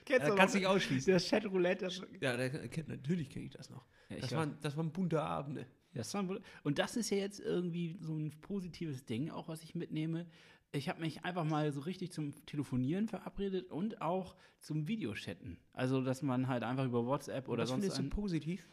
Kennst 0.06 0.24
Ja, 0.24 0.30
du 0.30 0.36
kannst 0.36 0.56
dich 0.56 0.66
ausschließen. 0.66 1.14
Das 1.14 1.30
Chatroulette. 1.30 1.86
Das, 1.86 2.02
Ja, 2.22 2.38
da, 2.38 2.50
natürlich 2.88 3.30
kenne 3.30 3.46
ich 3.46 3.52
das 3.52 3.70
noch. 3.70 3.86
Ja, 4.10 4.16
ich 4.16 4.22
das, 4.22 4.32
waren, 4.34 4.58
das 4.62 4.78
waren 4.78 4.92
bunte 4.92 5.22
Abende. 5.22 5.66
Das 5.94 6.14
war 6.14 6.28
wohl- 6.28 6.42
und 6.64 6.80
das 6.80 6.96
ist 6.96 7.10
ja 7.10 7.18
jetzt 7.18 7.40
irgendwie 7.40 7.98
so 8.00 8.16
ein 8.16 8.32
positives 8.42 9.06
Ding, 9.06 9.30
auch 9.30 9.48
was 9.48 9.64
ich 9.64 9.76
mitnehme. 9.76 10.26
Ich 10.72 10.90
habe 10.90 11.00
mich 11.00 11.24
einfach 11.24 11.46
mal 11.46 11.72
so 11.72 11.82
richtig 11.82 12.12
zum 12.12 12.34
Telefonieren 12.46 13.08
verabredet 13.08 13.72
und 13.72 14.02
auch 14.02 14.36
zum 14.60 14.88
Videochatten. 14.88 15.58
Also, 15.74 16.02
dass 16.02 16.22
man 16.22 16.48
halt 16.48 16.64
einfach 16.64 16.86
über 16.86 17.06
WhatsApp 17.06 17.48
oder 17.48 17.64
Was 17.64 17.70
sonst 17.70 17.84
findest 17.84 18.00
du 18.00 18.04
ein, 18.04 18.10
positiv? 18.10 18.68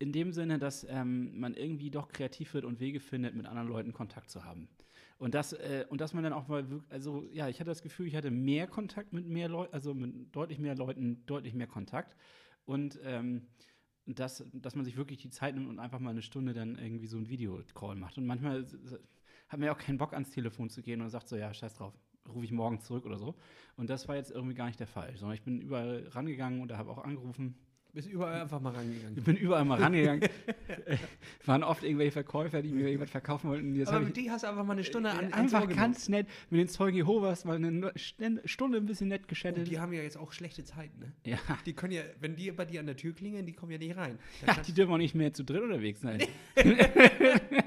in 0.00 0.12
dem 0.12 0.32
Sinne, 0.32 0.58
dass 0.58 0.86
ähm, 0.88 1.38
man 1.38 1.54
irgendwie 1.54 1.90
doch 1.90 2.08
kreativ 2.08 2.54
wird 2.54 2.64
und 2.64 2.80
Wege 2.80 3.00
findet, 3.00 3.34
mit 3.34 3.46
anderen 3.46 3.68
Leuten 3.68 3.92
Kontakt 3.92 4.30
zu 4.30 4.44
haben. 4.44 4.68
Und 5.18 5.34
das, 5.34 5.52
äh, 5.52 5.84
und 5.90 6.00
dass 6.00 6.14
man 6.14 6.24
dann 6.24 6.32
auch 6.32 6.48
mal 6.48 6.70
wirklich, 6.70 6.90
also 6.90 7.28
ja, 7.32 7.48
ich 7.48 7.60
hatte 7.60 7.68
das 7.68 7.82
Gefühl, 7.82 8.06
ich 8.06 8.16
hatte 8.16 8.30
mehr 8.30 8.66
Kontakt 8.66 9.12
mit 9.12 9.26
mehr 9.26 9.50
Leuten, 9.50 9.74
also 9.74 9.92
mit 9.92 10.34
deutlich 10.34 10.58
mehr 10.58 10.74
Leuten, 10.74 11.26
deutlich 11.26 11.52
mehr 11.52 11.66
Kontakt. 11.66 12.16
Und 12.64 12.98
ähm, 13.04 13.46
dass, 14.06 14.42
dass 14.54 14.74
man 14.74 14.86
sich 14.86 14.96
wirklich 14.96 15.18
die 15.18 15.28
Zeit 15.28 15.54
nimmt 15.54 15.68
und 15.68 15.78
einfach 15.78 15.98
mal 15.98 16.10
eine 16.10 16.22
Stunde 16.22 16.54
dann 16.54 16.78
irgendwie 16.78 17.06
so 17.06 17.18
ein 17.18 17.28
Videocall 17.28 17.94
macht. 17.96 18.16
Und 18.16 18.24
manchmal 18.24 18.66
hat 19.50 19.60
ja 19.60 19.72
auch 19.74 19.78
keinen 19.78 19.98
Bock, 19.98 20.14
ans 20.14 20.30
Telefon 20.30 20.70
zu 20.70 20.80
gehen 20.80 21.02
und 21.02 21.10
sagt 21.10 21.28
so, 21.28 21.36
ja, 21.36 21.52
scheiß 21.52 21.74
drauf, 21.74 21.92
rufe 22.32 22.44
ich 22.46 22.52
morgen 22.52 22.80
zurück 22.80 23.04
oder 23.04 23.18
so. 23.18 23.34
Und 23.76 23.90
das 23.90 24.08
war 24.08 24.16
jetzt 24.16 24.30
irgendwie 24.30 24.54
gar 24.54 24.66
nicht 24.66 24.80
der 24.80 24.86
Fall, 24.86 25.14
sondern 25.16 25.34
ich 25.34 25.42
bin 25.42 25.60
überall 25.60 26.06
rangegangen 26.12 26.60
und 26.62 26.72
habe 26.72 26.90
auch 26.90 27.04
angerufen. 27.04 27.56
Bist 27.92 28.08
überall 28.08 28.42
einfach 28.42 28.60
mal 28.60 28.70
rangegangen. 28.72 29.18
Ich 29.18 29.24
bin 29.24 29.34
überall 29.36 29.64
mal 29.64 29.80
rangegangen. 29.82 30.22
Äh, 30.22 30.96
Waren 31.46 31.64
oft 31.64 31.82
irgendwelche 31.82 32.12
Verkäufer, 32.12 32.62
die 32.62 32.70
mir 32.70 32.86
irgendwas 32.86 33.10
verkaufen 33.10 33.50
wollten. 33.50 33.74
Jetzt 33.74 33.88
Aber 33.88 34.04
mit 34.04 34.16
die 34.16 34.30
hast 34.30 34.44
du 34.44 34.48
einfach 34.48 34.64
mal 34.64 34.74
eine 34.74 34.84
Stunde 34.84 35.10
an, 35.10 35.32
ans 35.32 35.52
einfach 35.52 35.68
ganz 35.74 36.08
nett 36.08 36.28
mit 36.50 36.60
den 36.60 36.68
Zeugen 36.68 36.96
Jehovas 36.98 37.44
mal 37.44 37.56
eine 37.56 37.90
Sten- 37.96 38.38
Stunde 38.44 38.78
ein 38.78 38.86
bisschen 38.86 39.08
nett 39.08 39.22
Und 39.22 39.28
geschattet. 39.28 39.66
die 39.68 39.80
haben 39.80 39.92
ja 39.92 40.02
jetzt 40.02 40.16
auch 40.18 40.30
schlechte 40.30 40.62
Zeiten, 40.62 41.00
ne? 41.00 41.12
ja. 41.24 41.38
Die 41.66 41.72
können 41.72 41.92
ja, 41.94 42.02
wenn 42.20 42.36
die 42.36 42.52
bei 42.52 42.64
dir 42.64 42.78
an 42.78 42.86
der 42.86 42.96
Tür 42.96 43.12
klingeln, 43.12 43.44
die 43.44 43.54
kommen 43.54 43.72
ja 43.72 43.78
nicht 43.78 43.96
rein. 43.96 44.20
Da 44.46 44.52
ja, 44.52 44.62
die 44.62 44.72
dürfen 44.72 44.92
auch 44.92 44.96
nicht 44.98 45.16
mehr 45.16 45.32
zu 45.32 45.42
dritt 45.42 45.60
unterwegs 45.62 46.00
sein. 46.00 46.20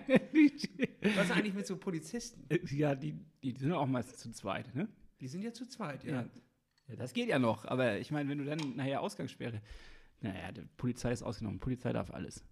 Was 1.16 1.26
ist 1.26 1.32
eigentlich 1.32 1.54
mit 1.54 1.68
so 1.68 1.78
Polizisten? 1.78 2.48
ja, 2.72 2.96
die, 2.96 3.16
die 3.44 3.56
sind 3.58 3.72
auch 3.72 3.88
meistens 3.88 4.20
zu 4.20 4.32
zweit, 4.32 4.74
ne? 4.76 4.88
Die 5.20 5.28
sind 5.28 5.42
ja 5.42 5.54
zu 5.54 5.66
zweit, 5.68 6.04
ja. 6.04 6.22
Ja. 6.88 6.96
Das 6.98 7.14
geht 7.14 7.30
ja 7.30 7.40
noch, 7.40 7.66
aber 7.66 8.00
ich 8.00 8.12
meine, 8.12 8.30
wenn 8.30 8.38
du 8.38 8.46
dann 8.46 8.76
nachher 8.76 9.02
Ausgangssperre. 9.02 9.62
Naja, 10.22 10.52
die 10.52 10.62
Polizei 10.78 11.12
ist 11.12 11.24
ausgenommen. 11.24 11.60
Polizei 11.60 11.92
darf 11.94 12.12
alles. 12.12 12.44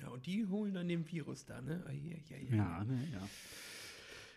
Ja, 0.00 0.08
und 0.08 0.26
die 0.26 0.46
holen 0.46 0.74
dann 0.74 0.88
den 0.88 1.10
Virus 1.10 1.44
da, 1.44 1.60
ne? 1.60 1.84
Ah, 1.86 1.92
ja, 1.92 2.16
ja, 2.28 2.36
ja. 2.36 2.56
Ja, 2.56 2.84
ne, 2.84 3.08
ja. 3.12 3.20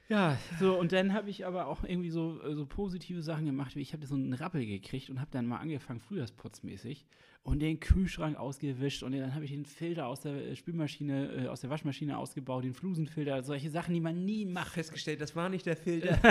Ja, 0.10 0.39
so, 0.60 0.80
und 0.80 0.92
dann 0.92 1.13
habe 1.13 1.30
ich 1.30 1.46
aber 1.46 1.68
auch 1.68 1.84
irgendwie 1.84 2.10
so, 2.10 2.42
äh, 2.42 2.56
so 2.56 2.66
positive 2.66 3.22
Sachen 3.22 3.46
gemacht, 3.46 3.75
wie 3.75 3.82
ich 3.82 3.94
habe 3.94 4.08
so 4.08 4.16
einen 4.16 4.34
Rappel 4.34 4.66
gekriegt 4.66 5.12
und 5.12 5.20
habe 5.20 5.30
dann 5.30 5.46
mal 5.46 5.58
angefangen, 5.58 6.00
frühjahrsputzmäßig, 6.00 7.06
und 7.43 7.60
den 7.60 7.79
Kühlschrank 7.79 8.38
ausgewischt 8.38 9.02
und 9.02 9.13
dann 9.13 9.34
habe 9.34 9.45
ich 9.45 9.52
den 9.52 9.65
Filter 9.65 10.08
aus 10.08 10.21
der 10.21 10.34
äh, 10.34 10.56
Spülmaschine, 10.56 11.45
äh, 11.45 11.47
aus 11.47 11.62
der 11.62 11.69
Waschmaschine 11.69 12.17
ausgebaut, 12.17 12.63
den 12.63 12.73
Flusenfilter, 12.73 13.41
solche 13.43 13.69
Sachen, 13.69 13.93
die 13.93 14.02
man 14.02 14.25
nie 14.25 14.45
macht. 14.45 14.73
Festgestellt, 14.73 15.21
das 15.21 15.36
war 15.36 15.49
nicht 15.49 15.65
der 15.65 15.75
Filter. 15.75 16.19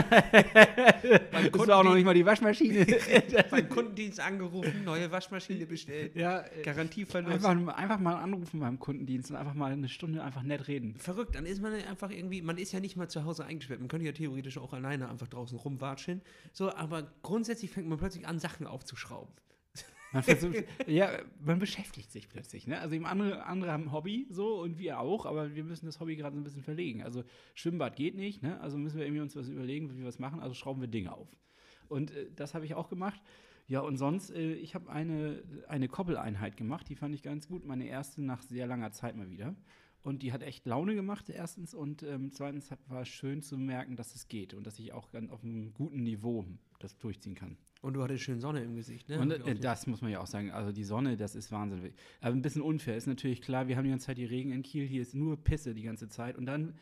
Das 1.53 1.67
war 1.67 1.79
auch 1.79 1.85
noch 1.85 1.95
nicht 1.95 2.05
mal 2.05 2.15
die 2.15 2.25
Waschmaschine. 2.25 2.87
beim 3.51 3.69
Kundendienst 3.69 4.21
angerufen, 4.21 4.85
neue 4.85 5.11
Waschmaschine 5.11 5.67
bestellt. 5.67 6.15
ja, 6.15 6.41
äh, 6.41 6.63
Garantieverlust. 6.63 7.45
einfach, 7.45 7.77
einfach 7.77 7.99
mal 7.99 8.15
anrufen 8.17 8.61
beim 8.61 8.79
Kundendienst 8.79 9.31
und 9.31 9.37
einfach 9.37 9.55
mal 9.55 9.73
eine 9.73 9.89
Stunde 9.89 10.23
einfach 10.23 10.43
nett 10.43 10.69
reden. 10.69 10.97
Verrückt, 10.99 11.35
dann 11.35 11.47
ist 11.47 11.63
man 11.63 11.73
einfach 11.73 12.11
irgendwie, 12.11 12.43
man 12.43 12.59
ist 12.59 12.73
ja 12.73 12.81
nicht 12.81 12.97
mal 12.97 13.09
zu 13.09 13.25
Hause 13.25 13.45
eingesperrt. 13.45 13.81
Man 13.81 13.89
könnte 13.89 14.07
ja 14.07 14.13
theoretisch 14.13 14.59
auch 14.59 14.73
alleine 14.73 15.09
einfach 15.09 15.29
draußen 15.29 15.59
rumwatscheln. 15.59 16.23
So, 16.53 16.75
aber 16.75 17.11
grundsätzlich 17.23 17.71
fängt 17.71 17.89
man 17.89 17.99
plötzlich 17.99 18.27
an, 18.27 18.39
Sachen 18.39 18.67
aufzuschrauben. 18.67 19.33
Man 20.13 20.23
versucht, 20.23 20.65
ja, 20.87 21.11
man 21.41 21.59
beschäftigt 21.59 22.11
sich 22.11 22.29
plötzlich. 22.29 22.67
Ne? 22.67 22.81
Also 22.81 22.97
andere, 23.05 23.45
andere 23.45 23.73
haben 23.73 23.85
ein 23.85 23.93
Hobby 23.93 24.27
so 24.31 24.61
und 24.61 24.79
wir 24.79 25.01
auch, 25.01 25.27
aber 25.27 25.55
wir 25.55 25.65
müssen 25.65 25.87
das 25.87 26.01
Hobby 26.01 26.17
gerade 26.17 26.35
so 26.35 26.41
ein 26.41 26.45
bisschen 26.45 26.63
verlegen. 26.63 27.03
Also 27.03 27.25
Schwimmbad 27.55 27.97
geht 27.97 28.15
nicht, 28.15 28.43
ne? 28.43 28.61
also 28.61 28.79
müssen 28.79 28.99
wir 28.99 29.05
irgendwie 29.05 29.23
uns 29.23 29.37
was 29.37 29.49
überlegen, 29.49 29.91
wie 29.91 29.99
wir 29.99 30.07
was 30.07 30.19
machen. 30.19 30.41
Also 30.41 30.55
schrauben 30.55 30.81
wir 30.81 30.89
Dinge 30.89 31.13
auf. 31.13 31.29
Und 31.89 32.11
äh, 32.13 32.31
das 32.35 32.55
habe 32.55 32.65
ich 32.65 32.75
auch 32.75 32.89
gemacht. 32.89 33.21
Ja, 33.67 33.81
und 33.81 33.99
sonst, 33.99 34.31
äh, 34.31 34.55
ich 34.55 34.75
habe 34.75 34.91
eine, 34.91 35.43
eine 35.69 35.89
Koppeleinheit 35.89 36.57
gemacht, 36.57 36.89
die 36.89 36.97
fand 36.97 37.15
ich 37.15 37.23
ganz 37.23 37.49
gut. 37.49 37.67
Meine 37.67 37.87
erste 37.87 38.23
nach 38.23 38.41
sehr 38.41 38.67
langer 38.67 38.93
Zeit 38.93 39.15
mal 39.15 39.31
wieder. 39.31 39.55
Und 40.03 40.23
die 40.23 40.33
hat 40.33 40.43
echt 40.43 40.65
Laune 40.65 40.95
gemacht, 40.95 41.29
erstens. 41.29 41.75
Und 41.75 42.03
ähm, 42.03 42.33
zweitens 42.33 42.71
war 42.89 43.03
es 43.03 43.09
schön 43.09 43.43
zu 43.43 43.59
merken, 43.59 43.97
dass 43.97 44.15
es 44.15 44.29
geht 44.29 44.55
und 44.55 44.67
dass 44.67 44.79
ich 44.79 44.93
auch 44.95 45.11
ganz 45.11 45.31
auf 45.31 45.43
einem 45.43 45.75
guten 45.75 46.03
Niveau 46.03 46.47
das 46.79 46.97
durchziehen 46.99 47.35
kann. 47.35 47.57
Und 47.81 47.95
du 47.95 48.03
hattest 48.03 48.25
schön 48.25 48.41
Sonne 48.41 48.63
im 48.63 48.75
Gesicht, 48.75 49.09
ne? 49.09 49.21
Und 49.21 49.31
äh, 49.31 49.55
das 49.55 49.87
muss 49.87 50.01
man 50.01 50.11
ja 50.11 50.21
auch 50.21 50.27
sagen. 50.27 50.51
Also 50.51 50.73
die 50.73 50.85
Sonne, 50.85 51.17
das 51.17 51.35
ist 51.35 51.53
Wahnsinn. 51.53 51.93
Aber 52.21 52.35
ein 52.35 52.43
bisschen 52.43 52.63
unfair 52.63 52.97
ist 52.97 53.07
natürlich 53.07 53.41
klar. 53.41 53.69
Wir 53.69 53.77
haben 53.77 53.85
die 53.85 53.91
ganze 53.91 54.07
Zeit 54.07 54.19
die 54.19 54.25
Regen 54.25 54.53
in 54.53 54.63
Kiel. 54.63 54.87
Hier 54.87 55.03
ist 55.03 55.15
nur 55.15 55.37
Pisse 55.37 55.75
die 55.75 55.83
ganze 55.83 56.09
Zeit. 56.09 56.37
Und 56.37 56.47
dann 56.47 56.75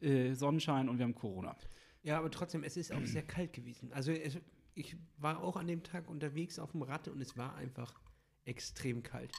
äh, 0.00 0.34
Sonnenschein 0.34 0.88
und 0.88 0.98
wir 0.98 1.04
haben 1.04 1.14
Corona. 1.14 1.56
Ja, 2.02 2.18
aber 2.18 2.30
trotzdem, 2.30 2.62
es 2.62 2.76
ist 2.76 2.92
auch 2.92 3.04
sehr 3.04 3.22
kalt 3.22 3.52
gewesen. 3.52 3.92
Also 3.92 4.12
es, 4.12 4.38
ich 4.74 4.96
war 5.18 5.42
auch 5.42 5.56
an 5.56 5.66
dem 5.66 5.82
Tag 5.82 6.08
unterwegs 6.08 6.58
auf 6.58 6.72
dem 6.72 6.82
Rad 6.82 7.08
und 7.08 7.20
es 7.20 7.36
war 7.36 7.56
einfach 7.56 8.00
extrem 8.44 9.02
kalt. 9.02 9.32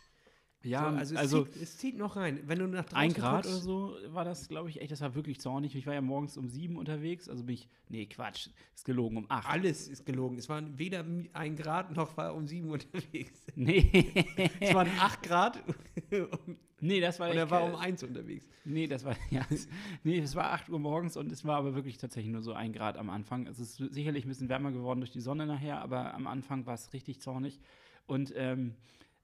Ja, 0.63 0.91
so, 0.91 0.97
also, 0.97 1.15
es, 1.15 1.19
also 1.19 1.45
zieht, 1.45 1.61
es 1.61 1.77
zieht 1.77 1.97
noch 1.97 2.17
rein. 2.17 2.41
Wenn 2.45 2.59
du 2.59 2.67
nach 2.67 2.91
ein 2.91 3.13
Grad 3.13 3.43
guckst, 3.43 3.49
oder 3.49 3.61
so 3.61 3.95
war 4.09 4.25
das, 4.25 4.49
glaube 4.49 4.69
ich, 4.69 4.81
echt. 4.81 4.91
Das 4.91 4.99
war 4.99 5.15
wirklich 5.15 5.39
zornig. 5.39 5.73
Ich 5.75 5.87
war 5.87 5.93
ja 5.93 6.01
morgens 6.01 6.35
um 6.35 6.49
sieben 6.49 6.75
unterwegs. 6.75 7.29
Also 7.29 7.43
bin 7.45 7.55
ich, 7.55 7.69
nee, 7.87 8.05
Quatsch, 8.07 8.49
ist 8.75 8.83
gelogen, 8.83 9.17
um 9.17 9.25
acht. 9.29 9.49
Alles 9.49 9.87
ist 9.87 10.05
gelogen. 10.05 10.37
Es 10.37 10.49
waren 10.49 10.77
weder 10.77 11.05
ein 11.33 11.55
Grad 11.55 11.95
noch 11.95 12.17
war 12.17 12.35
um 12.35 12.45
sieben 12.45 12.69
unterwegs. 12.71 13.41
Nee, 13.55 14.11
Es 14.59 14.73
waren 14.73 14.89
acht 14.99 15.23
Grad 15.23 15.63
nee, 16.81 16.99
das 16.99 17.19
war 17.19 17.29
und 17.29 17.37
er 17.37 17.49
war 17.49 17.63
um 17.63 17.75
eins 17.75 18.03
unterwegs. 18.03 18.47
Nee, 18.65 18.87
das 18.87 19.05
war, 19.05 19.15
ja, 19.29 19.45
nee, 20.03 20.19
es 20.19 20.35
war 20.35 20.51
8 20.51 20.69
Uhr 20.69 20.79
morgens 20.79 21.17
und 21.17 21.31
es 21.31 21.45
war 21.45 21.57
aber 21.57 21.75
wirklich 21.75 21.97
tatsächlich 21.97 22.31
nur 22.31 22.41
so 22.41 22.53
ein 22.53 22.73
Grad 22.73 22.97
am 22.97 23.09
Anfang. 23.09 23.47
Es 23.47 23.59
ist 23.59 23.77
sicherlich 23.77 24.25
ein 24.25 24.29
bisschen 24.29 24.49
wärmer 24.49 24.71
geworden 24.71 24.99
durch 24.99 25.11
die 25.11 25.21
Sonne 25.21 25.45
nachher, 25.45 25.81
aber 25.81 26.13
am 26.13 26.27
Anfang 26.27 26.65
war 26.65 26.73
es 26.73 26.91
richtig 26.93 27.21
zornig. 27.21 27.59
Und 28.07 28.33
ähm, 28.35 28.75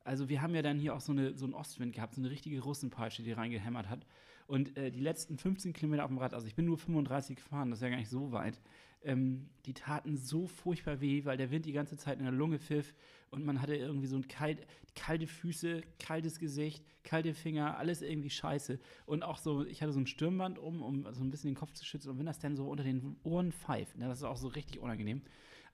also 0.06 0.30
wir 0.30 0.42
haben 0.42 0.56
ja 0.56 0.62
dann 0.62 0.80
hier 0.80 0.96
auch 0.96 1.02
so, 1.02 1.12
eine, 1.12 1.36
so 1.36 1.46
einen 1.46 1.54
Ostwind 1.54 1.94
gehabt, 1.94 2.16
so 2.16 2.22
eine 2.22 2.30
richtige 2.30 2.62
Russenpeitsche, 2.62 3.24
die 3.24 3.32
reingehämmert 3.32 3.90
hat. 3.90 4.06
Und 4.48 4.78
äh, 4.78 4.92
die 4.92 5.00
letzten 5.00 5.38
15 5.38 5.74
Kilometer 5.74 6.04
auf 6.04 6.12
dem 6.12 6.20
Rad, 6.20 6.34
also 6.34 6.46
ich 6.46 6.56
bin 6.56 6.66
nur 6.66 6.78
35 6.78 7.38
gefahren, 7.38 7.72
das 7.72 7.80
ist 7.80 7.84
ja 7.84 7.90
gar 7.90 7.98
nicht 7.98 8.10
so 8.10 8.32
weit, 8.32 8.62
ähm, 9.04 9.50
die 9.66 9.74
taten 9.74 10.18
so 10.18 10.46
furchtbar 10.46 11.02
weh, 11.02 11.26
weil 11.26 11.38
der 11.38 11.50
Wind 11.50 11.66
die 11.66 11.72
ganze 11.72 11.98
Zeit 11.98 12.20
in 12.20 12.26
der 12.26 12.34
Lunge 12.34 12.60
pfiff 12.60 12.94
und 13.32 13.44
man 13.46 13.62
hatte 13.62 13.76
irgendwie 13.76 14.06
so 14.06 14.16
ein 14.16 14.28
kalt, 14.28 14.66
kalte 14.96 15.26
Füße, 15.26 15.82
kaltes 16.00 16.40
Gesicht, 16.40 16.86
kalte 17.04 17.34
Finger, 17.34 17.78
alles 17.78 18.04
irgendwie 18.04 18.30
scheiße. 18.30 18.80
Und 19.06 19.24
auch 19.24 19.40
so, 19.40 19.66
ich 19.66 19.82
hatte 19.82 19.92
so 19.92 20.00
ein 20.00 20.08
Stirnband 20.08 20.60
um, 20.60 20.82
um 20.82 21.12
so 21.14 21.24
ein 21.24 21.32
bisschen 21.32 21.52
den 21.52 21.58
Kopf 21.58 21.74
zu 21.74 21.84
schützen. 21.84 22.12
Und 22.12 22.20
wenn 22.20 22.26
das 22.26 22.40
dann 22.40 22.56
so 22.56 22.68
unter 22.70 22.84
den 22.84 23.18
Ohren 23.24 23.52
pfeift, 23.52 23.98
ne, 23.98 24.08
das 24.08 24.20
ist 24.20 24.24
auch 24.24 24.38
so 24.38 24.48
richtig 24.50 24.80
unangenehm. 24.80 25.22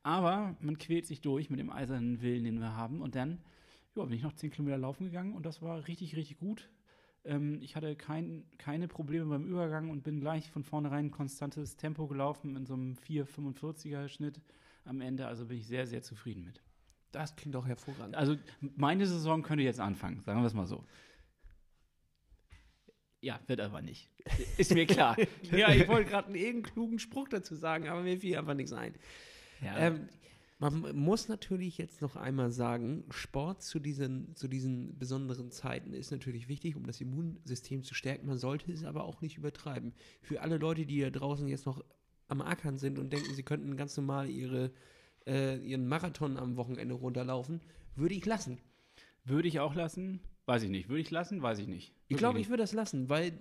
Aber 0.04 0.56
man 0.60 0.78
quält 0.78 1.06
sich 1.06 1.22
durch 1.22 1.50
mit 1.50 1.60
dem 1.60 1.70
eisernen 1.70 2.22
Willen, 2.22 2.46
den 2.46 2.60
wir 2.60 2.76
haben. 2.76 3.02
Und 3.02 3.16
dann 3.16 3.40
ja, 3.96 4.04
bin 4.04 4.14
ich 4.14 4.24
noch 4.24 4.34
10 4.34 4.52
Kilometer 4.52 4.78
laufen 4.78 5.06
gegangen 5.06 5.34
und 5.34 5.46
das 5.46 5.62
war 5.62 5.88
richtig, 5.88 6.16
richtig 6.16 6.38
gut. 6.38 6.70
Ähm, 7.24 7.62
ich 7.62 7.76
hatte 7.76 7.96
kein, 7.96 8.46
keine 8.58 8.88
Probleme 8.88 9.26
beim 9.26 9.46
Übergang 9.46 9.90
und 9.90 10.04
bin 10.04 10.20
gleich 10.20 10.50
von 10.50 10.64
vornherein 10.64 11.06
ein 11.06 11.12
konstantes 11.12 11.78
Tempo 11.78 12.08
gelaufen 12.08 12.56
in 12.56 12.66
so 12.66 12.74
einem 12.74 12.96
4,45er 12.96 14.08
Schnitt 14.08 14.42
am 14.86 15.02
Ende. 15.02 15.28
Also 15.28 15.46
bin 15.46 15.58
ich 15.58 15.68
sehr, 15.68 15.86
sehr 15.86 16.02
zufrieden 16.02 16.44
mit. 16.46 16.62
Das 17.12 17.36
klingt 17.36 17.56
doch 17.56 17.68
hervorragend. 17.68 18.16
Also 18.16 18.38
meine 18.62 19.06
Saison 19.06 19.44
könnte 19.44 19.64
jetzt 19.64 19.80
anfangen, 19.80 20.22
sagen 20.24 20.42
wir 20.42 20.48
es 20.48 20.54
mal 20.54 20.66
so. 20.66 20.86
Ja, 23.20 23.40
wird 23.46 23.60
aber 23.60 23.82
nicht. 23.84 24.10
Ist 24.58 24.74
mir 24.74 24.88
klar. 24.88 25.16
ja, 25.52 25.72
ich 25.72 25.88
wollte 25.88 26.10
gerade 26.10 26.28
einen 26.28 26.36
irgendeinen 26.36 26.74
klugen 26.74 27.00
Spruch 27.00 27.28
dazu 27.28 27.54
sagen, 27.54 27.88
aber 27.88 28.02
mir 28.02 28.18
fiel 28.18 28.36
einfach 28.36 28.56
nichts 28.56 28.74
ein. 28.74 28.96
Ja. 29.62 29.78
Ähm, 29.78 30.10
man 30.62 30.96
muss 30.96 31.28
natürlich 31.28 31.80
jetzt 31.80 32.02
noch 32.02 32.16
einmal 32.16 32.52
sagen, 32.52 33.04
Sport 33.10 33.64
zu 33.64 33.80
diesen, 33.80 34.36
zu 34.36 34.48
diesen 34.48 34.98
besonderen 35.00 35.50
Zeiten 35.50 35.92
ist 35.92 36.12
natürlich 36.12 36.48
wichtig, 36.48 36.76
um 36.76 36.86
das 36.86 37.02
Immunsystem 37.02 37.82
zu 37.82 37.96
stärken. 37.96 38.28
Man 38.28 38.38
sollte 38.38 38.72
es 38.72 38.86
aber 38.86 39.06
auch 39.06 39.22
nicht 39.22 39.38
übertreiben. 39.38 39.94
Für 40.22 40.42
alle 40.42 40.58
Leute, 40.58 40.86
die 40.86 41.02
da 41.02 41.10
draußen 41.10 41.48
jetzt 41.48 41.66
noch 41.66 41.84
am 42.28 42.42
Ackern 42.42 42.78
sind 42.78 43.00
und 43.00 43.12
denken, 43.12 43.34
sie 43.34 43.42
könnten 43.42 43.76
ganz 43.76 43.98
normal 43.98 44.30
ihre, 44.30 44.72
äh, 45.26 45.58
ihren 45.58 45.88
Marathon 45.88 46.38
am 46.38 46.56
Wochenende 46.58 46.94
runterlaufen, 46.94 47.62
würde 47.96 48.14
ich 48.14 48.26
lassen. 48.28 48.60
Würde 49.26 49.48
ich 49.48 49.60
auch 49.60 49.74
lassen? 49.74 50.20
Weiß 50.46 50.62
ich 50.62 50.70
nicht. 50.70 50.90
Würde 50.90 51.02
ich 51.02 51.10
lassen? 51.10 51.42
Weiß 51.42 51.58
ich 51.58 51.68
nicht. 51.68 51.96
Ich 52.08 52.18
glaube, 52.18 52.40
ich 52.40 52.50
würde 52.50 52.62
das 52.62 52.74
lassen, 52.74 53.10
weil 53.10 53.34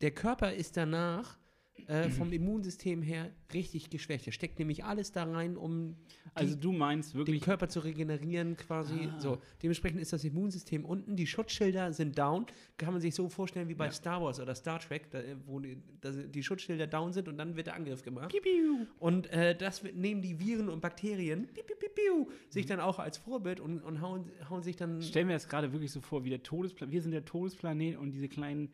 der 0.00 0.10
Körper 0.10 0.52
ist 0.52 0.76
danach 0.76 1.38
äh, 1.88 2.10
vom 2.10 2.32
Immunsystem 2.32 3.02
her 3.02 3.30
richtig 3.52 3.90
geschwächt. 3.90 4.26
Er 4.26 4.32
steckt 4.32 4.58
nämlich 4.58 4.84
alles 4.84 5.12
da 5.12 5.24
rein, 5.24 5.56
um 5.56 5.96
die, 6.24 6.30
Also 6.34 6.56
du 6.56 6.72
meinst 6.72 7.12
den 7.14 7.18
wirklich. 7.18 7.42
Körper 7.42 7.68
zu 7.68 7.80
regenerieren 7.80 8.56
quasi. 8.56 9.08
Ah. 9.12 9.18
So, 9.20 9.38
dementsprechend 9.62 10.00
ist 10.00 10.12
das 10.12 10.22
Immunsystem 10.24 10.84
unten, 10.84 11.16
die 11.16 11.26
Schutzschilder 11.26 11.92
sind 11.92 12.16
down. 12.18 12.46
Kann 12.78 12.92
man 12.92 13.00
sich 13.00 13.14
so 13.14 13.28
vorstellen 13.28 13.68
wie 13.68 13.74
bei 13.74 13.86
Ja. 13.86 13.92
Star 13.92 14.22
Wars 14.22 14.38
oder 14.40 14.54
Star 14.54 14.78
Trek, 14.78 15.10
da, 15.10 15.20
wo 15.46 15.58
die, 15.60 15.78
da 16.00 16.10
die 16.10 16.42
Schutzschilder 16.42 16.86
down 16.86 17.12
sind 17.12 17.28
und 17.28 17.36
dann 17.38 17.56
wird 17.56 17.66
der 17.66 17.74
Angriff 17.74 18.02
gemacht. 18.02 18.30
Piu. 18.30 18.86
Und 18.98 19.26
äh, 19.32 19.56
das 19.56 19.82
nehmen 19.82 20.22
die 20.22 20.38
Viren 20.38 20.68
und 20.68 20.80
Bakterien 20.80 21.46
piu, 21.48 21.62
piu, 21.64 22.26
sich 22.48 22.64
Mhm. 22.66 22.68
dann 22.68 22.80
auch 22.80 22.98
als 22.98 23.18
Vorbild 23.18 23.58
und, 23.60 23.80
und 23.82 24.00
hauen, 24.00 24.30
hauen 24.48 24.62
sich 24.62 24.76
dann. 24.76 25.02
Stell 25.02 25.24
mir 25.24 25.32
das 25.32 25.48
gerade 25.48 25.72
wirklich 25.72 25.90
so 25.90 26.00
vor, 26.00 26.24
wie 26.24 26.30
der 26.30 26.42
Todesplanet. 26.42 26.92
Wir 26.92 27.02
sind 27.02 27.10
der 27.12 27.24
Todesplanet 27.24 27.96
und 27.98 28.12
diese 28.12 28.28
kleinen 28.28 28.70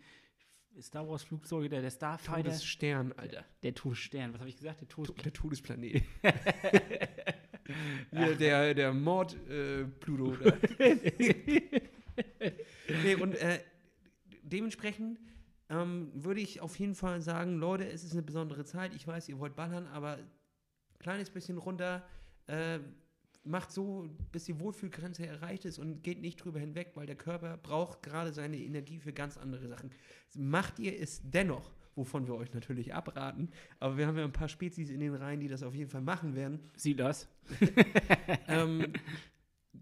Star 0.81 1.09
Wars 1.09 1.23
Flugzeuge, 1.23 1.69
der, 1.69 1.83
der 1.83 1.91
Starfighter, 1.91 2.51
Todesstern, 2.51 3.13
Alter. 3.13 3.45
der 3.63 3.75
Todesstern. 3.75 4.33
Was 4.33 4.41
habe 4.41 4.49
ich 4.51 4.57
gesagt? 4.57 4.81
Der 4.81 4.89
Todesplanet. 4.89 5.25
Der 5.25 5.33
Todesplanet. 5.33 6.03
Hier, 8.13 8.37
der, 8.37 8.75
der 8.75 8.93
Mord 8.93 9.37
äh, 9.49 9.85
Pluto. 9.85 10.37
Nee, 13.03 13.15
und 13.17 13.35
äh, 13.35 13.61
dementsprechend 14.43 15.19
ähm, 15.69 16.11
würde 16.15 16.41
ich 16.41 16.61
auf 16.61 16.79
jeden 16.79 16.95
Fall 16.95 17.21
sagen, 17.21 17.57
Leute, 17.59 17.87
es 17.87 18.05
ist 18.05 18.13
eine 18.13 18.23
besondere 18.23 18.65
Zeit. 18.65 18.95
Ich 18.95 19.07
weiß, 19.07 19.29
ihr 19.29 19.39
wollt 19.39 19.57
ballern, 19.57 19.87
aber 19.89 20.19
kleines 20.99 21.31
bisschen 21.31 21.59
runter. 21.59 22.07
Äh, 22.47 22.79
macht 23.47 23.73
so, 23.73 24.09
bis 24.33 24.45
die 24.45 24.59
Wohlfühlgrenze 24.61 25.27
erreicht 25.27 25.65
ist 25.65 25.79
und 25.79 26.03
geht 26.03 26.21
nicht 26.21 26.37
drüber 26.37 26.59
hinweg, 26.59 26.93
weil 26.95 27.07
der 27.07 27.17
Körper 27.17 27.57
braucht 27.57 28.03
gerade 28.03 28.33
seine 28.33 28.59
Energie 28.59 28.99
für 28.99 29.13
ganz 29.13 29.37
andere 29.37 29.69
Sachen. 29.69 29.91
Macht 30.35 30.79
ihr 30.79 30.99
es 31.01 31.21
dennoch, 31.25 31.71
wovon 31.95 32.27
wir 32.27 32.35
euch 32.35 32.53
natürlich 32.53 32.95
abraten, 32.95 33.51
aber 33.81 33.97
wir 33.97 34.07
haben 34.07 34.19
ja 34.19 34.25
ein 34.25 34.33
paar 34.33 34.49
Spezies 34.49 34.91
in 34.91 35.01
den 35.01 35.15
Reihen, 35.15 35.41
die 35.41 35.49
das 35.49 35.63
auf 35.63 35.75
jeden 35.75 35.91
Fall 35.91 36.03
machen 36.03 36.35
werden, 36.35 36.61
Sieh 36.77 36.95
das. 36.95 37.29
ähm, 38.49 38.93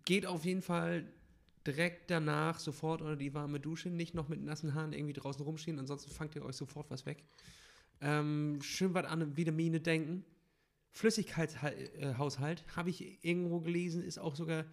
geht 0.04 0.26
auf 0.26 0.44
jeden 0.44 0.62
Fall 0.62 1.06
direkt 1.66 2.10
danach 2.10 2.58
sofort 2.58 3.00
unter 3.00 3.16
die 3.16 3.34
warme 3.34 3.58
Dusche, 3.58 3.88
nicht 3.88 4.14
noch 4.14 4.28
mit 4.28 4.42
nassen 4.42 4.74
Haaren 4.74 4.92
irgendwie 4.92 5.14
draußen 5.14 5.42
rumstehen, 5.42 5.78
ansonsten 5.78 6.10
fangt 6.10 6.36
ihr 6.36 6.44
euch 6.44 6.56
sofort 6.56 6.90
was 6.90 7.06
weg. 7.06 7.24
Ähm, 8.00 8.58
schön 8.60 8.92
was 8.92 9.06
an 9.06 9.36
Vitamine 9.36 9.80
denken. 9.80 10.24
Flüssigkeitshaushalt, 10.94 12.64
habe 12.76 12.90
ich 12.90 13.24
irgendwo 13.24 13.60
gelesen, 13.60 14.02
ist 14.02 14.18
auch 14.18 14.36
sogar 14.36 14.64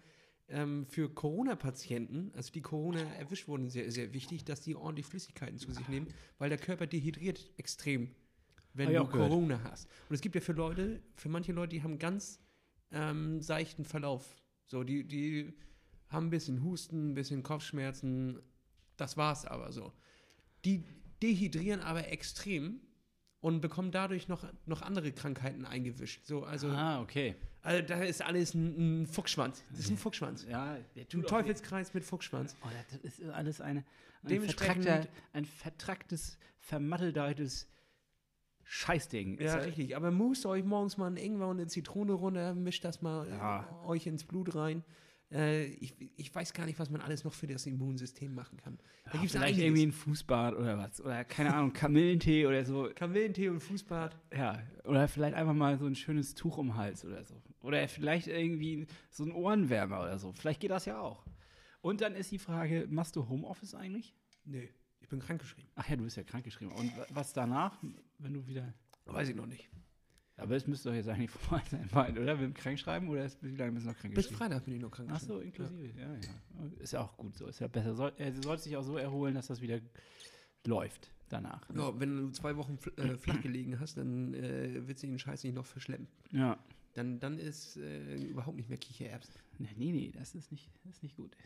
ähm, 0.48 0.86
für 0.86 1.12
Corona-Patienten, 1.12 2.30
also 2.34 2.52
die 2.52 2.62
Corona 2.62 3.02
erwischt 3.14 3.48
wurden, 3.48 3.68
sehr, 3.68 3.90
sehr 3.90 4.14
wichtig, 4.14 4.44
dass 4.44 4.60
die 4.60 4.76
ordentlich 4.76 5.06
Flüssigkeiten 5.06 5.58
zu 5.58 5.72
sich 5.72 5.88
nehmen, 5.88 6.06
weil 6.38 6.48
der 6.48 6.58
Körper 6.58 6.86
dehydriert 6.86 7.50
extrem, 7.56 8.14
wenn 8.72 8.92
du 8.92 9.04
gehört. 9.06 9.30
Corona 9.30 9.60
hast. 9.64 9.88
Und 10.08 10.14
es 10.14 10.20
gibt 10.20 10.36
ja 10.36 10.40
für 10.40 10.52
Leute, 10.52 11.02
für 11.16 11.28
manche 11.28 11.52
Leute, 11.52 11.70
die 11.70 11.82
haben 11.82 11.98
ganz 11.98 12.40
ähm, 12.92 13.42
seichten 13.42 13.84
Verlauf. 13.84 14.36
So, 14.66 14.84
die, 14.84 15.04
die 15.06 15.52
haben 16.08 16.28
ein 16.28 16.30
bisschen 16.30 16.62
Husten, 16.62 17.10
ein 17.10 17.14
bisschen 17.14 17.42
Kopfschmerzen, 17.42 18.40
das 18.96 19.16
war's 19.16 19.44
aber 19.44 19.72
so. 19.72 19.92
Die 20.64 20.84
dehydrieren 21.20 21.80
aber 21.80 22.08
extrem 22.08 22.80
und 23.42 23.60
bekommen 23.60 23.90
dadurch 23.90 24.28
noch, 24.28 24.46
noch 24.66 24.82
andere 24.82 25.12
Krankheiten 25.12 25.66
eingewischt. 25.66 26.24
So, 26.24 26.44
also, 26.44 26.68
ah, 26.68 27.02
okay. 27.02 27.34
also 27.62 27.82
da 27.82 28.02
ist 28.02 28.22
alles 28.22 28.54
ein, 28.54 29.02
ein 29.02 29.06
Fuchsschwanz. 29.06 29.64
Das 29.70 29.80
ist 29.80 29.90
ein 29.90 29.98
Fuchsschwanz. 29.98 30.46
Ja, 30.48 30.78
der 30.94 31.02
Ein 31.02 31.08
tut 31.08 31.28
Teufelskreis 31.28 31.92
mit 31.92 32.04
Fuchsschwanz. 32.04 32.56
Oh, 32.64 32.68
das 33.02 33.18
ist 33.18 33.28
alles 33.30 33.60
eine, 33.60 33.84
ein, 34.22 34.40
vertrackter, 34.42 35.08
ein 35.32 35.44
vertracktes, 35.44 36.38
vermatteldeutes 36.60 37.68
Scheißding. 38.62 39.40
Ja, 39.40 39.58
Ist 39.58 39.66
richtig. 39.66 39.96
Aber 39.96 40.12
must 40.12 40.46
euch 40.46 40.64
morgens 40.64 40.96
mal 40.96 41.08
ein 41.08 41.16
Ingwer 41.16 41.48
und 41.48 41.58
eine 41.58 41.66
Zitrone 41.66 42.12
runter, 42.12 42.54
mischt 42.54 42.84
das 42.84 43.02
mal 43.02 43.28
Ja. 43.28 43.68
euch 43.84 44.06
ins 44.06 44.22
Blut 44.22 44.54
rein. 44.54 44.84
Äh, 45.32 45.64
ich, 45.64 45.94
ich 46.16 46.34
weiß 46.34 46.52
gar 46.52 46.66
nicht, 46.66 46.78
was 46.78 46.90
man 46.90 47.00
alles 47.00 47.24
noch 47.24 47.32
für 47.32 47.46
das 47.46 47.66
Immunsystem 47.66 48.34
machen 48.34 48.58
kann. 48.58 48.78
Da 49.04 49.12
Ja, 49.14 49.20
gibt's 49.20 49.32
vielleicht 49.32 49.54
einiges. 49.54 49.64
irgendwie 49.64 49.86
ein 49.86 49.92
Fußbad 49.92 50.54
oder 50.54 50.78
was. 50.78 51.00
Oder 51.00 51.24
keine 51.24 51.54
Ahnung, 51.54 51.72
Kamillentee 51.72 52.46
oder 52.46 52.64
so. 52.64 52.90
Kamillentee 52.94 53.48
und 53.48 53.60
Fußbad. 53.60 54.16
Ja, 54.36 54.62
oder 54.84 55.08
vielleicht 55.08 55.34
einfach 55.34 55.54
mal 55.54 55.78
so 55.78 55.86
ein 55.86 55.94
schönes 55.94 56.34
Tuch 56.34 56.58
um 56.58 56.68
den 56.68 56.76
Hals 56.76 57.04
oder 57.04 57.24
so. 57.24 57.40
Oder 57.62 57.86
vielleicht 57.88 58.26
irgendwie 58.28 58.86
so 59.10 59.24
ein 59.24 59.32
Ohrenwärmer 59.32 60.00
oder 60.00 60.18
so. 60.18 60.32
Vielleicht 60.32 60.60
geht 60.60 60.70
das 60.70 60.84
ja 60.84 61.00
auch. 61.00 61.24
Und 61.80 62.00
dann 62.00 62.14
ist 62.14 62.30
die 62.30 62.38
Frage, 62.38 62.86
machst 62.90 63.16
du 63.16 63.28
Homeoffice 63.28 63.74
eigentlich? 63.74 64.14
Nee, 64.44 64.68
ich 65.00 65.08
bin 65.08 65.18
krankgeschrieben. 65.20 65.68
Ach 65.76 65.88
ja, 65.88 65.96
du 65.96 66.04
bist 66.04 66.16
ja 66.16 66.22
krankgeschrieben. 66.24 66.72
Und 66.74 66.96
wa- 66.96 67.06
was 67.10 67.32
danach, 67.32 67.78
wenn 68.18 68.34
du 68.34 68.46
wieder. 68.46 68.72
Weiß 69.06 69.28
ich 69.28 69.34
noch 69.34 69.46
nicht. 69.46 69.68
Aber 70.36 70.56
es 70.56 70.66
müsste 70.66 70.88
doch 70.88 70.96
jetzt 70.96 71.08
eigentlich 71.08 71.30
vorbei 71.30 71.62
sein, 71.70 71.88
bald, 71.92 72.18
oder? 72.18 72.34
Mit 72.34 72.44
dem 72.44 72.54
Krankschreiben 72.54 73.08
oder 73.08 73.24
ist, 73.24 73.42
wie 73.42 73.54
lange 73.56 73.72
bist 73.72 73.84
du 73.86 73.90
noch 73.90 73.94
Bis 73.96 74.02
krankgeschrieben? 74.02 74.36
Freitag 74.38 74.64
bin 74.64 74.74
ich 74.74 74.80
noch 74.80 74.90
Ach 74.92 74.96
krankgeschrieben. 74.96 75.34
so, 75.36 75.40
inklusive. 75.40 76.00
Ja. 76.00 76.12
ja, 76.14 76.70
Ist 76.80 76.92
ja 76.92 77.00
auch 77.02 77.16
gut 77.16 77.36
so. 77.36 77.46
Ist 77.46 77.60
ja 77.60 77.68
besser. 77.68 77.94
Soll, 77.94 78.12
er 78.16 78.32
sollte 78.42 78.62
sich 78.62 78.76
auch 78.76 78.82
so 78.82 78.96
erholen, 78.96 79.34
dass 79.34 79.46
das 79.48 79.60
wieder 79.60 79.80
läuft 80.66 81.10
danach. 81.28 81.68
ne? 81.68 81.80
Ja, 81.80 82.00
wenn 82.00 82.16
du 82.16 82.30
zwei 82.30 82.56
Wochen 82.56 82.78
fl 82.78 82.92
äh, 82.96 83.16
flach 83.16 83.40
gelegen 83.40 83.78
hast, 83.80 83.96
dann 83.96 84.34
äh, 84.34 84.86
wird 84.86 84.98
sie 84.98 85.06
den 85.06 85.18
Scheiß 85.18 85.44
nicht 85.44 85.54
noch 85.54 85.66
verschleppen. 85.66 86.08
Ja. 86.30 86.58
Dann, 86.94 87.20
dann 87.20 87.38
ist 87.38 87.76
äh, 87.78 88.16
überhaupt 88.16 88.56
nicht 88.56 88.68
mehr 88.68 88.78
Kichererbsen. 88.78 89.34
Nee, 89.58 89.68
nee, 89.76 89.92
nee, 89.92 90.12
das 90.14 90.34
ist 90.34 90.52
nicht, 90.52 90.70
das 90.84 90.96
ist 90.96 91.02
nicht 91.02 91.16
gut. 91.16 91.36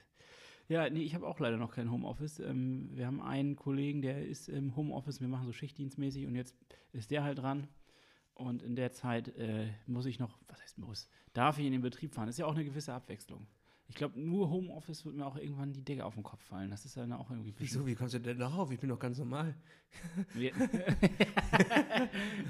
Ja, 0.68 0.90
nee, 0.90 1.02
ich 1.02 1.14
habe 1.14 1.26
auch 1.26 1.38
leider 1.38 1.56
noch 1.56 1.72
kein 1.72 1.90
Homeoffice. 1.92 2.40
Ähm, 2.40 2.90
wir 2.92 3.06
haben 3.06 3.20
einen 3.22 3.54
Kollegen, 3.54 4.02
der 4.02 4.26
ist 4.26 4.48
im 4.48 4.74
Homeoffice, 4.74 5.20
wir 5.20 5.28
machen 5.28 5.46
so 5.46 5.52
schichtdienstmäßig 5.52 6.26
und 6.26 6.34
jetzt 6.34 6.56
ist 6.92 7.10
der 7.12 7.22
halt 7.22 7.38
dran. 7.38 7.68
Und 8.36 8.62
in 8.62 8.76
der 8.76 8.92
Zeit 8.92 9.28
äh, 9.38 9.68
muss 9.86 10.06
ich 10.06 10.18
noch, 10.18 10.38
was 10.48 10.62
heißt 10.62 10.78
muss, 10.78 11.08
darf 11.32 11.58
ich 11.58 11.66
in 11.66 11.72
den 11.72 11.80
Betrieb 11.82 12.14
fahren. 12.14 12.26
Das 12.26 12.34
ist 12.36 12.38
ja 12.38 12.46
auch 12.46 12.54
eine 12.54 12.64
gewisse 12.64 12.92
Abwechslung. 12.92 13.46
Ich 13.88 13.94
glaube, 13.94 14.20
nur 14.20 14.50
Homeoffice 14.50 15.04
wird 15.04 15.14
mir 15.14 15.24
auch 15.26 15.36
irgendwann 15.36 15.72
die 15.72 15.82
Decke 15.84 16.04
auf 16.04 16.14
den 16.14 16.22
Kopf 16.24 16.42
fallen. 16.42 16.70
Das 16.70 16.84
ist 16.84 16.96
dann 16.96 17.12
auch 17.12 17.30
irgendwie. 17.30 17.50
ein 17.50 17.54
Wieso, 17.58 17.86
wie 17.86 17.94
kommst 17.94 18.14
du 18.14 18.18
denn 18.20 18.38
darauf? 18.38 18.70
Ich 18.72 18.78
bin 18.80 18.88
doch 18.90 18.98
ganz 18.98 19.16
normal. 19.18 19.54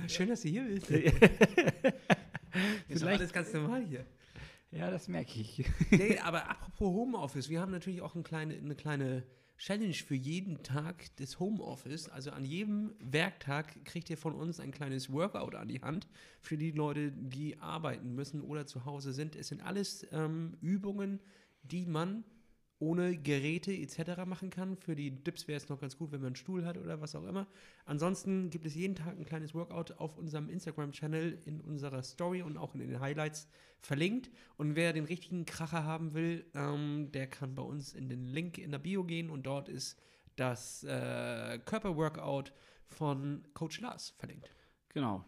Schön, 0.08 0.28
dass 0.28 0.40
du 0.42 0.48
hier 0.48 0.64
bist. 0.64 0.90
ist 0.90 1.14
doch 1.14 1.92
Vielleicht- 2.88 3.20
alles 3.20 3.32
ganz 3.32 3.52
normal 3.52 3.84
hier. 3.86 4.06
ja, 4.70 4.90
das 4.90 5.08
merke 5.08 5.38
ich. 5.40 5.64
nee, 5.90 6.18
aber 6.18 6.48
apropos 6.48 6.88
Homeoffice, 6.88 7.48
wir 7.48 7.60
haben 7.60 7.72
natürlich 7.72 8.00
auch 8.00 8.14
eine 8.14 8.24
kleine, 8.24 8.54
eine 8.54 8.74
kleine 8.74 9.22
Challenge 9.58 9.94
für 9.94 10.14
jeden 10.14 10.62
Tag 10.62 11.14
des 11.16 11.40
Homeoffice. 11.40 12.08
Also 12.08 12.30
an 12.30 12.44
jedem 12.44 12.94
Werktag 13.00 13.84
kriegt 13.84 14.10
ihr 14.10 14.18
von 14.18 14.34
uns 14.34 14.60
ein 14.60 14.70
kleines 14.70 15.12
Workout 15.12 15.54
an 15.54 15.68
die 15.68 15.80
Hand 15.80 16.08
für 16.40 16.56
die 16.56 16.72
Leute, 16.72 17.12
die 17.12 17.58
arbeiten 17.58 18.14
müssen 18.14 18.42
oder 18.42 18.66
zu 18.66 18.84
Hause 18.84 19.12
sind. 19.12 19.34
Es 19.34 19.48
sind 19.48 19.62
alles 19.62 20.06
ähm, 20.12 20.56
Übungen, 20.60 21.20
die 21.62 21.86
man 21.86 22.24
ohne 22.78 23.16
Geräte 23.16 23.72
etc. 23.72 24.24
machen 24.26 24.50
kann. 24.50 24.76
Für 24.76 24.94
die 24.94 25.10
Dips 25.10 25.48
wäre 25.48 25.56
es 25.56 25.68
noch 25.68 25.80
ganz 25.80 25.96
gut, 25.96 26.12
wenn 26.12 26.20
man 26.20 26.28
einen 26.28 26.36
Stuhl 26.36 26.64
hat 26.64 26.76
oder 26.76 27.00
was 27.00 27.14
auch 27.14 27.24
immer. 27.24 27.46
Ansonsten 27.84 28.50
gibt 28.50 28.66
es 28.66 28.74
jeden 28.74 28.94
Tag 28.94 29.16
ein 29.16 29.24
kleines 29.24 29.54
Workout 29.54 29.92
auf 29.98 30.16
unserem 30.18 30.48
Instagram-Channel, 30.48 31.38
in 31.44 31.60
unserer 31.60 32.02
Story 32.02 32.42
und 32.42 32.58
auch 32.58 32.74
in 32.74 32.80
den 32.80 33.00
Highlights 33.00 33.48
verlinkt. 33.80 34.30
Und 34.56 34.76
wer 34.76 34.92
den 34.92 35.04
richtigen 35.04 35.46
Kracher 35.46 35.84
haben 35.84 36.14
will, 36.14 36.44
ähm, 36.54 37.10
der 37.12 37.26
kann 37.26 37.54
bei 37.54 37.62
uns 37.62 37.94
in 37.94 38.08
den 38.08 38.26
Link 38.26 38.58
in 38.58 38.70
der 38.70 38.78
Bio 38.78 39.04
gehen 39.04 39.30
und 39.30 39.46
dort 39.46 39.68
ist 39.68 39.98
das 40.36 40.84
äh, 40.84 41.58
Körperworkout 41.64 42.52
von 42.84 43.42
Coach 43.54 43.80
Lars 43.80 44.10
verlinkt. 44.18 44.54
Genau. 44.90 45.24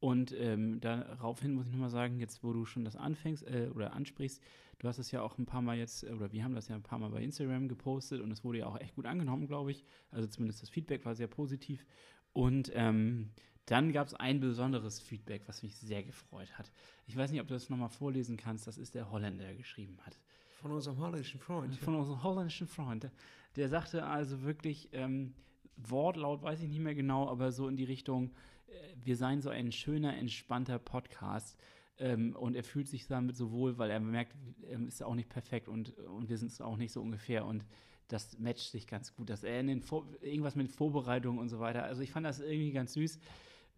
Und 0.00 0.32
ähm, 0.38 0.80
daraufhin 0.80 1.54
muss 1.54 1.66
ich 1.66 1.72
nochmal 1.72 1.88
sagen, 1.88 2.20
jetzt 2.20 2.44
wo 2.44 2.52
du 2.52 2.66
schon 2.66 2.84
das 2.84 2.94
anfängst 2.94 3.42
äh, 3.46 3.70
oder 3.74 3.94
ansprichst, 3.94 4.42
du 4.78 4.88
hast 4.88 4.98
es 4.98 5.10
ja 5.10 5.22
auch 5.22 5.38
ein 5.38 5.46
paar 5.46 5.62
Mal 5.62 5.76
jetzt, 5.76 6.04
äh, 6.04 6.10
oder 6.10 6.32
wir 6.32 6.44
haben 6.44 6.54
das 6.54 6.68
ja 6.68 6.74
ein 6.74 6.82
paar 6.82 6.98
Mal 6.98 7.10
bei 7.10 7.22
Instagram 7.22 7.68
gepostet 7.68 8.20
und 8.20 8.30
es 8.30 8.44
wurde 8.44 8.58
ja 8.58 8.66
auch 8.66 8.78
echt 8.80 8.94
gut 8.94 9.06
angenommen, 9.06 9.46
glaube 9.46 9.70
ich. 9.70 9.84
Also 10.10 10.28
zumindest 10.28 10.62
das 10.62 10.70
Feedback 10.70 11.04
war 11.04 11.14
sehr 11.14 11.28
positiv. 11.28 11.84
Und 12.32 12.70
ähm, 12.74 13.30
dann 13.66 13.92
gab 13.92 14.06
es 14.06 14.14
ein 14.14 14.40
besonderes 14.40 15.00
Feedback, 15.00 15.42
was 15.46 15.62
mich 15.62 15.76
sehr 15.76 16.02
gefreut 16.02 16.58
hat. 16.58 16.70
Ich 17.06 17.16
weiß 17.16 17.30
nicht, 17.30 17.40
ob 17.40 17.48
du 17.48 17.54
das 17.54 17.70
nochmal 17.70 17.88
vorlesen 17.88 18.36
kannst, 18.36 18.66
das 18.66 18.76
ist 18.76 18.94
der 18.94 19.10
Holländer, 19.10 19.44
der 19.44 19.54
geschrieben 19.54 19.98
hat. 20.04 20.18
Von 20.60 20.72
unserem 20.72 20.98
holländischen 20.98 21.40
Freund. 21.40 21.74
Von 21.76 21.94
unserem 21.94 22.22
holländischen 22.22 22.66
Freund. 22.66 23.10
Der 23.56 23.68
sagte 23.68 24.04
also 24.04 24.42
wirklich, 24.42 24.88
ähm, 24.92 25.34
Wortlaut 25.76 26.42
weiß 26.42 26.60
ich 26.62 26.68
nicht 26.68 26.80
mehr 26.80 26.94
genau, 26.94 27.28
aber 27.28 27.52
so 27.52 27.68
in 27.68 27.76
die 27.76 27.84
Richtung, 27.84 28.32
äh, 28.66 28.72
wir 29.02 29.16
seien 29.16 29.40
so 29.40 29.50
ein 29.50 29.72
schöner, 29.72 30.16
entspannter 30.16 30.78
Podcast. 30.78 31.58
Ähm, 31.98 32.34
und 32.34 32.56
er 32.56 32.64
fühlt 32.64 32.88
sich 32.88 33.06
damit 33.06 33.36
so 33.36 33.52
wohl, 33.52 33.78
weil 33.78 33.90
er 33.90 34.00
merkt, 34.00 34.36
er 34.62 34.80
ist 34.80 35.02
auch 35.02 35.14
nicht 35.14 35.28
perfekt 35.28 35.68
und, 35.68 35.96
und 35.98 36.28
wir 36.28 36.38
sind 36.38 36.50
es 36.50 36.60
auch 36.60 36.76
nicht 36.76 36.92
so 36.92 37.00
ungefähr. 37.00 37.44
Und 37.44 37.64
das 38.08 38.38
matcht 38.38 38.70
sich 38.70 38.86
ganz 38.86 39.14
gut. 39.14 39.30
Dass 39.30 39.44
er 39.44 39.60
in 39.60 39.68
den 39.68 39.80
Vor 39.80 40.06
irgendwas 40.20 40.56
mit 40.56 40.70
Vorbereitung 40.70 41.38
und 41.38 41.48
so 41.48 41.60
weiter. 41.60 41.84
Also 41.84 42.02
ich 42.02 42.10
fand 42.10 42.26
das 42.26 42.40
irgendwie 42.40 42.72
ganz 42.72 42.94
süß. 42.94 43.18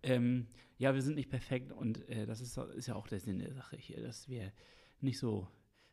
Ähm, 0.02 0.46
ja, 0.78 0.94
wir 0.94 1.02
sind 1.02 1.16
nicht 1.16 1.30
perfekt 1.30 1.72
und 1.72 2.08
äh, 2.08 2.26
das 2.26 2.40
ist, 2.40 2.56
ist 2.56 2.86
ja 2.86 2.94
auch 2.94 3.08
der 3.08 3.20
Sinn 3.20 3.38
der 3.38 3.52
Sache 3.52 3.76
hier, 3.76 4.02
dass 4.02 4.28
wir 4.28 4.52
nicht 5.00 5.18
so. 5.18 5.48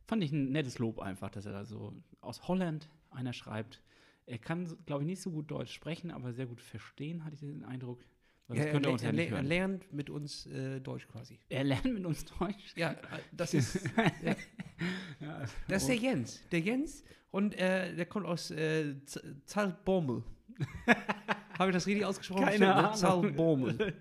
Fand 0.06 0.24
ich 0.24 0.32
ein 0.34 0.52
nettes 0.52 0.80
Lob 0.80 1.00
einfach, 1.00 1.30
dass 1.30 1.46
er 1.46 1.54
da 1.54 1.64
so 1.64 1.94
aus 2.20 2.48
Holland 2.48 2.90
einer 3.10 3.32
schreibt. 3.32 3.82
Er 4.26 4.38
kann, 4.38 4.78
glaube 4.86 5.04
ich, 5.04 5.08
nicht 5.08 5.22
so 5.22 5.32
gut 5.32 5.50
Deutsch 5.50 5.74
sprechen, 5.74 6.12
aber 6.12 6.34
sehr 6.34 6.46
gut 6.46 6.62
verstehen, 6.62 7.24
hatte 7.24 7.36
ich 7.36 7.40
den 7.40 7.64
Eindruck. 7.64 8.04
Weil 8.48 8.58
ja, 8.58 8.64
er, 8.66 8.84
er, 8.84 9.14
er, 9.14 9.32
er, 9.32 9.44
lernt 9.44 9.94
mit 9.94 10.10
uns 10.10 10.46
äh, 10.48 10.80
Deutsch 10.82 11.08
quasi. 11.08 11.40
Er 11.50 11.64
lernt 11.64 11.86
mit 11.86 12.06
uns 12.06 12.26
Deutsch? 12.26 12.74
Ja, 12.76 12.96
das 13.32 13.54
ist. 13.54 13.80
ja. 14.24 14.36
Ja, 15.22 15.46
das 15.68 15.84
ist 15.84 15.88
der 15.88 15.96
Jens. 15.96 16.42
Der 16.52 16.60
Jens 16.60 17.04
und 17.32 17.58
äh, 17.58 17.96
der 17.96 18.06
kommt 18.06 18.26
aus 18.26 18.52
äh, 18.52 18.96
Zaltbommel. 19.46 20.24
Habe 21.58 21.70
ich 21.70 21.74
das 21.74 21.88
richtig 21.88 22.06
ausgesprochen? 22.06 22.46
Keine 22.46 22.76
Ahnung. 22.76 22.94
Zaltbommel. 22.94 23.94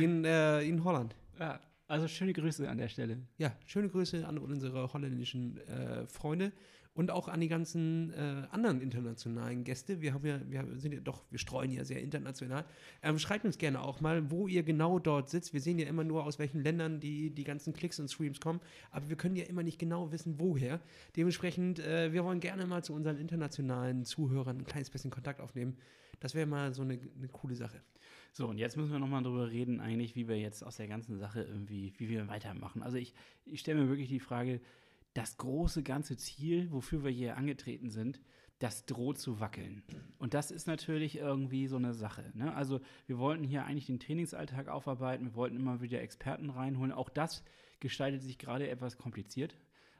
In, 0.00 0.24
äh, 0.24 0.62
in 0.62 0.82
Holland. 0.82 1.14
Ja, 1.38 1.60
also 1.86 2.08
schöne 2.08 2.32
Grüße 2.32 2.68
an 2.68 2.78
der 2.78 2.88
Stelle. 2.88 3.18
Ja, 3.36 3.52
schöne 3.66 3.88
Grüße 3.88 4.26
an 4.26 4.38
unsere 4.38 4.92
holländischen 4.92 5.58
äh, 5.68 6.06
Freunde 6.06 6.52
und 6.94 7.10
auch 7.10 7.28
an 7.28 7.40
die 7.40 7.48
ganzen 7.48 8.12
äh, 8.12 8.46
anderen 8.50 8.80
internationalen 8.80 9.64
Gäste. 9.64 10.00
Wir 10.00 10.12
haben 10.12 10.26
ja, 10.26 10.40
wir 10.48 10.64
sind 10.78 10.92
ja 10.92 11.00
doch, 11.00 11.24
wir 11.30 11.38
streuen 11.38 11.70
ja 11.70 11.84
sehr 11.84 12.02
international. 12.02 12.64
Ähm, 13.02 13.18
schreibt 13.18 13.44
uns 13.44 13.58
gerne 13.58 13.82
auch 13.82 14.00
mal, 14.00 14.30
wo 14.30 14.46
ihr 14.46 14.62
genau 14.62 14.98
dort 14.98 15.30
sitzt. 15.30 15.54
Wir 15.54 15.60
sehen 15.60 15.78
ja 15.78 15.86
immer 15.86 16.04
nur, 16.04 16.24
aus 16.24 16.38
welchen 16.38 16.60
Ländern 16.62 17.00
die, 17.00 17.30
die 17.30 17.44
ganzen 17.44 17.72
Klicks 17.72 17.98
und 17.98 18.10
Streams 18.10 18.40
kommen, 18.40 18.60
aber 18.90 19.08
wir 19.08 19.16
können 19.16 19.36
ja 19.36 19.44
immer 19.44 19.62
nicht 19.62 19.78
genau 19.78 20.12
wissen, 20.12 20.38
woher. 20.38 20.80
Dementsprechend, 21.16 21.78
äh, 21.78 22.12
wir 22.12 22.24
wollen 22.24 22.40
gerne 22.40 22.66
mal 22.66 22.84
zu 22.84 22.92
unseren 22.92 23.16
internationalen 23.16 24.04
Zuhörern 24.04 24.58
ein 24.58 24.64
kleines 24.64 24.90
bisschen 24.90 25.10
Kontakt 25.10 25.40
aufnehmen. 25.40 25.76
Das 26.20 26.34
wäre 26.34 26.46
mal 26.46 26.72
so 26.72 26.82
eine, 26.82 26.98
eine 27.16 27.28
coole 27.28 27.56
Sache. 27.56 27.80
So, 28.34 28.48
und 28.48 28.56
jetzt 28.58 28.76
müssen 28.76 28.92
wir 28.92 28.98
nochmal 28.98 29.22
drüber 29.22 29.50
reden, 29.50 29.80
eigentlich, 29.80 30.16
wie 30.16 30.28
wir 30.28 30.38
jetzt 30.38 30.62
aus 30.62 30.76
der 30.76 30.88
ganzen 30.88 31.18
Sache 31.18 31.42
irgendwie, 31.42 31.92
wie 31.98 32.08
wir 32.08 32.28
weitermachen. 32.28 32.82
Also 32.82 32.96
ich, 32.96 33.12
ich 33.44 33.60
stelle 33.60 33.82
mir 33.82 33.88
wirklich 33.88 34.08
die 34.08 34.20
Frage, 34.20 34.60
das 35.14 35.36
große 35.36 35.82
ganze 35.82 36.16
Ziel, 36.16 36.70
wofür 36.70 37.04
wir 37.04 37.10
hier 37.10 37.36
angetreten 37.36 37.90
sind, 37.90 38.20
das 38.58 38.86
droht 38.86 39.18
zu 39.18 39.40
wackeln. 39.40 39.82
Und 40.18 40.34
das 40.34 40.52
ist 40.52 40.66
natürlich 40.66 41.16
irgendwie 41.16 41.66
so 41.66 41.76
eine 41.76 41.94
Sache. 41.94 42.30
Ne? 42.34 42.54
Also 42.54 42.80
wir 43.06 43.18
wollten 43.18 43.42
hier 43.42 43.64
eigentlich 43.64 43.86
den 43.86 43.98
Trainingsalltag 43.98 44.68
aufarbeiten, 44.68 45.26
wir 45.26 45.34
wollten 45.34 45.56
immer 45.56 45.80
wieder 45.80 46.00
Experten 46.00 46.48
reinholen. 46.48 46.92
Auch 46.92 47.08
das 47.08 47.42
gestaltet 47.80 48.22
sich 48.22 48.38
gerade 48.38 48.68
etwas 48.68 48.98
kompliziert. 48.98 49.56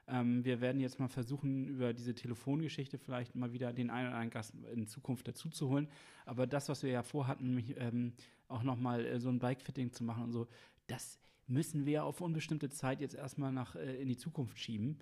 Ähm, 0.06 0.44
wir 0.44 0.60
werden 0.60 0.80
jetzt 0.80 1.00
mal 1.00 1.08
versuchen, 1.08 1.66
über 1.66 1.92
diese 1.92 2.14
Telefongeschichte 2.14 2.98
vielleicht 2.98 3.34
mal 3.34 3.52
wieder 3.52 3.72
den 3.72 3.90
einen 3.90 4.08
oder 4.08 4.16
anderen 4.16 4.30
Gast 4.30 4.54
in 4.72 4.86
Zukunft 4.86 5.26
dazu 5.26 5.50
zu 5.50 5.68
holen. 5.68 5.88
Aber 6.24 6.46
das, 6.46 6.68
was 6.68 6.84
wir 6.84 6.90
ja 6.90 7.02
vorhatten, 7.02 7.46
nämlich 7.46 7.76
ähm, 7.78 8.12
auch 8.46 8.62
nochmal 8.62 9.04
äh, 9.04 9.18
so 9.18 9.28
ein 9.28 9.40
Bike-Fitting 9.40 9.92
zu 9.92 10.04
machen 10.04 10.22
und 10.22 10.32
so, 10.32 10.46
das 10.86 11.18
müssen 11.46 11.86
wir 11.86 12.04
auf 12.04 12.20
unbestimmte 12.20 12.70
Zeit 12.70 13.00
jetzt 13.00 13.14
erstmal 13.14 13.52
nach, 13.52 13.76
äh, 13.76 13.96
in 13.96 14.08
die 14.08 14.16
Zukunft 14.16 14.58
schieben, 14.58 14.98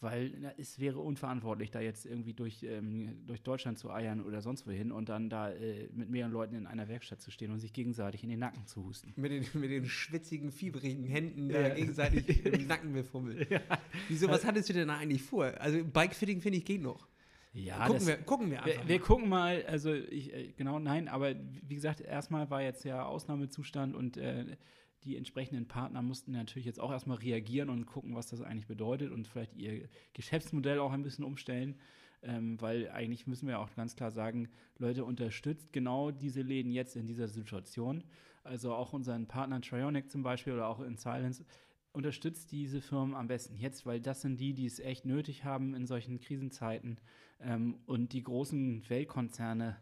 weil 0.00 0.32
na, 0.38 0.52
es 0.58 0.78
wäre 0.78 1.00
unverantwortlich, 1.00 1.70
da 1.70 1.80
jetzt 1.80 2.04
irgendwie 2.04 2.34
durch, 2.34 2.62
ähm, 2.62 3.26
durch 3.26 3.42
Deutschland 3.42 3.78
zu 3.78 3.90
eiern 3.90 4.22
oder 4.22 4.42
sonst 4.42 4.66
wohin 4.66 4.92
und 4.92 5.08
dann 5.08 5.30
da 5.30 5.50
äh, 5.50 5.88
mit 5.92 6.10
mehreren 6.10 6.32
Leuten 6.32 6.54
in 6.54 6.66
einer 6.66 6.88
Werkstatt 6.88 7.20
zu 7.20 7.30
stehen 7.30 7.50
und 7.50 7.58
sich 7.58 7.72
gegenseitig 7.72 8.22
in 8.22 8.28
den 8.28 8.38
Nacken 8.38 8.66
zu 8.66 8.84
husten. 8.84 9.12
Mit 9.16 9.32
den, 9.32 9.46
mit 9.60 9.70
den 9.70 9.86
schwitzigen, 9.86 10.52
fieberigen 10.52 11.04
Händen 11.04 11.50
ja. 11.50 11.62
da 11.62 11.74
gegenseitig 11.74 12.44
im 12.46 12.66
Nacken 12.66 12.92
befummeln. 12.92 13.46
Ja. 13.48 13.60
Wieso, 14.08 14.28
was 14.28 14.44
hattest 14.44 14.68
du 14.68 14.74
denn 14.74 14.88
da 14.88 14.96
eigentlich 14.96 15.22
vor? 15.22 15.46
Also 15.58 15.82
Bikefitting, 15.82 16.40
finde 16.40 16.58
ich, 16.58 16.64
geht 16.64 16.82
noch. 16.82 17.08
Ja, 17.54 17.86
gucken, 17.86 17.94
das, 17.94 18.06
wir, 18.06 18.16
gucken 18.16 18.50
wir 18.50 18.62
einfach. 18.62 18.80
Wir, 18.82 18.88
wir 18.88 18.98
gucken 18.98 19.28
mal, 19.28 19.64
also 19.66 19.94
ich, 19.94 20.34
äh, 20.34 20.52
genau, 20.56 20.80
nein, 20.80 21.06
aber 21.06 21.34
wie 21.66 21.74
gesagt, 21.76 22.00
erstmal 22.00 22.50
war 22.50 22.60
jetzt 22.60 22.84
ja 22.84 23.04
Ausnahmezustand 23.04 23.94
und 23.94 24.16
äh, 24.16 24.56
die 25.04 25.16
entsprechenden 25.16 25.68
Partner 25.68 26.02
mussten 26.02 26.32
natürlich 26.32 26.66
jetzt 26.66 26.80
auch 26.80 26.90
erstmal 26.90 27.18
reagieren 27.18 27.70
und 27.70 27.86
gucken, 27.86 28.14
was 28.14 28.28
das 28.28 28.40
eigentlich 28.40 28.66
bedeutet 28.66 29.12
und 29.12 29.26
vielleicht 29.26 29.54
ihr 29.54 29.88
Geschäftsmodell 30.12 30.78
auch 30.78 30.92
ein 30.92 31.02
bisschen 31.02 31.24
umstellen. 31.24 31.76
Ähm, 32.22 32.58
weil 32.60 32.90
eigentlich 32.90 33.26
müssen 33.26 33.46
wir 33.48 33.58
auch 33.58 33.74
ganz 33.74 33.96
klar 33.96 34.10
sagen, 34.10 34.48
Leute, 34.78 35.04
unterstützt 35.04 35.72
genau 35.74 36.10
diese 36.10 36.40
Läden 36.40 36.72
jetzt 36.72 36.96
in 36.96 37.06
dieser 37.06 37.28
Situation. 37.28 38.02
Also 38.44 38.74
auch 38.74 38.94
unseren 38.94 39.26
Partner 39.26 39.60
Trionic 39.60 40.10
zum 40.10 40.22
Beispiel 40.22 40.54
oder 40.54 40.68
auch 40.68 40.80
in 40.80 40.96
Silence, 40.96 41.44
unterstützt 41.92 42.50
diese 42.50 42.80
Firmen 42.80 43.14
am 43.14 43.28
besten 43.28 43.56
jetzt, 43.56 43.86
weil 43.86 44.00
das 44.00 44.22
sind 44.22 44.40
die, 44.40 44.52
die 44.52 44.66
es 44.66 44.80
echt 44.80 45.04
nötig 45.04 45.44
haben 45.44 45.74
in 45.74 45.86
solchen 45.86 46.18
Krisenzeiten. 46.18 46.98
Ähm, 47.40 47.78
und 47.86 48.12
die 48.12 48.22
großen 48.22 48.88
Weltkonzerne, 48.88 49.76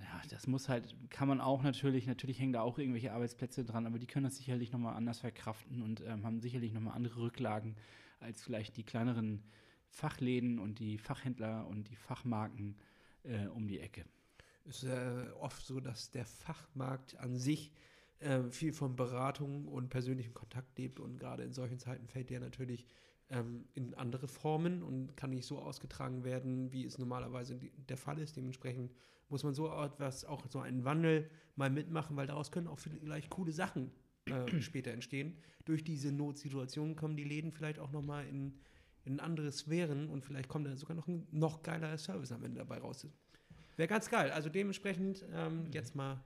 ja, 0.00 0.20
das 0.30 0.46
muss 0.46 0.68
halt, 0.68 0.94
kann 1.10 1.28
man 1.28 1.40
auch 1.40 1.62
natürlich, 1.62 2.06
natürlich 2.06 2.40
hängen 2.40 2.52
da 2.52 2.62
auch 2.62 2.78
irgendwelche 2.78 3.12
Arbeitsplätze 3.12 3.64
dran, 3.64 3.86
aber 3.86 3.98
die 3.98 4.06
können 4.06 4.24
das 4.24 4.36
sicherlich 4.36 4.72
nochmal 4.72 4.96
anders 4.96 5.20
verkraften 5.20 5.82
und 5.82 6.00
ähm, 6.00 6.24
haben 6.24 6.40
sicherlich 6.40 6.72
nochmal 6.72 6.94
andere 6.94 7.20
Rücklagen 7.20 7.76
als 8.20 8.42
vielleicht 8.42 8.76
die 8.76 8.84
kleineren 8.84 9.42
Fachläden 9.88 10.58
und 10.58 10.78
die 10.78 10.98
Fachhändler 10.98 11.66
und 11.66 11.88
die 11.88 11.96
Fachmarken 11.96 12.76
äh, 13.24 13.46
um 13.46 13.66
die 13.66 13.80
Ecke. 13.80 14.04
Es 14.64 14.82
ist 14.82 14.90
äh, 14.90 15.26
oft 15.38 15.64
so, 15.64 15.80
dass 15.80 16.10
der 16.10 16.24
Fachmarkt 16.24 17.16
an 17.16 17.36
sich 17.36 17.72
äh, 18.20 18.42
viel 18.50 18.72
von 18.72 18.96
Beratung 18.96 19.66
und 19.66 19.88
persönlichem 19.88 20.34
Kontakt 20.34 20.78
lebt 20.78 21.00
und 21.00 21.18
gerade 21.18 21.42
in 21.42 21.52
solchen 21.52 21.78
Zeiten 21.78 22.06
fällt 22.06 22.30
der 22.30 22.40
natürlich 22.40 22.86
ähm, 23.30 23.64
in 23.74 23.94
andere 23.94 24.28
Formen 24.28 24.82
und 24.82 25.16
kann 25.16 25.30
nicht 25.30 25.46
so 25.46 25.58
ausgetragen 25.58 26.24
werden, 26.24 26.72
wie 26.72 26.84
es 26.84 26.98
normalerweise 26.98 27.58
der 27.88 27.96
Fall 27.96 28.18
ist. 28.18 28.36
Dementsprechend 28.36 28.92
muss 29.30 29.44
man 29.44 29.54
so 29.54 29.72
etwas, 29.72 30.24
auch 30.24 30.46
so 30.48 30.60
einen 30.60 30.84
Wandel 30.84 31.30
mal 31.56 31.70
mitmachen, 31.70 32.16
weil 32.16 32.26
daraus 32.26 32.50
können 32.50 32.66
auch 32.66 32.78
vielleicht 32.78 33.30
coole 33.30 33.52
Sachen 33.52 33.90
äh, 34.26 34.60
später 34.60 34.92
entstehen. 34.92 35.36
Durch 35.64 35.84
diese 35.84 36.12
Notsituation 36.12 36.96
kommen 36.96 37.16
die 37.16 37.24
Läden 37.24 37.52
vielleicht 37.52 37.78
auch 37.78 37.92
nochmal 37.92 38.26
in, 38.26 38.54
in 39.04 39.20
andere 39.20 39.52
Sphären 39.52 40.08
und 40.08 40.24
vielleicht 40.24 40.48
kommt 40.48 40.66
da 40.66 40.76
sogar 40.76 40.96
noch 40.96 41.06
ein 41.08 41.26
noch 41.30 41.62
geiler 41.62 41.96
Service 41.98 42.32
am 42.32 42.44
Ende 42.44 42.58
dabei 42.58 42.78
raus. 42.78 43.06
Wäre 43.76 43.88
ganz 43.88 44.10
geil. 44.10 44.30
Also 44.30 44.48
dementsprechend 44.48 45.24
ähm, 45.32 45.66
jetzt 45.72 45.94
mal. 45.94 46.22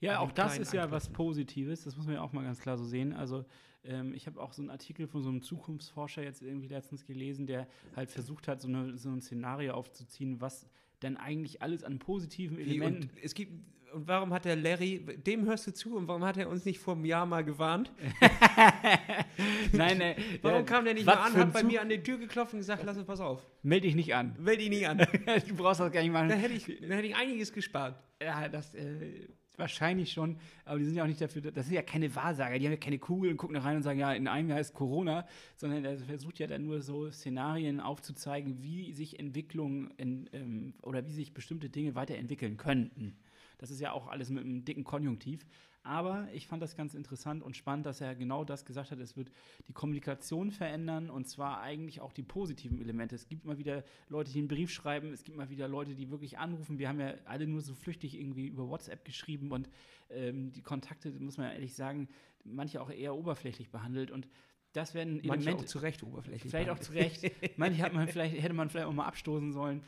Ja, 0.00 0.18
auch 0.18 0.32
das 0.32 0.58
ist 0.58 0.72
ja 0.72 0.90
was 0.90 1.08
Positives. 1.08 1.84
Das 1.84 1.96
muss 1.96 2.06
man 2.06 2.16
ja 2.16 2.22
auch 2.22 2.32
mal 2.32 2.42
ganz 2.42 2.58
klar 2.58 2.76
so 2.76 2.84
sehen. 2.84 3.12
Also 3.12 3.44
ähm, 3.84 4.14
ich 4.14 4.26
habe 4.26 4.40
auch 4.40 4.52
so 4.52 4.62
einen 4.62 4.70
Artikel 4.70 5.06
von 5.06 5.22
so 5.22 5.28
einem 5.28 5.42
Zukunftsforscher 5.42 6.22
jetzt 6.22 6.42
irgendwie 6.42 6.68
letztens 6.68 7.06
gelesen, 7.06 7.46
der 7.46 7.68
halt 7.96 8.10
versucht 8.10 8.48
hat, 8.48 8.60
so, 8.60 8.68
eine, 8.68 8.98
so 8.98 9.10
ein 9.10 9.20
Szenario 9.22 9.74
aufzuziehen, 9.74 10.40
was 10.40 10.68
denn 11.02 11.16
eigentlich 11.16 11.62
alles 11.62 11.84
an 11.84 11.98
positiven 11.98 12.58
Elementen. 12.58 13.02
Und 13.02 13.10
es 13.22 13.34
gibt 13.34 13.52
und 13.92 14.08
warum 14.08 14.32
hat 14.32 14.44
der 14.44 14.56
Larry, 14.56 15.04
dem 15.26 15.44
hörst 15.44 15.66
du 15.66 15.72
zu 15.72 15.96
und 15.96 16.08
warum 16.08 16.24
hat 16.24 16.36
er 16.36 16.48
uns 16.48 16.64
nicht 16.64 16.78
vor 16.78 16.94
einem 16.94 17.04
Jahr 17.04 17.26
mal 17.26 17.44
gewarnt? 17.44 17.92
nein, 19.72 19.98
nein. 19.98 20.16
Warum 20.40 20.64
kam 20.64 20.84
der 20.84 20.94
nicht 20.94 21.04
mal 21.04 21.14
an, 21.14 21.34
hat 21.34 21.52
bei 21.52 21.62
mir 21.62 21.82
an 21.82 21.88
die 21.88 22.02
Tür 22.02 22.18
geklopft 22.18 22.54
und 22.54 22.60
gesagt, 22.60 22.82
lass 22.84 22.96
uns 22.96 23.06
pass 23.06 23.20
auf. 23.20 23.46
Meld 23.62 23.84
dich 23.84 23.94
nicht 23.94 24.14
an. 24.14 24.34
Meld 24.38 24.60
dich 24.60 24.70
nicht 24.70 24.88
an. 24.88 24.98
du 25.48 25.54
brauchst 25.54 25.80
das 25.80 25.92
gar 25.92 26.02
nicht 26.02 26.12
machen. 26.12 26.28
Dann 26.28 26.38
hätte 26.38 26.54
ich, 26.54 26.64
dann 26.80 26.90
hätte 26.92 27.08
ich 27.08 27.16
einiges 27.16 27.52
gespart. 27.52 28.02
Ja, 28.22 28.48
das, 28.48 28.74
äh, 28.74 29.28
wahrscheinlich 29.56 30.12
schon, 30.12 30.36
aber 30.64 30.78
die 30.78 30.84
sind 30.84 30.94
ja 30.94 31.02
auch 31.02 31.08
nicht 31.08 31.20
dafür, 31.20 31.42
das 31.42 31.66
sind 31.66 31.74
ja 31.74 31.82
keine 31.82 32.14
Wahrsager, 32.14 32.58
die 32.58 32.64
haben 32.64 32.72
ja 32.72 32.78
keine 32.78 32.98
Kugel 32.98 33.30
und 33.30 33.36
gucken 33.36 33.54
da 33.54 33.60
rein 33.60 33.76
und 33.76 33.82
sagen, 33.82 33.98
ja, 33.98 34.12
in 34.12 34.28
einem 34.28 34.48
Jahr 34.48 34.60
ist 34.60 34.74
Corona, 34.74 35.26
sondern 35.56 35.84
er 35.84 35.98
versucht 35.98 36.38
ja 36.38 36.46
dann 36.46 36.64
nur 36.64 36.80
so 36.80 37.10
Szenarien 37.10 37.80
aufzuzeigen, 37.80 38.62
wie 38.62 38.92
sich 38.92 39.18
Entwicklungen 39.18 39.92
ähm, 39.98 40.74
oder 40.82 41.06
wie 41.06 41.12
sich 41.12 41.34
bestimmte 41.34 41.68
Dinge 41.68 41.94
weiterentwickeln 41.94 42.56
könnten. 42.56 43.16
Das 43.58 43.70
ist 43.70 43.80
ja 43.80 43.92
auch 43.92 44.08
alles 44.08 44.30
mit 44.30 44.44
einem 44.44 44.64
dicken 44.64 44.84
Konjunktiv. 44.84 45.46
Aber 45.84 46.28
ich 46.32 46.46
fand 46.46 46.62
das 46.62 46.76
ganz 46.76 46.94
interessant 46.94 47.42
und 47.42 47.56
spannend, 47.56 47.86
dass 47.86 48.00
er 48.00 48.14
genau 48.14 48.44
das 48.44 48.64
gesagt 48.64 48.92
hat. 48.92 49.00
Es 49.00 49.16
wird 49.16 49.32
die 49.66 49.72
Kommunikation 49.72 50.52
verändern 50.52 51.10
und 51.10 51.26
zwar 51.26 51.60
eigentlich 51.60 52.00
auch 52.00 52.12
die 52.12 52.22
positiven 52.22 52.80
Elemente. 52.80 53.16
Es 53.16 53.26
gibt 53.26 53.44
immer 53.44 53.58
wieder 53.58 53.82
Leute, 54.08 54.30
die 54.30 54.38
einen 54.38 54.48
Brief 54.48 54.70
schreiben. 54.70 55.12
Es 55.12 55.24
gibt 55.24 55.36
immer 55.36 55.50
wieder 55.50 55.66
Leute, 55.66 55.94
die 55.94 56.10
wirklich 56.10 56.38
anrufen. 56.38 56.78
Wir 56.78 56.88
haben 56.88 57.00
ja 57.00 57.14
alle 57.24 57.48
nur 57.48 57.62
so 57.62 57.74
flüchtig 57.74 58.18
irgendwie 58.18 58.46
über 58.46 58.68
WhatsApp 58.68 59.04
geschrieben 59.04 59.50
und 59.50 59.68
ähm, 60.08 60.52
die 60.52 60.62
Kontakte, 60.62 61.10
muss 61.10 61.36
man 61.36 61.50
ehrlich 61.50 61.74
sagen, 61.74 62.08
manche 62.44 62.80
auch 62.80 62.90
eher 62.90 63.16
oberflächlich 63.16 63.70
behandelt 63.70 64.10
und 64.10 64.28
das 64.72 64.94
werden 64.94 65.20
Manche 65.24 65.48
Elemente. 65.48 65.64
auch 65.64 65.66
zu 65.66 65.78
Recht 65.78 66.02
oberflächlich. 66.02 66.50
Vielleicht 66.50 66.70
auch 66.70 66.78
zu 66.78 66.92
Recht. 66.92 67.30
Manche 67.56 67.82
hat 67.82 67.92
man 67.92 68.08
vielleicht, 68.08 68.40
hätte 68.40 68.54
man 68.54 68.70
vielleicht 68.70 68.86
auch 68.86 68.92
mal 68.92 69.06
abstoßen 69.06 69.52
sollen. 69.52 69.82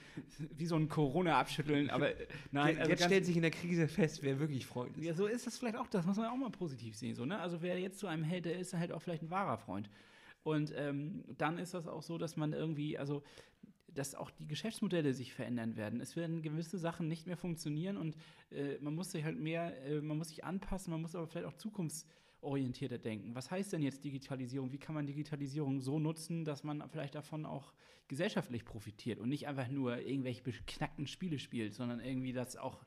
Wie 0.57 0.67
so 0.67 0.77
ein 0.77 0.89
Corona 0.89 1.39
abschütteln. 1.39 1.89
Aber 1.89 2.11
nein. 2.53 2.79
Also 2.79 2.91
jetzt 2.91 3.05
stellt 3.05 3.25
sich 3.25 3.37
in 3.37 3.43
der 3.43 3.51
Krise 3.51 3.89
fest, 3.89 4.23
wer 4.23 4.39
wirklich 4.39 4.67
Freund 4.67 4.97
ist. 4.99 5.05
Ja, 5.05 5.15
so 5.15 5.27
ist 5.27 5.47
das 5.47 5.59
vielleicht 5.59 5.77
auch. 5.77 5.87
Das 5.87 6.05
muss 6.05 6.17
man 6.17 6.27
auch 6.27 6.37
mal 6.37 6.51
positiv 6.51 6.97
sehen. 6.97 7.15
So, 7.15 7.25
ne? 7.25 7.39
Also 7.39 7.63
wer 7.63 7.79
jetzt 7.79 7.99
zu 7.99 8.07
einem 8.07 8.25
hält, 8.25 8.45
der 8.45 8.59
ist 8.59 8.75
halt 8.75 8.93
auch 8.93 9.01
vielleicht 9.01 9.23
ein 9.23 9.31
wahrer 9.31 9.57
Freund. 9.57 9.89
Und 10.43 10.75
ähm, 10.77 11.25
dann 11.39 11.57
ist 11.57 11.73
das 11.73 11.87
auch 11.87 12.03
so, 12.03 12.19
dass 12.19 12.37
man 12.37 12.53
irgendwie, 12.53 12.99
also 12.99 13.23
dass 13.95 14.15
auch 14.15 14.31
die 14.31 14.47
Geschäftsmodelle 14.47 15.15
sich 15.15 15.33
verändern 15.33 15.77
werden. 15.77 16.01
Es 16.01 16.17
werden 16.17 16.43
gewisse 16.43 16.79
Sachen 16.79 17.09
nicht 17.09 17.27
mehr 17.27 17.37
funktionieren 17.37 17.97
und 17.97 18.17
äh, 18.51 18.77
man 18.81 18.95
muss 18.95 19.13
sich 19.13 19.25
halt 19.25 19.39
mehr, 19.39 19.83
äh, 19.87 20.01
man 20.01 20.19
muss 20.19 20.29
sich 20.29 20.45
anpassen, 20.45 20.91
man 20.91 21.01
muss 21.01 21.15
aber 21.15 21.27
vielleicht 21.27 21.47
auch 21.47 21.55
zukunfts 21.55 22.07
orientierter 22.45 22.99
denken. 22.99 23.35
Was 23.35 23.51
heißt 23.51 23.73
denn 23.73 23.83
jetzt 23.83 24.05
Digitalisierung? 24.05 24.73
Wie 24.73 24.79
kann 24.79 24.95
man 24.95 25.07
Digitalisierung 25.07 25.81
so 25.81 25.99
nutzen, 25.99 26.45
dass 26.45 26.65
man 26.65 26.89
vielleicht 26.89 27.15
davon 27.15 27.47
auch 27.47 27.73
gesellschaftlich 28.09 28.65
profitiert 28.65 29.19
und 29.19 29.29
nicht 29.29 29.47
einfach 29.49 29.69
nur 29.69 29.99
irgendwelche 29.99 30.43
beknackten 30.43 31.07
Spiele 31.07 31.39
spielt, 31.39 31.75
sondern 31.75 32.01
irgendwie 32.01 32.33
das 32.33 32.57
auch 32.57 32.85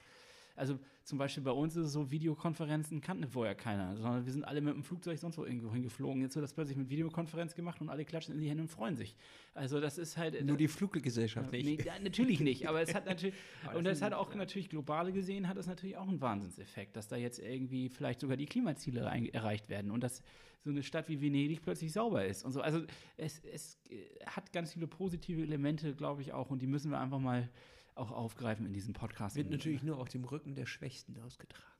Also 0.58 0.80
zum 1.04 1.20
Beispiel 1.20 1.44
bei 1.44 1.52
uns 1.52 1.76
ist 1.76 1.86
es 1.86 1.94
so, 1.94 2.10
Videokonferenzen 2.12 3.00
kannte 3.00 3.28
vorher 3.28 3.56
keiner, 3.56 3.96
sondern 3.96 4.26
wir 4.26 4.34
sind 4.34 4.44
alle 4.44 4.60
mit 4.60 4.74
dem 4.74 4.84
Flugzeug 4.84 5.20
sonst 5.20 5.38
wo 5.38 5.46
irgendwo 5.46 5.72
hingeflogen. 5.72 6.22
Jetzt 6.22 6.36
wird 6.36 6.44
das 6.44 6.54
plötzlich 6.54 6.76
mit 6.76 6.90
Videokonferenz 6.90 7.56
gemacht 7.56 7.80
und 7.80 7.90
alle 7.90 8.04
klatschen 8.04 8.34
in 8.34 8.42
die 8.42 8.50
Hände 8.50 8.64
und 8.64 8.68
freuen 8.68 8.98
sich. 8.98 9.16
Also 9.54 9.80
das 9.80 9.98
ist 9.98 10.18
halt. 10.18 10.44
Nur 10.44 10.58
die 10.58 10.68
Fluggesellschaft 10.68 11.52
nicht. 11.52 11.66
Nee, 11.66 11.92
natürlich 12.04 12.40
nicht, 12.40 12.68
aber 12.68 12.82
es 12.82 12.94
hat 12.94 13.06
natürlich, 13.06 13.36
und 13.76 13.84
das 13.84 14.02
hat 14.02 14.14
auch 14.14 14.34
natürlich 14.34 14.70
globale 14.70 15.14
gesehen, 15.14 15.48
hat 15.48 15.58
es 15.58 15.68
natürlich 15.68 15.96
auch 15.96 16.08
einen 16.08 16.22
Wahnsinnseffekt, 16.22 16.96
dass 16.96 17.08
da 17.08 17.16
jetzt 17.16 17.40
irgendwie 17.40 17.90
vielleicht 17.90 18.20
sogar 18.20 18.36
die 18.36 18.48
Klimaziele 18.48 19.02
erreicht 19.32 19.70
werden 19.70 19.92
und 19.92 20.04
dass 20.04 20.24
so 20.64 20.72
eine 20.72 20.84
Stadt 20.84 21.08
wie 21.08 21.22
Venedig 21.22 21.62
plötzlich 21.62 21.94
sauber 21.94 22.26
ist 22.26 22.44
und 22.44 22.52
so. 22.52 22.62
Also 22.62 22.82
es, 23.16 23.40
es 23.46 23.78
hat 24.26 24.52
ganz 24.52 24.74
viele 24.74 24.88
positive 24.88 25.42
Elemente, 25.42 25.94
glaube 25.96 26.22
ich 26.22 26.34
auch, 26.34 26.50
und 26.50 26.62
die 26.62 26.68
müssen 26.68 26.92
wir 26.92 27.00
einfach 27.00 27.20
mal 27.20 27.48
auch 27.98 28.12
aufgreifen 28.12 28.66
in 28.66 28.74
diesem 28.74 28.94
Podcast. 28.94 29.36
Wird 29.36 29.50
natürlich 29.50 29.84
nur 29.84 29.98
auf 29.98 30.10
dem 30.10 30.24
Rücken 30.24 30.56
der 30.56 30.66
Schwächsten 30.66 31.18
ausgetragen. 31.20 31.72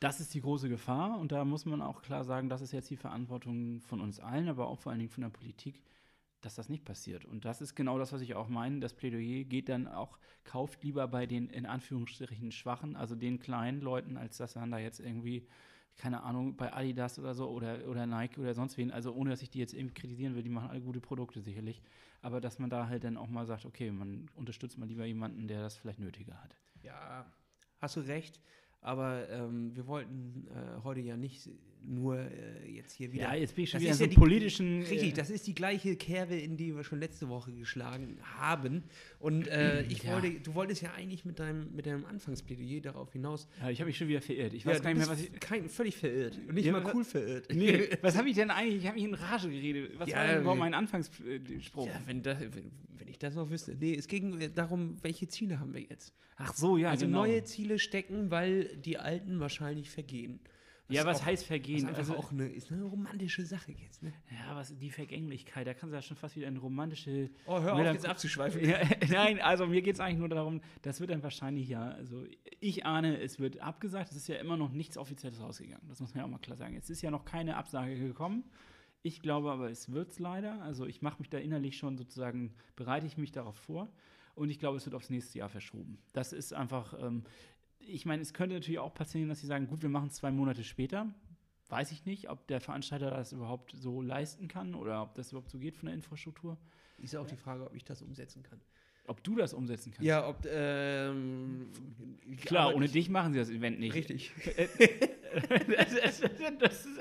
Das 0.00 0.20
ist 0.20 0.32
die 0.32 0.40
große 0.40 0.68
Gefahr 0.68 1.18
und 1.18 1.32
da 1.32 1.44
muss 1.44 1.64
man 1.64 1.82
auch 1.82 2.02
klar 2.02 2.24
sagen, 2.24 2.48
das 2.48 2.60
ist 2.60 2.72
jetzt 2.72 2.88
die 2.88 2.96
Verantwortung 2.96 3.80
von 3.80 4.00
uns 4.00 4.20
allen, 4.20 4.48
aber 4.48 4.68
auch 4.68 4.78
vor 4.78 4.92
allen 4.92 5.00
Dingen 5.00 5.10
von 5.10 5.22
der 5.22 5.30
Politik, 5.30 5.82
dass 6.40 6.54
das 6.54 6.68
nicht 6.68 6.84
passiert. 6.84 7.24
Und 7.24 7.44
das 7.44 7.60
ist 7.60 7.74
genau 7.74 7.98
das, 7.98 8.12
was 8.12 8.20
ich 8.20 8.36
auch 8.36 8.48
meine. 8.48 8.78
Das 8.78 8.94
Plädoyer 8.94 9.42
geht 9.42 9.68
dann 9.68 9.88
auch, 9.88 10.18
kauft 10.44 10.84
lieber 10.84 11.08
bei 11.08 11.26
den 11.26 11.50
in 11.50 11.66
Anführungsstrichen 11.66 12.52
Schwachen, 12.52 12.94
also 12.94 13.16
den 13.16 13.40
kleinen 13.40 13.80
Leuten, 13.80 14.16
als 14.16 14.36
dass 14.36 14.54
man 14.54 14.70
da 14.70 14.78
jetzt 14.78 15.00
irgendwie, 15.00 15.48
keine 15.96 16.22
Ahnung, 16.22 16.56
bei 16.56 16.72
Adidas 16.72 17.18
oder 17.18 17.34
so 17.34 17.48
oder, 17.48 17.88
oder 17.88 18.06
Nike 18.06 18.38
oder 18.40 18.54
sonst 18.54 18.76
wen, 18.76 18.92
also 18.92 19.12
ohne 19.12 19.30
dass 19.30 19.42
ich 19.42 19.50
die 19.50 19.58
jetzt 19.58 19.74
irgendwie 19.74 19.94
kritisieren 19.94 20.36
will, 20.36 20.44
die 20.44 20.48
machen 20.48 20.70
alle 20.70 20.80
gute 20.80 21.00
Produkte 21.00 21.40
sicherlich 21.40 21.82
aber 22.20 22.40
dass 22.40 22.58
man 22.58 22.70
da 22.70 22.88
halt 22.88 23.04
dann 23.04 23.16
auch 23.16 23.28
mal 23.28 23.46
sagt, 23.46 23.64
okay, 23.64 23.90
man 23.90 24.28
unterstützt 24.34 24.78
mal 24.78 24.86
lieber 24.88 25.04
jemanden, 25.04 25.48
der 25.48 25.62
das 25.62 25.76
vielleicht 25.76 26.00
nötiger 26.00 26.42
hat. 26.42 26.56
Ja, 26.82 27.32
hast 27.78 27.96
du 27.96 28.00
recht. 28.00 28.40
Aber 28.80 29.28
ähm, 29.30 29.74
wir 29.74 29.86
wollten 29.86 30.46
äh, 30.50 30.82
heute 30.84 31.00
ja 31.00 31.16
nicht 31.16 31.48
nur 31.84 32.18
äh, 32.18 32.70
jetzt 32.70 32.92
hier 32.92 33.12
wieder. 33.12 33.24
Ja, 33.24 33.34
jetzt 33.34 33.54
bin 33.54 33.64
ich 33.64 33.70
schon 33.70 33.80
wieder 33.80 33.94
so 33.94 34.04
ja 34.04 34.10
die, 34.10 34.16
politischen. 34.16 34.82
Richtig, 34.82 35.14
das 35.14 35.30
ist 35.30 35.46
die 35.46 35.54
gleiche 35.54 35.96
Kerbe, 35.96 36.36
in 36.36 36.56
die 36.56 36.74
wir 36.74 36.84
schon 36.84 36.98
letzte 37.00 37.28
Woche 37.28 37.52
geschlagen 37.52 38.18
haben. 38.38 38.82
Und 39.20 39.46
äh, 39.48 39.82
ich 39.88 40.02
Ja. 40.02 40.12
wollte, 40.12 40.30
du 40.40 40.54
wolltest 40.54 40.82
ja 40.82 40.92
eigentlich 40.92 41.24
mit 41.24 41.38
deinem, 41.38 41.74
mit 41.74 41.86
deinem 41.86 42.04
Anfangsplädoyer 42.04 42.80
darauf 42.80 43.12
hinaus. 43.12 43.48
Ja, 43.60 43.70
ich 43.70 43.80
habe 43.80 43.88
mich 43.88 43.96
schon 43.96 44.08
wieder 44.08 44.20
verirrt. 44.20 44.54
Ich 44.54 44.64
Ja, 44.64 44.70
weiß 44.72 44.82
gar 44.82 44.90
nicht 44.90 44.98
mehr, 44.98 45.08
was 45.08 45.20
ich. 45.20 45.32
Kein, 45.40 45.68
völlig 45.68 45.96
verirrt. 45.96 46.38
Und 46.48 46.54
nicht 46.54 46.66
Ja, 46.66 46.72
mal 46.72 46.84
cool 46.94 47.04
verirrt. 47.04 47.48
Nee, 47.52 47.88
was 48.02 48.16
habe 48.16 48.28
ich 48.28 48.34
denn 48.34 48.50
eigentlich? 48.50 48.76
Ich 48.82 48.86
habe 48.86 48.96
mich 48.96 49.04
in 49.04 49.14
Rage 49.14 49.48
geredet. 49.48 49.92
Was 49.98 50.12
war 50.12 50.26
denn 50.26 50.40
überhaupt 50.40 50.58
mein 50.60 50.74
Anfangsspruch? 50.74 51.86
Ja, 51.86 52.00
wenn, 52.06 52.22
das, 52.22 52.40
wenn, 52.40 52.70
wenn 53.08 53.12
ich 53.12 53.18
das 53.18 53.34
noch 53.34 53.48
wüsste. 53.48 53.74
Nee, 53.74 53.94
es 53.94 54.06
ging 54.06 54.38
äh, 54.38 54.50
darum, 54.50 54.98
welche 55.02 55.26
Ziele 55.28 55.58
haben 55.60 55.72
wir 55.72 55.80
jetzt? 55.80 56.12
Ach 56.36 56.52
so, 56.54 56.76
ja, 56.76 56.90
also 56.90 57.06
genau. 57.06 57.20
neue 57.20 57.42
Ziele 57.42 57.78
stecken, 57.78 58.30
weil 58.30 58.76
die 58.76 58.98
alten 58.98 59.40
wahrscheinlich 59.40 59.88
vergehen. 59.90 60.40
ja, 60.90 61.00
ist 61.00 61.06
was 61.06 61.20
auch- 61.22 61.24
heißt 61.26 61.42
Das 61.42 61.46
vergehen? 61.48 61.86
einfach 61.86 61.98
Also, 61.98 62.16
auch 62.16 62.30
eine, 62.32 62.48
ist 62.48 62.70
eine 62.70 62.84
romantische 62.84 63.46
Sache 63.46 63.72
jetzt. 63.72 64.02
Ne? 64.02 64.12
ja, 64.30 64.54
was 64.54 64.76
die 64.76 64.90
Vergänglichkeit, 64.90 65.66
da 65.66 65.72
kannst 65.72 65.92
du 65.92 65.96
ja 65.96 66.02
schon 66.02 66.18
fast 66.18 66.36
wieder 66.36 66.48
eine 66.48 66.58
romantische. 66.58 67.30
Oh, 67.46 67.58
hör 67.60 67.74
auf, 67.74 67.80
jetzt 67.80 68.06
abzuschweifen. 68.06 68.62
Ja, 68.62 68.78
nein, 69.08 69.40
also 69.40 69.66
mir 69.66 69.80
geht 69.80 69.94
es 69.94 70.00
eigentlich 70.00 70.18
nur 70.18 70.28
darum, 70.28 70.60
das 70.82 71.00
wird 71.00 71.10
dann 71.10 71.22
wahrscheinlich 71.22 71.66
ja, 71.66 71.88
also 71.92 72.24
ich 72.60 72.84
ahne, 72.84 73.18
es 73.22 73.40
wird 73.40 73.60
abgesagt, 73.60 74.10
es 74.10 74.18
ist 74.18 74.28
ja 74.28 74.36
immer 74.36 74.58
noch 74.58 74.70
nichts 74.70 74.98
Offizielles 74.98 75.40
rausgegangen. 75.40 75.88
Das 75.88 75.98
muss 76.00 76.12
man 76.14 76.18
ja 76.20 76.24
auch 76.26 76.30
mal 76.30 76.38
klar 76.38 76.58
sagen. 76.58 76.76
Es 76.76 76.90
ist 76.90 77.00
ja 77.00 77.10
noch 77.10 77.24
keine 77.24 77.56
Absage 77.56 77.98
gekommen. 77.98 78.44
Ich 79.02 79.20
glaube 79.20 79.50
aber, 79.50 79.70
es 79.70 79.92
wird 79.92 80.10
es 80.10 80.18
leider. 80.18 80.60
Also 80.62 80.86
ich 80.86 81.02
mache 81.02 81.18
mich 81.20 81.30
da 81.30 81.38
innerlich 81.38 81.76
schon 81.78 81.96
sozusagen, 81.96 82.52
bereite 82.76 83.06
ich 83.06 83.16
mich 83.16 83.32
darauf 83.32 83.56
vor. 83.56 83.88
Und 84.34 84.50
ich 84.50 84.58
glaube, 84.58 84.76
es 84.76 84.84
wird 84.86 84.94
aufs 84.94 85.10
nächste 85.10 85.38
Jahr 85.38 85.48
verschoben. 85.48 85.98
Das 86.12 86.32
ist 86.32 86.52
einfach, 86.52 86.94
ähm, 87.00 87.24
ich 87.80 88.06
meine, 88.06 88.22
es 88.22 88.32
könnte 88.34 88.54
natürlich 88.54 88.78
auch 88.78 88.94
passieren, 88.94 89.28
dass 89.28 89.40
sie 89.40 89.46
sagen, 89.46 89.66
gut, 89.66 89.82
wir 89.82 89.88
machen 89.88 90.08
es 90.08 90.14
zwei 90.14 90.30
Monate 90.30 90.62
später. 90.64 91.12
Weiß 91.68 91.92
ich 91.92 92.04
nicht, 92.06 92.30
ob 92.30 92.46
der 92.46 92.60
Veranstalter 92.60 93.10
das 93.10 93.32
überhaupt 93.32 93.72
so 93.76 94.00
leisten 94.00 94.48
kann 94.48 94.74
oder 94.74 95.02
ob 95.02 95.14
das 95.14 95.32
überhaupt 95.32 95.50
so 95.50 95.58
geht 95.58 95.76
von 95.76 95.86
der 95.86 95.94
Infrastruktur. 95.94 96.56
Ist 96.98 97.12
ja 97.12 97.20
auch 97.20 97.26
die 97.26 97.36
Frage, 97.36 97.64
ob 97.66 97.74
ich 97.74 97.84
das 97.84 98.00
umsetzen 98.02 98.42
kann. 98.42 98.60
Ob 99.06 99.22
du 99.24 99.36
das 99.36 99.54
umsetzen 99.54 99.90
kannst. 99.92 100.06
Ja, 100.06 100.28
ob, 100.28 100.44
ähm, 100.50 101.68
Klar, 102.44 102.74
ohne 102.74 102.86
ich- 102.86 102.92
dich 102.92 103.08
machen 103.08 103.32
sie 103.32 103.38
das 103.38 103.48
Event 103.50 103.78
nicht. 103.80 103.94
Richtig. 103.94 104.32
Das, 105.76 106.20
das 106.58 106.86
ist, 106.86 107.00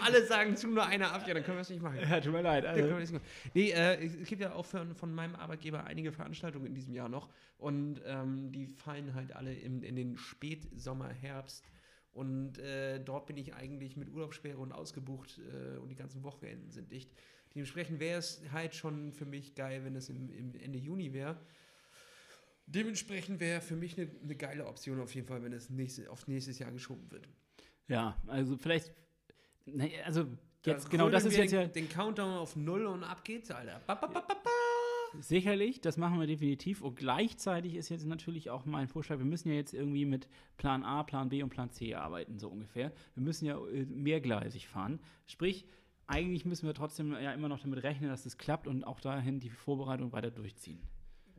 Alle 0.00 0.24
sagen 0.26 0.56
zu, 0.56 0.68
nur 0.68 0.86
einer 0.86 1.12
ab, 1.12 1.26
ja, 1.26 1.34
dann 1.34 1.42
können 1.42 1.56
wir 1.56 1.62
es 1.62 1.70
nicht 1.70 1.82
machen. 1.82 1.98
ja, 2.00 2.20
tut 2.20 2.32
mir 2.32 2.42
leid. 2.42 2.64
Dann 2.64 2.74
können 2.76 2.90
wir 2.90 2.96
Also. 2.96 3.20
Nee, 3.54 3.70
äh, 3.70 4.04
es 4.04 4.28
gibt 4.28 4.42
ja 4.42 4.52
auch 4.52 4.64
von, 4.64 4.94
von 4.94 5.14
meinem 5.14 5.34
Arbeitgeber 5.34 5.84
einige 5.84 6.12
Veranstaltungen 6.12 6.66
in 6.66 6.74
diesem 6.74 6.94
Jahr 6.94 7.08
noch. 7.08 7.28
Und 7.58 8.00
ähm, 8.06 8.52
die 8.52 8.66
fallen 8.66 9.14
halt 9.14 9.34
alle 9.34 9.52
in, 9.52 9.82
in 9.82 9.96
den 9.96 10.16
Spätsommer, 10.16 11.08
Herbst. 11.08 11.64
Und 12.12 12.58
äh, 12.58 12.98
dort 12.98 13.26
bin 13.26 13.36
ich 13.36 13.54
eigentlich 13.54 13.96
mit 13.96 14.08
Urlaubssperre 14.08 14.58
und 14.58 14.72
ausgebucht 14.72 15.38
äh, 15.38 15.78
und 15.78 15.88
die 15.88 15.96
ganzen 15.96 16.22
Wochenenden 16.24 16.70
sind 16.70 16.90
dicht. 16.90 17.10
Dementsprechend 17.54 18.00
wäre 18.00 18.18
es 18.18 18.42
halt 18.52 18.74
schon 18.74 19.12
für 19.12 19.26
mich 19.26 19.54
geil, 19.54 19.84
wenn 19.84 19.96
es 19.96 20.08
im, 20.08 20.30
im 20.30 20.54
Ende 20.54 20.78
Juni 20.78 21.12
wäre. 21.12 21.36
Dementsprechend 22.72 23.40
wäre 23.40 23.60
für 23.60 23.74
mich 23.74 23.98
eine, 23.98 24.08
eine 24.22 24.36
geile 24.36 24.66
Option 24.66 25.00
auf 25.00 25.12
jeden 25.14 25.26
Fall, 25.26 25.42
wenn 25.42 25.52
es 25.52 25.70
nächste, 25.70 26.08
auf 26.10 26.28
nächstes 26.28 26.58
Jahr 26.58 26.70
geschoben 26.70 27.10
wird. 27.10 27.28
ja, 27.88 28.16
also 28.28 28.56
vielleicht, 28.56 28.92
na, 29.66 29.86
also 30.04 30.24
Da 30.62 30.72
jetzt, 30.72 30.88
genau, 30.88 31.10
das 31.10 31.24
ist 31.24 31.36
jetzt 31.36 31.52
ja 31.52 31.66
Den 31.66 31.88
Countdown 31.88 32.34
auf 32.34 32.54
Null 32.54 32.86
und 32.86 33.02
ab 33.02 33.24
geht's, 33.24 33.50
Alter. 33.50 33.80
Ba, 33.86 33.96
ba, 33.96 34.06
ba, 34.06 34.26
sicherlich, 35.18 35.80
das 35.80 35.96
machen 35.96 36.20
wir 36.20 36.28
definitiv. 36.28 36.82
Und 36.82 36.94
gleichzeitig 36.94 37.74
ist 37.74 37.88
jetzt 37.88 38.06
natürlich 38.06 38.50
auch 38.50 38.66
mein 38.66 38.86
Vorschlag, 38.86 39.18
wir 39.18 39.24
müssen 39.24 39.48
ja 39.48 39.54
jetzt 39.54 39.74
irgendwie 39.74 40.04
mit 40.04 40.28
Plan 40.56 40.84
A, 40.84 41.02
Plan 41.02 41.28
B 41.28 41.42
und 41.42 41.50
Plan 41.50 41.70
C 41.70 41.94
arbeiten, 41.94 42.38
so 42.38 42.48
ungefähr. 42.48 42.92
Wir 43.14 43.22
müssen 43.22 43.46
ja 43.46 43.58
äh, 43.66 43.84
mehrgleisig 43.86 44.68
fahren. 44.68 45.00
Sprich, 45.26 45.66
eigentlich 46.06 46.44
müssen 46.44 46.66
wir 46.66 46.74
trotzdem 46.74 47.12
ja 47.12 47.32
immer 47.32 47.48
noch 47.48 47.60
damit 47.60 47.82
rechnen, 47.82 48.10
dass 48.10 48.26
es 48.26 48.38
klappt 48.38 48.66
und 48.66 48.84
auch 48.84 49.00
dahin 49.00 49.40
die 49.40 49.50
Vorbereitung 49.50 50.12
weiter 50.12 50.30
durchziehen. 50.30 50.80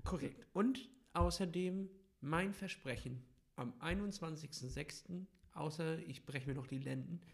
Korrekt. 0.04 0.46
Und 0.54 0.90
außerdem 1.14 1.90
mein 2.22 2.54
Versprechen 2.54 3.24
am 3.56 3.74
21.06., 3.80 5.26
außer 5.54 6.00
ich 6.08 6.26
breche 6.26 6.48
mir 6.48 6.56
noch 6.56 6.68
die 6.68 6.80
Lenden. 6.80 7.22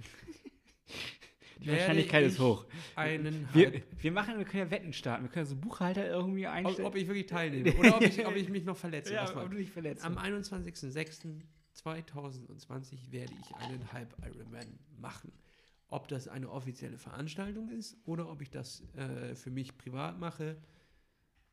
Die 1.59 1.71
Wahrscheinlichkeit 1.71 2.25
ist 2.25 2.39
hoch. 2.39 2.65
Einen 2.95 3.47
Wir, 3.53 3.71
Halb, 3.71 4.03
wir 4.03 4.11
machen, 4.11 4.37
wir 4.37 4.45
können 4.45 4.65
ja 4.65 4.71
Wetten 4.71 4.93
starten. 4.93 5.23
Wir 5.23 5.31
können 5.31 5.47
so 5.47 5.55
Buchhalter 5.55 6.07
irgendwie 6.07 6.45
ob, 6.47 6.53
einstellen. 6.53 6.87
ob 6.87 6.95
ich 6.95 7.07
wirklich 7.07 7.25
teilnehme 7.25 7.73
oder 7.79 7.95
ob 7.95 8.03
ich, 8.03 8.23
ob 8.25 8.35
ich 8.35 8.49
mich 8.49 8.63
noch 8.63 8.77
verletze. 8.77 9.13
ja, 9.13 9.27
ob 9.35 9.49
du 9.49 9.57
dich 9.57 9.71
verletzt. 9.71 10.03
Am 10.03 10.19
21.06.2020 10.19 13.11
werde 13.11 13.33
ich 13.41 13.55
einen 13.55 13.91
Halb-Ironman 13.91 14.77
machen. 14.99 15.31
Ob 15.89 16.07
das 16.09 16.27
eine 16.27 16.51
offizielle 16.51 16.97
Veranstaltung 16.97 17.69
ist 17.69 17.95
oder 18.05 18.29
ob 18.29 18.41
ich 18.41 18.51
das 18.51 18.83
äh, 18.95 19.35
für 19.35 19.51
mich 19.51 19.77
privat 19.77 20.19
mache, 20.19 20.57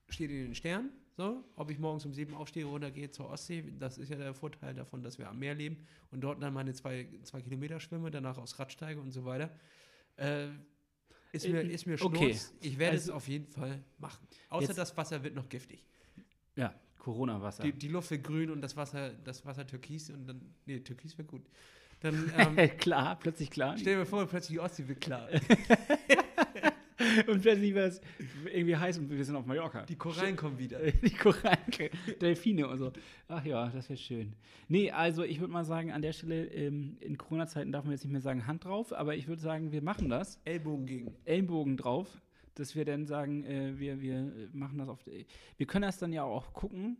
steht 0.08 0.30
in 0.30 0.44
den 0.44 0.54
Sternen. 0.54 0.90
So, 1.16 1.44
ob 1.54 1.70
ich 1.70 1.78
morgens 1.78 2.04
um 2.06 2.12
sieben 2.12 2.34
aufstehe, 2.34 2.64
runtergehe 2.64 3.08
zur 3.10 3.30
Ostsee, 3.30 3.64
das 3.78 3.98
ist 3.98 4.08
ja 4.08 4.16
der 4.16 4.34
Vorteil 4.34 4.74
davon, 4.74 5.00
dass 5.02 5.16
wir 5.16 5.28
am 5.28 5.38
Meer 5.38 5.54
leben 5.54 5.86
und 6.10 6.20
dort 6.22 6.42
dann 6.42 6.52
meine 6.52 6.72
zwei, 6.74 7.06
zwei 7.22 7.40
Kilometer 7.40 7.78
schwimme, 7.78 8.10
danach 8.10 8.36
aufs 8.36 8.58
Rad 8.58 8.72
steige 8.72 9.00
und 9.00 9.12
so 9.12 9.24
weiter. 9.24 9.50
Äh, 10.16 10.48
ist, 11.32 11.46
mir, 11.48 11.62
Äh, 11.62 11.68
ist 11.68 11.86
mir 11.86 12.00
okay. 12.02 12.16
Schnurz. 12.32 12.54
Ich 12.60 12.78
werde 12.78 12.92
Also- 12.96 13.10
es 13.12 13.16
auf 13.16 13.28
jeden 13.28 13.46
Fall 13.46 13.84
machen. 13.98 14.26
Außer 14.48 14.66
Jetzt- 14.68 14.76
das 14.78 14.96
Wasser 14.96 15.22
wird 15.22 15.36
noch 15.36 15.48
giftig. 15.48 15.86
ja, 16.56 16.74
Corona-Wasser. 16.98 17.62
Die, 17.62 17.72
die 17.72 17.88
Luft 17.88 18.10
wird 18.10 18.24
grün 18.24 18.50
und 18.50 18.60
das 18.60 18.76
Wasser, 18.76 19.10
das 19.12 19.44
Wasser 19.46 19.64
türkis 19.66 20.10
und 20.10 20.26
dann, 20.26 20.40
nee, 20.66 20.80
türkis 20.80 21.16
wäre 21.16 21.26
gut. 21.28 21.42
Dann 22.00 22.14
ähm, 22.36 22.76
klar, 22.78 23.16
plötzlich 23.20 23.50
klar. 23.52 23.76
stell 23.78 23.92
dir 23.94 23.98
mal 23.98 24.06
vor, 24.06 24.26
plötzlich 24.26 24.56
die 24.56 24.60
Ostsee 24.60 24.88
wird 24.88 25.00
klar. 25.00 25.28
Und 27.26 27.42
plötzlich 27.42 27.74
wird 27.74 27.92
es 27.92 28.00
irgendwie 28.52 28.76
heiß 28.76 28.98
und 28.98 29.10
wir 29.10 29.24
sind 29.24 29.36
auf 29.36 29.46
Mallorca. 29.46 29.84
Die 29.86 29.96
Korallen 29.96 30.36
kommen 30.36 30.58
wieder. 30.58 30.78
Die 31.02 31.10
Korallen, 31.10 31.58
Delfine 32.20 32.68
und 32.68 32.78
so. 32.78 32.92
Ach 33.28 33.44
ja, 33.44 33.68
das 33.68 33.88
wäre 33.88 33.96
schön. 33.96 34.34
Nee, 34.68 34.90
also 34.90 35.22
ich 35.22 35.40
würde 35.40 35.52
mal 35.52 35.64
sagen, 35.64 35.92
an 35.92 36.02
der 36.02 36.12
Stelle, 36.12 36.46
ähm, 36.46 36.96
in 37.00 37.18
Corona-Zeiten 37.18 37.72
darf 37.72 37.84
man 37.84 37.92
jetzt 37.92 38.04
nicht 38.04 38.12
mehr 38.12 38.20
sagen 38.20 38.46
Hand 38.46 38.64
drauf, 38.64 38.92
aber 38.92 39.14
ich 39.16 39.28
würde 39.28 39.40
sagen, 39.40 39.72
wir 39.72 39.82
machen 39.82 40.08
das. 40.08 40.40
Ellbogen 40.44 40.86
gegen. 40.86 41.14
Ellenbogen 41.24 41.76
drauf, 41.76 42.20
dass 42.54 42.74
wir 42.74 42.84
dann 42.84 43.06
sagen, 43.06 43.44
äh, 43.44 43.78
wir, 43.78 44.00
wir 44.00 44.32
machen 44.52 44.78
das 44.78 44.88
auf. 44.88 45.04
Wir 45.06 45.66
können 45.66 45.82
das 45.82 45.98
dann 45.98 46.12
ja 46.12 46.24
auch 46.24 46.52
gucken, 46.52 46.96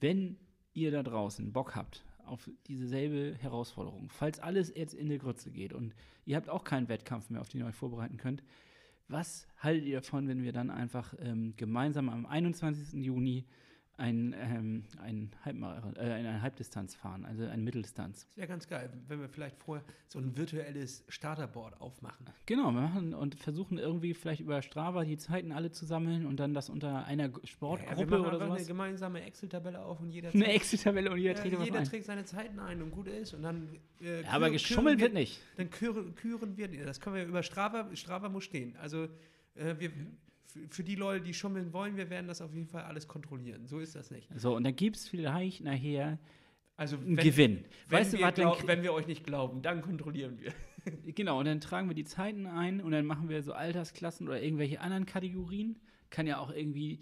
wenn 0.00 0.36
ihr 0.74 0.90
da 0.90 1.02
draußen 1.02 1.52
Bock 1.52 1.74
habt 1.74 2.04
auf 2.24 2.48
dieselbe 2.66 3.36
Herausforderung. 3.38 4.08
Falls 4.10 4.38
alles 4.38 4.72
jetzt 4.74 4.94
in 4.94 5.08
die 5.08 5.18
Grütze 5.18 5.50
geht 5.50 5.72
und 5.72 5.94
ihr 6.24 6.36
habt 6.36 6.48
auch 6.48 6.64
keinen 6.64 6.88
Wettkampf 6.88 7.30
mehr, 7.30 7.40
auf 7.40 7.48
den 7.48 7.60
ihr 7.60 7.66
euch 7.66 7.74
vorbereiten 7.74 8.16
könnt, 8.18 8.42
was 9.08 9.46
haltet 9.58 9.86
ihr 9.86 9.96
davon, 9.96 10.28
wenn 10.28 10.42
wir 10.42 10.52
dann 10.52 10.70
einfach 10.70 11.14
ähm, 11.20 11.54
gemeinsam 11.56 12.08
am 12.08 12.26
21. 12.26 13.04
Juni 13.04 13.44
ein, 13.98 14.34
ähm, 14.38 14.84
ein, 14.98 15.30
Halbmarathon, 15.44 15.96
äh, 15.96 16.00
eine 16.00 16.40
Halbdistanz 16.40 16.94
fahren, 16.94 17.24
also 17.24 17.44
eine 17.44 17.62
Mitteldistanz. 17.62 18.26
Das 18.28 18.36
wäre 18.36 18.46
ganz 18.46 18.68
geil, 18.68 18.90
wenn 19.08 19.20
wir 19.20 19.28
vielleicht 19.28 19.58
vorher 19.58 19.84
so 20.06 20.20
ein 20.20 20.36
virtuelles 20.36 21.04
Starterboard 21.08 21.80
aufmachen. 21.80 22.26
Genau, 22.46 22.70
wir 22.70 22.80
machen 22.80 23.12
und 23.12 23.34
versuchen 23.34 23.76
irgendwie 23.78 24.14
vielleicht 24.14 24.40
über 24.40 24.62
Strava 24.62 25.04
die 25.04 25.18
Zeiten 25.18 25.50
alle 25.50 25.72
zu 25.72 25.84
sammeln 25.84 26.26
und 26.26 26.38
dann 26.38 26.54
das 26.54 26.70
unter 26.70 27.04
einer 27.06 27.30
Sportgruppe 27.42 28.00
ja, 28.00 28.06
machen 28.06 28.26
oder 28.26 28.38
sowas. 28.38 28.58
eine 28.58 28.66
gemeinsame 28.66 29.22
Excel-Tabelle 29.24 29.84
auf 29.84 30.00
und 30.00 30.10
jeder 30.10 30.32
Eine 30.32 30.52
Excel-Tabelle 30.52 31.10
und 31.10 31.18
jeder 31.18 31.34
ja, 31.34 31.40
trägt 31.40 31.58
was 31.58 31.64
jeder 31.64 31.78
ein. 31.80 31.84
trägt 31.84 32.04
seine 32.06 32.24
Zeiten 32.24 32.60
ein 32.60 32.80
und 32.80 32.92
gut 32.92 33.08
ist 33.08 33.34
und 33.34 33.42
dann 33.42 33.68
äh, 34.00 34.22
Ja, 34.22 34.30
aber 34.30 34.50
geschummelt 34.50 35.00
wird 35.00 35.14
nicht. 35.14 35.40
Dann 35.56 35.70
küren, 35.70 36.14
küren 36.14 36.56
wir, 36.56 36.68
das 36.84 37.00
können 37.00 37.16
wir 37.16 37.24
über 37.24 37.42
Strava, 37.42 37.88
Strava 37.96 38.28
muss 38.28 38.44
stehen. 38.44 38.76
Also 38.76 39.08
äh, 39.56 39.74
wir, 39.78 39.90
für, 40.48 40.60
für 40.68 40.84
die 40.84 40.94
Leute, 40.94 41.24
die 41.24 41.34
schummeln 41.34 41.72
wollen, 41.72 41.96
wir 41.96 42.10
werden 42.10 42.26
das 42.26 42.40
auf 42.40 42.52
jeden 42.54 42.68
Fall 42.68 42.82
alles 42.82 43.06
kontrollieren. 43.06 43.66
So 43.66 43.78
ist 43.78 43.94
das 43.94 44.10
nicht. 44.10 44.28
So, 44.36 44.56
und 44.56 44.64
dann 44.64 44.74
gibt 44.74 44.96
es 44.96 45.08
vielleicht 45.08 45.62
nachher 45.62 46.18
Also 46.76 46.96
einen 46.96 47.16
wenn, 47.16 47.24
Gewinn. 47.24 47.64
wenn, 47.88 47.98
weißt 47.98 48.14
du, 48.14 48.18
wir 48.18 48.26
was 48.26 48.34
glaub, 48.34 48.66
wenn 48.66 48.82
wir 48.82 48.92
euch 48.92 49.06
nicht 49.06 49.24
glauben, 49.24 49.62
dann 49.62 49.82
kontrollieren 49.82 50.38
wir. 50.38 50.52
Genau, 51.04 51.38
und 51.38 51.44
dann 51.44 51.60
tragen 51.60 51.88
wir 51.88 51.94
die 51.94 52.04
Zeiten 52.04 52.46
ein 52.46 52.80
und 52.80 52.92
dann 52.92 53.04
machen 53.04 53.28
wir 53.28 53.42
so 53.42 53.52
Altersklassen 53.52 54.26
oder 54.26 54.40
irgendwelche 54.40 54.80
anderen 54.80 55.04
Kategorien. 55.04 55.78
Kann 56.08 56.26
ja 56.26 56.38
auch 56.38 56.50
irgendwie 56.50 57.00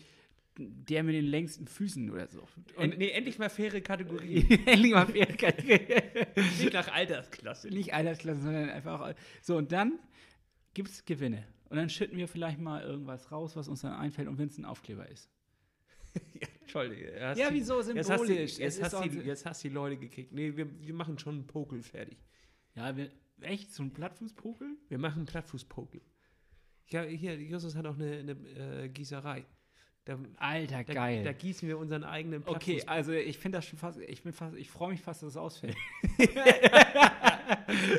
der 0.59 1.05
mit 1.05 1.15
den 1.15 1.27
längsten 1.27 1.69
Füßen 1.69 2.11
oder 2.11 2.27
so. 2.27 2.49
Und, 2.77 2.99
nee, 2.99 3.11
endlich 3.11 3.39
mal 3.39 3.49
faire 3.49 3.81
Kategorien. 3.81 4.45
endlich 4.67 4.93
mal 4.93 5.07
faire 5.07 5.37
Kategorien. 5.37 6.03
nicht 6.59 6.73
nach 6.73 6.93
Altersklasse. 6.93 7.69
Nicht 7.69 7.95
Altersklassen, 7.95 8.43
sondern 8.43 8.71
einfach. 8.71 9.15
So, 9.41 9.57
und 9.57 9.71
dann 9.71 10.01
gibt 10.75 10.89
es 10.89 11.05
Gewinne. 11.05 11.45
Und 11.69 11.77
dann 11.77 11.89
schütten 11.91 12.17
wir 12.17 12.29
vielleicht 12.29 12.59
mal 12.61 12.83
irgendwas 12.83 13.33
raus, 13.33 13.57
was 13.57 13.69
uns 13.69 13.81
dann 13.83 13.93
einfällt 13.93 14.29
und 14.29 14.39
wenn 14.39 14.49
es 14.49 14.59
ein 14.59 14.65
Aufkleber 14.65 15.09
ist. 15.09 15.31
ja, 16.41 16.49
Entschuldige. 16.61 17.13
Ja, 17.19 17.35
die- 17.35 17.55
wieso 17.55 17.81
Jetzt 17.81 18.11
hast, 18.11 18.21
symbolisch? 18.21 18.59
jetzt, 18.59 18.83
hast 18.83 19.05
die, 19.05 19.19
jetzt 19.19 19.47
hast 19.47 19.65
die 19.65 19.69
Leute 19.69 19.97
gekickt. 19.97 20.33
Nee, 20.33 20.57
wir, 20.57 20.81
wir 20.81 20.95
machen 20.95 21.19
schon 21.19 21.35
einen 21.37 21.47
Pokel 21.47 21.83
fertig. 21.83 22.19
Ja, 22.75 22.97
wir, 22.97 23.11
echt? 23.41 23.73
So 23.73 23.83
ein 23.83 23.93
Plattfußpokel? 23.93 24.77
Wir 24.89 24.99
machen 24.99 25.19
einen 25.19 25.27
Plattfußpokel. 25.27 26.01
Ja, 26.89 27.03
hier, 27.03 27.37
Justus 27.41 27.75
hat 27.75 27.87
auch 27.87 27.97
eine, 27.97 28.19
eine 28.19 28.33
äh, 28.85 28.89
Gießerei. 28.89 29.45
Da, 30.07 30.19
Alter, 30.37 30.85
da, 30.85 30.95
geil. 30.95 31.25
da 31.25 31.33
gießen 31.33 31.67
wir 31.69 31.77
unseren 31.79 32.05
eigenen 32.05 32.43
okay, 32.47 32.75
Plattfuß. 32.77 32.89
also 32.89 33.13
ich 33.13 33.39
finde 33.39 33.59
das 33.59 33.67
schon 33.67 33.79
fast, 33.79 33.99
ich 33.99 34.23
bin 34.23 34.33
fast, 34.33 34.57
ich 34.57 34.71
freue 34.71 34.91
mich 34.91 35.01
fast, 35.03 35.23
dass 35.23 35.31
es 35.31 35.37
ausfällt. 35.37 35.77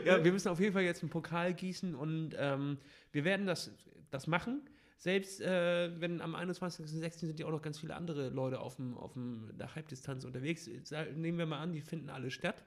ja, 0.05 0.23
wir 0.23 0.31
müssen 0.31 0.47
auf 0.49 0.59
jeden 0.59 0.73
Fall 0.73 0.83
jetzt 0.83 1.01
einen 1.03 1.09
Pokal 1.09 1.53
gießen 1.53 1.95
und 1.95 2.31
ähm, 2.37 2.77
wir 3.11 3.23
werden 3.25 3.45
das, 3.45 3.71
das 4.09 4.27
machen. 4.27 4.61
Selbst 4.97 5.41
äh, 5.41 5.91
wenn 5.99 6.21
am 6.21 6.35
21.06. 6.35 7.11
sind 7.19 7.39
ja 7.39 7.45
auch 7.45 7.51
noch 7.51 7.61
ganz 7.61 7.79
viele 7.79 7.93
andere 7.95 8.29
Leute 8.29 8.59
auf, 8.59 8.77
dem, 8.77 8.97
auf 8.97 9.13
dem, 9.13 9.51
der 9.57 9.75
Halbdistanz 9.75 10.25
unterwegs. 10.25 10.69
Sa- 10.83 11.05
Nehmen 11.13 11.37
wir 11.37 11.45
mal 11.45 11.59
an, 11.59 11.71
die 11.73 11.81
finden 11.81 12.09
alle 12.09 12.31
statt. 12.31 12.63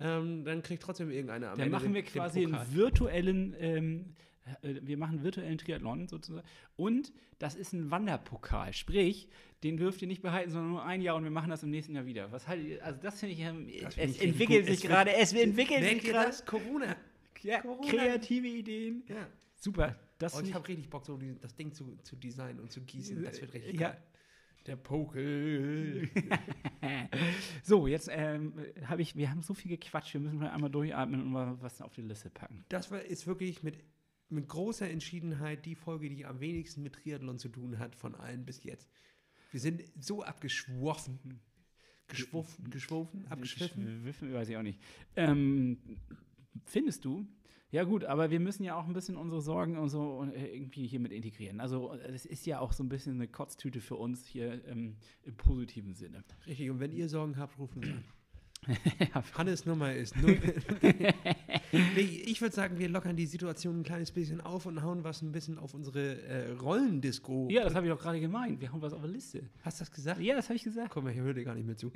Ähm, 0.00 0.44
dann 0.44 0.62
kriegt 0.62 0.82
trotzdem 0.82 1.10
irgendeiner 1.10 1.50
am 1.50 1.58
Dann 1.58 1.66
Ende 1.66 1.72
machen 1.76 1.88
den- 1.88 1.94
wir 1.94 2.02
den 2.02 2.10
quasi 2.12 2.40
einen 2.42 2.52
Pokal. 2.52 2.72
virtuellen, 2.74 3.54
ähm, 3.60 4.04
äh, 4.08 4.22
wir 4.62 4.96
machen 4.96 5.22
virtuellen 5.22 5.58
Triathlon 5.58 6.08
sozusagen. 6.08 6.46
Und 6.76 7.12
das 7.38 7.54
ist 7.54 7.72
ein 7.72 7.90
Wanderpokal. 7.90 8.72
Sprich, 8.72 9.28
den 9.62 9.76
dürft 9.76 10.00
ihr 10.02 10.08
nicht 10.08 10.22
behalten, 10.22 10.50
sondern 10.50 10.70
nur 10.70 10.84
ein 10.84 11.02
Jahr 11.02 11.16
und 11.16 11.24
wir 11.24 11.30
machen 11.30 11.50
das 11.50 11.62
im 11.62 11.70
nächsten 11.70 11.94
Jahr 11.94 12.06
wieder. 12.06 12.30
Was 12.32 12.48
haltet 12.48 12.66
ihr? 12.68 12.84
Also 12.84 12.98
das 13.02 13.20
finde 13.20 13.34
ich, 13.34 13.40
ähm, 13.40 13.66
Das 13.82 13.96
es 13.96 13.98
ich 13.98 14.06
richtig 14.20 14.28
entwickelt 14.28 14.66
sich 14.66 14.80
gerade, 14.82 15.12
es 15.14 15.32
entwickelt 15.32 15.84
sich 15.84 16.02
gerade. 16.02 16.34
Corona. 16.46 16.96
Ja, 17.42 17.60
Corona. 17.62 17.88
kreative 17.88 18.46
Ideen. 18.46 19.02
Ja. 19.08 19.26
Super. 19.56 19.96
Das 20.18 20.34
Oh, 20.34 20.36
finde 20.38 20.50
ich 20.50 20.54
habe 20.54 20.68
richtig 20.68 20.90
Bock, 20.90 21.04
so 21.06 21.18
das 21.40 21.54
Ding 21.54 21.72
zu, 21.72 21.96
zu 22.02 22.16
designen 22.16 22.60
und 22.60 22.70
zu 22.70 22.80
gießen. 22.82 23.22
Das 23.22 23.40
wird 23.40 23.54
richtig 23.54 23.80
Ja. 23.80 23.90
geil. 23.90 24.02
Der 24.66 24.76
Pokel. 24.76 26.10
So, 27.62 27.86
jetzt 27.86 28.08
ähm, 28.10 28.52
habe 28.84 29.02
ich, 29.02 29.16
wir 29.16 29.30
haben 29.30 29.42
so 29.42 29.54
viel 29.54 29.70
gequatscht, 29.76 30.14
wir 30.14 30.20
müssen 30.20 30.38
mal 30.38 30.50
einmal 30.50 30.70
durchatmen 30.70 31.20
und 31.22 31.30
mal 31.30 31.56
was 31.60 31.80
auf 31.82 31.92
die 31.94 32.02
Liste 32.02 32.30
packen. 32.30 32.64
Das 32.68 32.90
war, 32.90 33.00
ist 33.02 33.26
wirklich 33.26 33.62
mit, 33.62 33.78
mit 34.30 34.48
großer 34.48 34.88
Entschiedenheit 34.88 35.66
die 35.66 35.74
Folge, 35.74 36.08
die 36.08 36.24
am 36.24 36.40
wenigsten 36.40 36.82
mit 36.82 36.94
Triathlon 36.94 37.38
zu 37.38 37.48
tun 37.48 37.78
hat 37.78 37.96
von 37.96 38.14
allen 38.14 38.44
bis 38.44 38.62
jetzt. 38.64 38.88
Wir 39.50 39.60
sind 39.60 39.82
so 39.98 40.22
abgeschwoffen. 40.22 41.40
Geschwoffen, 42.08 42.70
geschwofen, 42.70 43.26
abgeschwiffen. 43.28 44.04
Wiffen, 44.04 44.32
weiß 44.32 44.48
ich 44.48 44.56
auch 44.56 44.62
nicht. 44.62 44.80
Ähm, 45.14 45.78
findest 46.64 47.04
du? 47.04 47.26
Ja 47.72 47.84
gut, 47.84 48.04
aber 48.04 48.30
wir 48.30 48.40
müssen 48.40 48.64
ja 48.64 48.74
auch 48.74 48.86
ein 48.86 48.92
bisschen 48.92 49.16
unsere 49.16 49.40
Sorgen 49.40 49.78
und 49.78 49.90
so 49.90 50.28
irgendwie 50.34 50.88
hier 50.88 50.98
mit 50.98 51.12
integrieren. 51.12 51.60
Also 51.60 51.94
es 51.94 52.26
ist 52.26 52.44
ja 52.46 52.58
auch 52.58 52.72
so 52.72 52.82
ein 52.82 52.88
bisschen 52.88 53.14
eine 53.14 53.28
Kotztüte 53.28 53.80
für 53.80 53.94
uns 53.94 54.26
hier 54.26 54.64
ähm, 54.66 54.96
im 55.22 55.36
positiven 55.36 55.94
Sinne. 55.94 56.24
Richtig, 56.48 56.68
und 56.68 56.80
wenn 56.80 56.90
ihr 56.90 57.08
Sorgen 57.08 57.36
habt, 57.36 57.58
ruft 57.58 57.76
uns 57.76 57.86
an. 57.86 58.04
Ja, 58.66 59.22
Hannes 59.38 59.64
Nummer 59.64 59.94
ist 59.94 60.16
0. 60.16 60.38
nee, 61.72 62.22
ich 62.26 62.40
würde 62.40 62.54
sagen, 62.54 62.78
wir 62.78 62.88
lockern 62.88 63.16
die 63.16 63.26
Situation 63.26 63.80
ein 63.80 63.82
kleines 63.82 64.12
bisschen 64.12 64.40
auf 64.40 64.66
und 64.66 64.82
hauen 64.82 65.02
was 65.04 65.22
ein 65.22 65.32
bisschen 65.32 65.58
auf 65.58 65.74
unsere 65.74 66.22
äh, 66.22 66.50
Rollendisco. 66.52 67.48
ja, 67.50 67.64
das 67.64 67.74
habe 67.74 67.86
ich 67.86 67.92
doch 67.92 68.00
gerade 68.00 68.20
gemeint. 68.20 68.60
Wir 68.60 68.72
haben 68.72 68.82
was 68.82 68.92
auf 68.92 69.00
der 69.00 69.10
Liste. 69.10 69.48
Hast 69.62 69.80
du 69.80 69.84
das 69.84 69.90
gesagt? 69.90 70.20
Ja, 70.20 70.34
das 70.34 70.46
habe 70.46 70.56
ich 70.56 70.64
gesagt. 70.64 70.90
Komm 70.90 71.04
mal, 71.04 71.12
hier 71.12 71.22
hört 71.22 71.36
ihr 71.36 71.44
gar 71.44 71.54
nicht 71.54 71.66
mehr 71.66 71.76
zu. 71.76 71.90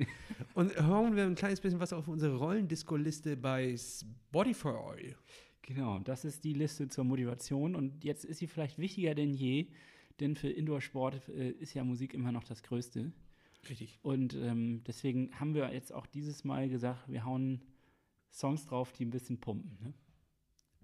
Und 0.53 0.75
hauen 0.81 1.15
wir 1.15 1.23
ein 1.23 1.35
kleines 1.35 1.61
bisschen 1.61 1.79
was 1.79 1.93
auf 1.93 2.07
unsere 2.07 2.35
Rollendisco-Liste 2.35 3.37
bei 3.37 3.75
Spotify. 3.77 5.15
Genau, 5.61 5.99
das 5.99 6.25
ist 6.25 6.43
die 6.43 6.53
Liste 6.53 6.87
zur 6.87 7.05
Motivation 7.05 7.75
und 7.75 8.03
jetzt 8.03 8.23
ist 8.23 8.37
sie 8.37 8.47
vielleicht 8.47 8.77
wichtiger 8.77 9.15
denn 9.15 9.33
je, 9.33 9.67
denn 10.19 10.35
für 10.35 10.49
Indoor-Sport 10.49 11.29
äh, 11.29 11.49
ist 11.51 11.73
ja 11.73 11.83
Musik 11.83 12.13
immer 12.13 12.31
noch 12.31 12.43
das 12.43 12.61
Größte. 12.61 13.11
Richtig. 13.69 13.99
Und 14.01 14.35
ähm, 14.35 14.83
deswegen 14.85 15.31
haben 15.39 15.53
wir 15.55 15.73
jetzt 15.73 15.93
auch 15.93 16.05
dieses 16.05 16.43
Mal 16.43 16.69
gesagt, 16.69 17.07
wir 17.09 17.25
hauen 17.25 17.61
Songs 18.31 18.65
drauf, 18.65 18.91
die 18.93 19.05
ein 19.05 19.09
bisschen 19.11 19.39
pumpen. 19.39 19.77
Ne? 19.81 19.93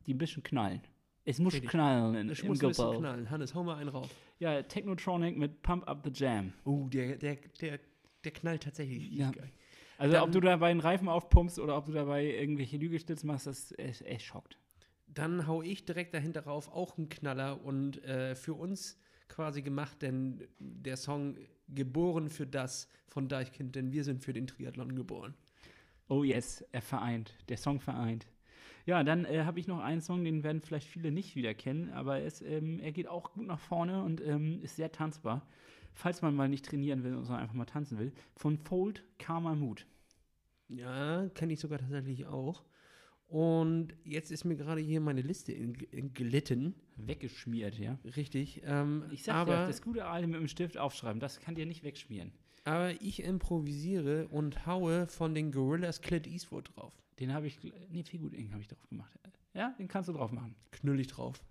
Die 0.08 0.14
ein 0.14 0.18
bisschen 0.18 0.44
knallen. 0.44 0.82
Es 1.24 1.38
muss 1.40 1.54
Richtig. 1.54 1.70
knallen 1.70 2.16
in, 2.16 2.28
Das 2.30 2.40
im 2.40 2.48
muss 2.48 2.62
ein 2.64 2.70
bisschen 2.70 2.98
knallen. 2.98 3.30
Hannes, 3.30 3.54
hau 3.54 3.64
mal 3.64 3.76
einen 3.78 3.90
rauf. 3.90 4.10
Ja, 4.40 4.64
Technotronic 4.64 5.38
mit 5.38 5.62
Pump 5.62 5.88
Up 5.88 6.02
the 6.04 6.12
Jam. 6.14 6.54
Oh, 6.66 6.88
der, 6.88 7.18
der, 7.18 7.36
der, 7.60 7.80
der 8.24 8.32
knallt 8.32 8.64
tatsächlich. 8.64 9.12
Ja. 9.12 9.30
geil. 9.32 9.52
Also 10.00 10.14
Dann- 10.14 10.24
ob 10.24 10.32
du 10.32 10.40
dabei 10.40 10.72
einen 10.72 10.80
Reifen 10.80 11.08
aufpumpst 11.08 11.60
oder 11.60 11.78
ob 11.78 11.86
du 11.86 11.92
dabei 11.92 12.26
irgendwelche 12.26 12.78
Lügestütze 12.78 13.28
machst, 13.28 13.46
das 13.46 13.70
ist 13.72 14.02
echt 14.04 14.26
schockt. 14.26 14.58
Dann 15.06 15.46
hau 15.46 15.62
ich 15.62 15.86
direkt 15.86 16.14
dahinter 16.16 16.46
rauf 16.46 16.70
auch 16.72 16.98
einen 16.98 17.10
Knaller 17.10 17.64
und 17.64 18.04
äh, 18.04 18.34
für 18.34 18.56
uns 18.56 18.98
quasi 19.28 19.62
gemacht, 19.62 20.02
denn 20.02 20.48
der 20.58 20.98
Song 20.98 21.38
Geboren 21.74 22.30
für 22.30 22.48
das 22.48 22.88
von 23.08 23.28
Deichkind, 23.28 23.76
denn 23.76 23.92
wir 23.92 24.04
sind 24.04 24.24
für 24.24 24.34
den 24.34 24.48
Triathlon 24.48 24.96
geboren. 24.96 25.34
Oh 26.08 26.24
yes, 26.24 26.64
er 26.72 26.82
vereint. 26.82 27.34
Der 27.50 27.58
Song 27.58 27.80
vereint. 27.80 28.28
Ja, 28.86 29.04
dann 29.04 29.26
äh, 29.26 29.44
habe 29.44 29.60
ich 29.60 29.68
noch 29.68 29.80
einen 29.80 30.02
Song, 30.02 30.24
den 30.24 30.44
werden 30.44 30.62
vielleicht 30.62 30.88
viele 30.88 31.12
nicht 31.12 31.36
wieder 31.36 31.54
kennen, 31.54 31.92
aber 31.92 32.20
es, 32.20 32.42
ähm, 32.42 32.80
er 32.80 32.92
geht 32.92 33.08
auch 33.08 33.34
gut 33.34 33.46
nach 33.46 33.60
vorne 33.60 34.04
und 34.04 34.22
ähm, 34.22 34.62
ist 34.62 34.76
sehr 34.76 34.92
tanzbar. 34.92 35.48
Falls 35.94 36.22
man 36.22 36.36
mal 36.36 36.50
nicht 36.50 36.66
trainieren 36.66 37.04
will, 37.04 37.14
sondern 37.14 37.42
einfach 37.42 37.54
mal 37.54 37.66
tanzen 37.66 38.00
will. 38.00 38.14
Von 38.36 38.58
Fold 38.58 39.04
Karma 39.20 39.56
Mood. 39.56 39.86
Ja, 40.70 41.28
kenne 41.36 41.54
ich 41.54 41.60
sogar 41.60 41.80
tatsächlich 41.80 42.26
auch. 42.26 42.64
Und 43.32 43.94
jetzt 44.04 44.30
ist 44.30 44.44
mir 44.44 44.58
gerade 44.58 44.82
hier 44.82 45.00
meine 45.00 45.22
Liste 45.22 45.54
in, 45.54 45.74
in 45.92 46.14
glitten. 46.14 46.76
Weggeschmiert, 46.98 47.80
ja. 47.80 47.98
Richtig. 48.18 48.62
Ähm, 48.66 49.06
Ich 49.10 49.24
sag 49.24 49.36
aber, 49.36 49.56
dir, 49.56 49.68
das 49.68 49.82
gute 49.82 50.06
alte 50.06 50.28
mit 50.28 50.38
dem 50.40 50.50
Stift 50.50 50.78
aufschreiben, 50.78 51.22
das 51.22 51.40
kann 51.40 51.56
dir 51.56 51.66
nicht 51.66 51.84
wegschmieren. 51.84 52.34
aber 52.66 52.92
ich 53.02 53.24
improvisiere 53.24 54.28
und 54.28 54.66
haue 54.66 55.08
von 55.08 55.34
den 55.34 55.52
Gorillas 55.54 56.02
Clint 56.02 56.28
Eastwood 56.28 56.76
drauf. 56.76 56.94
Den 57.22 57.34
habe 57.34 57.48
ich, 57.48 57.58
nee, 57.90 58.04
viel 58.04 58.20
gut 58.20 58.34
habe 58.52 58.62
ich 58.62 58.68
drauf 58.68 58.86
gemacht. 58.90 59.12
Ja, 59.54 59.74
den 59.80 59.88
kannst 59.88 60.10
du 60.10 60.14
drauf 60.14 60.32
machen. 60.34 60.54
Knüllig 60.72 61.08
drauf. 61.08 61.42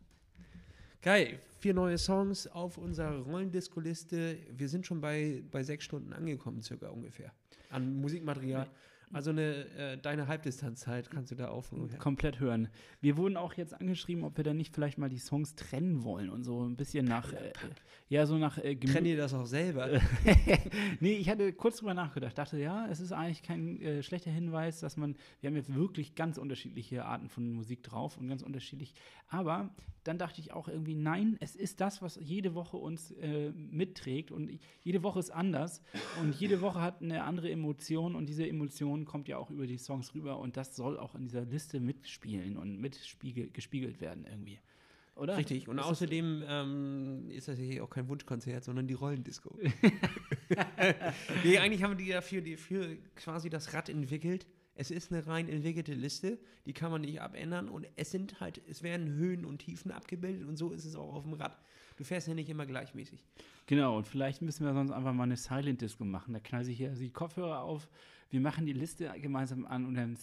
Geil. 1.03 1.39
Vier 1.61 1.73
neue 1.73 1.97
Songs 1.97 2.47
auf 2.47 2.77
unserer 2.77 3.21
Rollendisco-Liste. 3.21 4.37
Wir 4.53 4.69
sind 4.69 4.87
schon 4.87 5.01
bei, 5.01 5.43
bei 5.51 5.63
sechs 5.63 5.85
Stunden 5.85 6.13
angekommen, 6.13 6.61
circa 6.63 6.89
ungefähr. 6.91 7.33
An 7.71 7.97
Musikmaterial. 8.01 8.69
Also 9.13 9.31
eine 9.31 9.67
äh, 9.77 9.99
deine 9.99 10.29
Halbdistanzzeit 10.29 11.11
kannst 11.11 11.33
du 11.33 11.35
da 11.35 11.49
auf. 11.49 11.73
Komplett 11.99 12.39
hören. 12.39 12.69
Wir 13.01 13.17
wurden 13.17 13.37
auch 13.37 13.55
jetzt 13.55 13.75
angeschrieben, 13.75 14.23
ob 14.23 14.37
wir 14.37 14.45
dann 14.45 14.57
nicht 14.57 14.73
vielleicht 14.73 14.99
mal 14.99 15.09
die 15.09 15.19
Songs 15.19 15.57
trennen 15.57 16.05
wollen 16.05 16.31
und 16.31 16.45
so 16.45 16.63
ein 16.63 16.77
bisschen 16.77 17.07
nach, 17.07 17.33
äh, 17.33 17.53
ja, 18.09 18.25
so 18.27 18.39
nach 18.39 18.59
äh, 18.59 18.77
Gemü- 18.77 18.93
Trenn 18.93 19.07
ihr 19.07 19.17
das 19.17 19.35
auch 19.35 19.47
selber? 19.47 20.01
nee, 21.01 21.15
ich 21.15 21.29
hatte 21.29 21.53
kurz 21.53 21.79
drüber 21.79 21.95
nachgedacht. 21.95 22.39
Dachte, 22.39 22.59
ja, 22.59 22.87
es 22.89 23.01
ist 23.01 23.11
eigentlich 23.11 23.43
kein 23.43 23.81
äh, 23.83 24.03
schlechter 24.05 24.31
Hinweis, 24.31 24.79
dass 24.79 24.97
man, 24.97 25.17
wir 25.41 25.49
haben 25.49 25.57
jetzt 25.57 25.75
wirklich 25.75 26.15
ganz 26.15 26.39
unterschiedliche 26.39 27.05
Arten 27.05 27.29
von 27.29 27.53
Musik 27.53 27.83
drauf 27.83 28.17
und 28.17 28.29
ganz 28.29 28.43
unterschiedlich. 28.43 28.95
Aber 29.29 29.71
dann 30.05 30.19
dachte 30.19 30.41
ich 30.41 30.53
auch 30.53 30.69
irgendwie, 30.69 30.95
nein, 30.95 31.37
es 31.41 31.57
ist 31.57 31.81
das, 31.81 32.01
was 32.01 32.19
jede 32.23 32.55
Woche 32.55 32.77
uns 32.77 33.11
äh, 33.13 33.51
mitträgt 33.51 34.31
und 34.31 34.51
jede 34.83 35.03
Woche 35.03 35.19
ist 35.19 35.31
anders 35.31 35.83
und 36.23 36.35
jede 36.37 36.61
Woche 36.63 36.81
hat 36.81 37.03
eine 37.03 37.25
andere 37.25 37.51
Emotion 37.51 38.15
und 38.15 38.27
diese 38.27 38.47
Emotion 38.49 39.00
kommt 39.05 39.29
ja 39.29 39.39
auch 39.39 39.51
über 39.51 39.67
die 39.67 39.79
Songs 39.79 40.15
rüber 40.15 40.39
und 40.39 40.57
das 40.57 40.77
soll 40.77 40.99
auch 40.99 41.15
in 41.15 41.25
dieser 41.25 41.45
Liste 41.45 41.81
mitspielen 41.81 42.57
und 42.57 42.81
mitgespiegelt 42.81 44.01
werden 44.01 44.27
irgendwie. 44.29 44.59
Oder? 45.17 45.37
Richtig. 45.37 45.69
Und 45.69 45.79
Ist 45.79 45.85
außerdem 45.85 46.45
ähm, 46.47 47.31
ist 47.31 47.49
das 47.49 47.59
hier 47.59 47.85
auch 47.85 47.91
kein 47.91 48.09
Wunschkonzert, 48.09 48.65
sondern 48.65 48.87
die 48.87 48.95
Rollendisco. 48.95 49.55
nee, 51.45 51.59
eigentlich 51.59 51.83
haben 51.83 51.99
die 51.99 52.09
dafür, 52.09 52.41
die 52.41 52.57
für 52.57 52.97
quasi 53.17 53.51
das 53.51 53.75
Rad 53.75 53.89
entwickelt. 53.89 54.47
Es 54.75 54.91
ist 54.91 55.13
eine 55.13 55.27
rein 55.27 55.47
entwickelte 55.49 55.93
Liste, 55.93 56.39
die 56.65 56.73
kann 56.73 56.91
man 56.91 57.03
nicht 57.03 57.21
abändern 57.21 57.69
und 57.69 57.87
es 57.97 58.13
sind 58.13 58.41
halt, 58.41 58.63
es 58.67 58.83
werden 58.83 59.09
Höhen 59.09 59.45
und 59.45 59.59
Tiefen 59.59 59.91
abgebildet 59.91 60.49
und 60.49 60.57
so 60.57 60.71
ist 60.71 60.87
es 60.87 60.97
auch 60.97 61.13
auf 61.13 61.25
dem 61.25 61.35
Rad. 61.35 61.59
Du 61.97 62.05
fährst 62.05 62.29
ja 62.29 62.35
nicht 62.35 62.49
immer 62.49 62.65
gleichmäßig. 62.65 63.27
Genau, 63.67 63.99
und 63.99 64.07
vielleicht 64.07 64.41
müssen 64.41 64.65
wir 64.65 64.73
sonst 64.73 64.91
einfach 64.91 65.13
mal 65.13 65.25
eine 65.25 65.37
Silent 65.37 65.83
Disco 65.83 66.07
machen. 66.07 66.33
Da 66.33 66.41
knall 66.41 66.65
sich 66.65 66.79
hier 66.79 66.93
die 66.93 67.11
Kopfhörer 67.11 67.61
auf, 67.61 67.91
wir 68.31 68.41
machen 68.41 68.67
die 68.67 68.73
Liste 68.73 69.13
gemeinsam 69.21 69.67
an 69.67 69.85
und 69.85 69.95
dann 69.95 70.17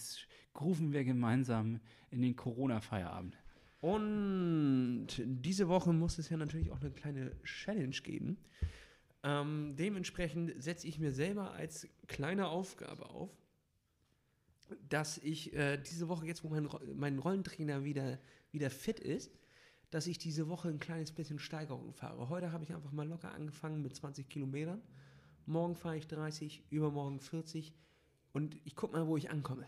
rufen 0.58 0.92
wir 0.92 1.04
gemeinsam 1.04 1.80
in 2.10 2.22
den 2.22 2.34
Corona-Feierabend. 2.34 3.36
Und 3.80 5.08
diese 5.18 5.68
Woche 5.68 5.92
muss 5.92 6.18
es 6.18 6.30
ja 6.30 6.36
natürlich 6.36 6.72
auch 6.72 6.80
eine 6.80 6.90
kleine 6.90 7.40
Challenge 7.44 7.96
geben. 8.02 8.38
Ähm, 9.22 9.74
dementsprechend 9.76 10.60
setze 10.62 10.88
ich 10.88 10.98
mir 10.98 11.12
selber 11.12 11.52
als 11.52 11.86
kleine 12.06 12.48
Aufgabe 12.48 13.08
auf, 13.10 13.30
dass 14.88 15.18
ich 15.18 15.54
äh, 15.54 15.78
diese 15.78 16.08
Woche, 16.08 16.26
jetzt 16.26 16.44
wo 16.44 16.48
mein, 16.48 16.68
mein 16.94 17.18
Rollentrainer 17.18 17.84
wieder, 17.84 18.18
wieder 18.50 18.70
fit 18.70 19.00
ist, 19.00 19.38
dass 19.90 20.06
ich 20.06 20.18
diese 20.18 20.48
Woche 20.48 20.68
ein 20.68 20.80
kleines 20.80 21.12
bisschen 21.12 21.38
Steigerung 21.38 21.92
fahre. 21.92 22.28
Heute 22.28 22.52
habe 22.52 22.64
ich 22.64 22.74
einfach 22.74 22.92
mal 22.92 23.06
locker 23.06 23.32
angefangen 23.32 23.80
mit 23.82 23.94
20 23.94 24.28
Kilometern. 24.28 24.82
Morgen 25.46 25.76
fahre 25.76 25.96
ich 25.96 26.06
30, 26.06 26.64
übermorgen 26.70 27.20
40 27.20 27.72
und 28.32 28.56
ich 28.64 28.74
gucke 28.76 28.96
mal, 28.96 29.06
wo 29.06 29.16
ich 29.16 29.30
ankomme. 29.30 29.66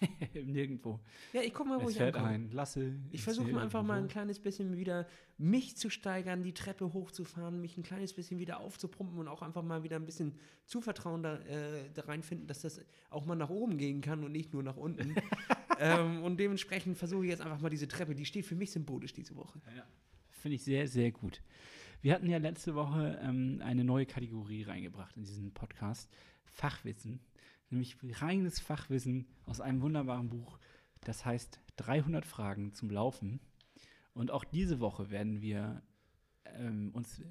Nirgendwo. 0.34 1.00
Ja, 1.32 1.42
ich 1.42 1.52
guck 1.52 1.66
mal, 1.66 1.80
wo 1.80 1.86
es 1.86 1.92
ich 1.92 1.98
fährt 1.98 2.16
ankomme. 2.16 2.34
ein. 2.34 2.50
Lasse. 2.52 2.94
Ich 3.10 3.22
versuche 3.22 3.58
einfach 3.60 3.82
mal 3.82 3.98
ein 3.98 4.08
kleines 4.08 4.38
bisschen 4.38 4.76
wieder 4.76 5.06
mich 5.38 5.76
zu 5.76 5.90
steigern, 5.90 6.42
die 6.42 6.54
Treppe 6.54 6.92
hochzufahren, 6.92 7.60
mich 7.60 7.76
ein 7.76 7.82
kleines 7.82 8.12
bisschen 8.12 8.38
wieder 8.38 8.60
aufzupumpen 8.60 9.18
und 9.18 9.28
auch 9.28 9.42
einfach 9.42 9.62
mal 9.62 9.82
wieder 9.82 9.96
ein 9.96 10.06
bisschen 10.06 10.34
Zuvertrauen 10.66 11.22
da, 11.22 11.36
äh, 11.40 11.90
da 11.94 12.02
reinfinden, 12.02 12.46
dass 12.46 12.60
das 12.60 12.80
auch 13.10 13.26
mal 13.26 13.34
nach 13.34 13.50
oben 13.50 13.78
gehen 13.78 14.00
kann 14.00 14.24
und 14.24 14.32
nicht 14.32 14.52
nur 14.52 14.62
nach 14.62 14.76
unten. 14.76 15.14
ähm, 15.78 16.22
und 16.22 16.38
dementsprechend 16.38 16.96
versuche 16.96 17.24
ich 17.24 17.30
jetzt 17.30 17.42
einfach 17.42 17.60
mal 17.60 17.70
diese 17.70 17.88
Treppe, 17.88 18.14
die 18.14 18.24
steht 18.24 18.46
für 18.46 18.54
mich 18.54 18.70
symbolisch 18.70 19.12
diese 19.12 19.36
Woche. 19.36 19.60
Finde 20.30 20.56
ich 20.56 20.64
sehr, 20.64 20.88
sehr 20.88 21.12
gut. 21.12 21.42
Wir 22.00 22.14
hatten 22.14 22.28
ja 22.28 22.38
letzte 22.38 22.74
Woche 22.74 23.18
ähm, 23.22 23.60
eine 23.62 23.84
neue 23.84 24.06
Kategorie 24.06 24.64
reingebracht 24.64 25.16
in 25.16 25.22
diesen 25.22 25.52
Podcast. 25.52 26.10
Fachwissen. 26.44 27.20
Nämlich 27.72 27.96
reines 28.20 28.60
Fachwissen 28.60 29.26
aus 29.46 29.60
einem 29.60 29.80
wunderbaren 29.82 30.28
Buch. 30.28 30.58
Das 31.04 31.24
heißt 31.24 31.60
300 31.76 32.24
Fragen 32.24 32.74
zum 32.74 32.90
Laufen. 32.90 33.40
Und 34.14 34.30
auch 34.30 34.44
diese 34.44 34.78
Woche 34.78 35.10
werden 35.10 35.40
wir 35.40 35.82
ähm, 36.44 36.90
uns 36.92 37.22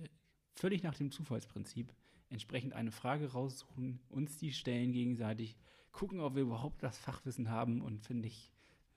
völlig 0.56 0.84
nach 0.84 0.96
dem 0.96 1.12
Zufallsprinzip 1.12 1.94
entsprechend 2.30 2.74
eine 2.74 2.92
Frage 2.92 3.32
raussuchen, 3.32 4.00
uns 4.10 4.38
die 4.38 4.52
stellen 4.52 4.94
gegenseitig, 4.94 5.58
gucken, 5.92 6.22
ob 6.22 6.36
wir 6.36 6.44
überhaupt 6.44 6.82
das 6.82 6.98
Fachwissen 6.98 7.50
haben 7.50 7.82
und 7.82 8.00
finde 8.00 8.28
ich, 8.28 8.52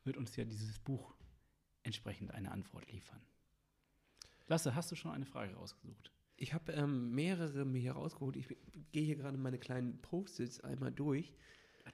wird 0.05 0.17
uns 0.17 0.37
ja 0.37 0.45
dieses 0.45 0.79
Buch 0.79 1.15
entsprechend 1.83 2.33
eine 2.33 2.53
Antwort 2.53 2.91
liefern. 2.91 3.21
Lasse, 4.47 4.75
hast 4.75 4.93
du 4.93 4.97
schon 4.97 5.11
eine 5.11 5.27
Frage 5.27 5.55
rausgesucht? 5.55 6.14
Ich 6.37 6.53
habe 6.53 6.73
ähm, 6.73 7.15
mehrere 7.15 7.65
mir 7.65 7.81
hier 7.81 7.93
rausgeholt. 7.93 8.37
Ich 8.37 8.49
gehe 8.93 9.05
hier 9.05 9.17
gerade 9.17 9.39
meine 9.39 9.59
kleinen 9.59 9.99
Post-its 9.99 10.61
einmal 10.61 10.93
durch. 10.93 11.33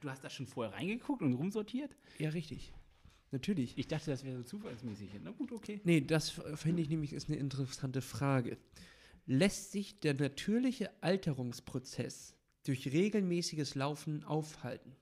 Du 0.01 0.09
hast 0.09 0.25
da 0.25 0.31
schon 0.31 0.47
vorher 0.47 0.73
reingeguckt 0.75 1.23
und 1.23 1.35
rumsortiert? 1.35 1.95
Ja, 2.19 2.31
richtig. 2.31 2.73
Natürlich. 3.33 3.77
Ich 3.77 3.87
dachte, 3.87 4.11
das 4.11 4.25
wäre 4.25 4.39
so 4.39 4.43
zufallsmäßig. 4.43 5.11
Na 5.23 5.31
gut, 5.31 5.53
okay. 5.53 5.81
Nee, 5.85 6.01
das 6.01 6.31
finde 6.55 6.83
ich 6.83 6.89
nämlich 6.89 7.13
ist 7.13 7.29
eine 7.29 7.39
interessante 7.39 8.01
Frage. 8.01 8.59
Lässt 9.27 9.73
sich 9.73 10.01
der 10.01 10.15
natürliche 10.15 10.91
Alterungsprozess 11.03 12.35
durch 12.65 12.91
regelmäßiges 12.93 13.75
Laufen 13.75 14.25
aufhalten? 14.25 14.97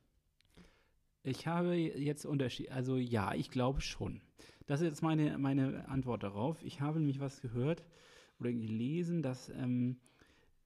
Ich 1.22 1.46
habe 1.46 1.74
jetzt 1.74 2.26
Unterschied, 2.26 2.70
also 2.70 2.96
ja, 2.96 3.34
ich 3.34 3.50
glaube 3.50 3.80
schon. 3.80 4.20
Das 4.66 4.80
ist 4.80 4.88
jetzt 4.88 5.02
meine, 5.02 5.38
meine 5.38 5.88
Antwort 5.88 6.22
darauf. 6.22 6.62
Ich 6.62 6.80
habe 6.80 6.98
nämlich 6.98 7.20
was 7.20 7.40
gehört 7.40 7.84
oder 8.40 8.52
gelesen, 8.52 9.22
dass, 9.22 9.48
ähm, 9.50 9.98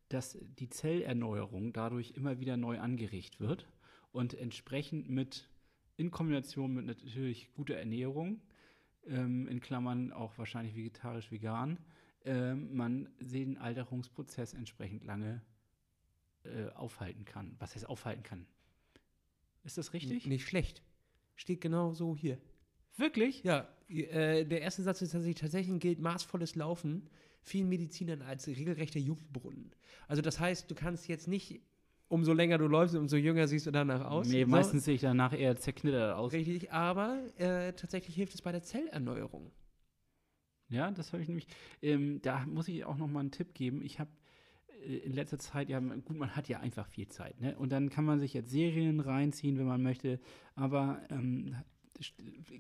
dass 0.09 0.39
die 0.59 0.69
Zellerneuerung 0.69 1.73
dadurch 1.73 2.13
immer 2.13 2.41
wieder 2.41 2.57
neu 2.57 2.79
angeregt 2.79 3.41
wird 3.41 3.67
und 4.13 4.35
entsprechend 4.35 5.09
mit, 5.09 5.49
in 5.97 6.11
Kombination 6.11 6.75
mit 6.75 6.87
natürlich 6.87 7.53
guter 7.53 7.75
Ernährung, 7.75 8.41
ähm, 9.07 9.49
in 9.49 9.61
Klammern 9.61 10.13
auch 10.13 10.37
wahrscheinlich 10.39 10.77
vegetarisch, 10.77 11.31
vegan, 11.31 11.79
ähm, 12.25 12.75
man 12.75 13.09
den 13.21 13.59
Alterungsprozess 13.59 14.55
entsprechend 14.55 15.05
lange 15.05 15.43
äh, 16.45 16.69
aufhalten 16.75 17.25
kann. 17.25 17.57
Was 17.59 17.75
heißt 17.75 17.89
aufhalten 17.89 18.23
kann? 18.23 18.47
Ist 19.65 19.79
das 19.79 19.93
richtig? 19.93 20.27
Nicht 20.27 20.47
schlecht. 20.47 20.83
Steht 21.37 21.61
genau 21.61 21.95
so 21.95 22.17
hier. 22.17 22.39
Wirklich? 22.97 23.43
Ja, 23.43 23.69
äh, 23.93 24.45
der 24.45 24.63
erste 24.63 24.83
Satz 24.83 25.03
ist 25.03 25.13
tatsächlich, 25.13 25.41
tatsächlich 25.41 25.81
gilt 25.81 26.01
maßvolles 26.01 26.57
Laufen 26.57 27.09
vielen 27.43 27.69
Medizinern 27.69 28.23
als 28.23 28.47
regelrechter 28.47 29.01
Jungbrunnen. 29.01 29.73
Also 30.09 30.23
das 30.23 30.39
heißt, 30.41 30.71
du 30.71 30.75
kannst 30.75 31.09
jetzt 31.09 31.29
nicht, 31.29 31.61
umso 32.09 32.33
länger 32.33 32.59
du 32.59 32.67
läufst, 32.67 32.95
umso 32.95 33.17
jünger 33.17 33.49
siehst 33.49 33.67
du 33.67 33.71
danach 33.71 34.05
aus. 34.05 34.29
Nee, 34.29 34.45
So, 34.45 34.51
meistens 34.51 34.85
sehe 34.85 34.95
ich 34.95 35.01
danach 35.01 35.33
eher 35.33 35.57
zerknittert 35.57 36.15
aus. 36.15 36.33
Richtig, 36.33 36.73
aber 36.73 37.19
äh, 37.39 37.73
tatsächlich 37.73 38.15
hilft 38.15 38.35
es 38.35 38.43
bei 38.43 38.53
der 38.53 38.63
Zellerneuerung. 38.63 39.51
Ja, 40.69 40.91
das 40.91 41.13
habe 41.13 41.23
ich 41.23 41.29
nämlich. 41.29 41.47
Ähm, 41.83 42.21
da 42.23 42.47
muss 42.47 42.69
ich 42.69 42.85
auch 42.85 42.97
noch 42.97 43.09
mal 43.09 43.21
einen 43.21 43.31
Tipp 43.31 43.55
geben. 43.55 43.83
Ich 43.83 43.99
habe 43.99 44.11
äh, 44.87 44.97
in 44.99 45.13
letzter 45.13 45.39
Zeit, 45.39 45.69
ja, 45.69 45.79
gut, 45.81 46.17
man 46.17 46.35
hat 46.35 46.49
ja 46.49 46.61
einfach 46.61 46.87
viel 46.87 47.09
Zeit, 47.09 47.41
ne? 47.41 47.59
Und 47.59 47.71
dann 47.71 47.91
kann 47.91 48.05
man 48.05 48.21
sich 48.21 48.33
jetzt 48.33 48.51
Serien 48.51 49.01
reinziehen, 49.01 49.59
wenn 49.59 49.67
man 49.67 49.83
möchte. 49.83 50.19
Aber 50.55 51.03
ähm, 51.11 51.57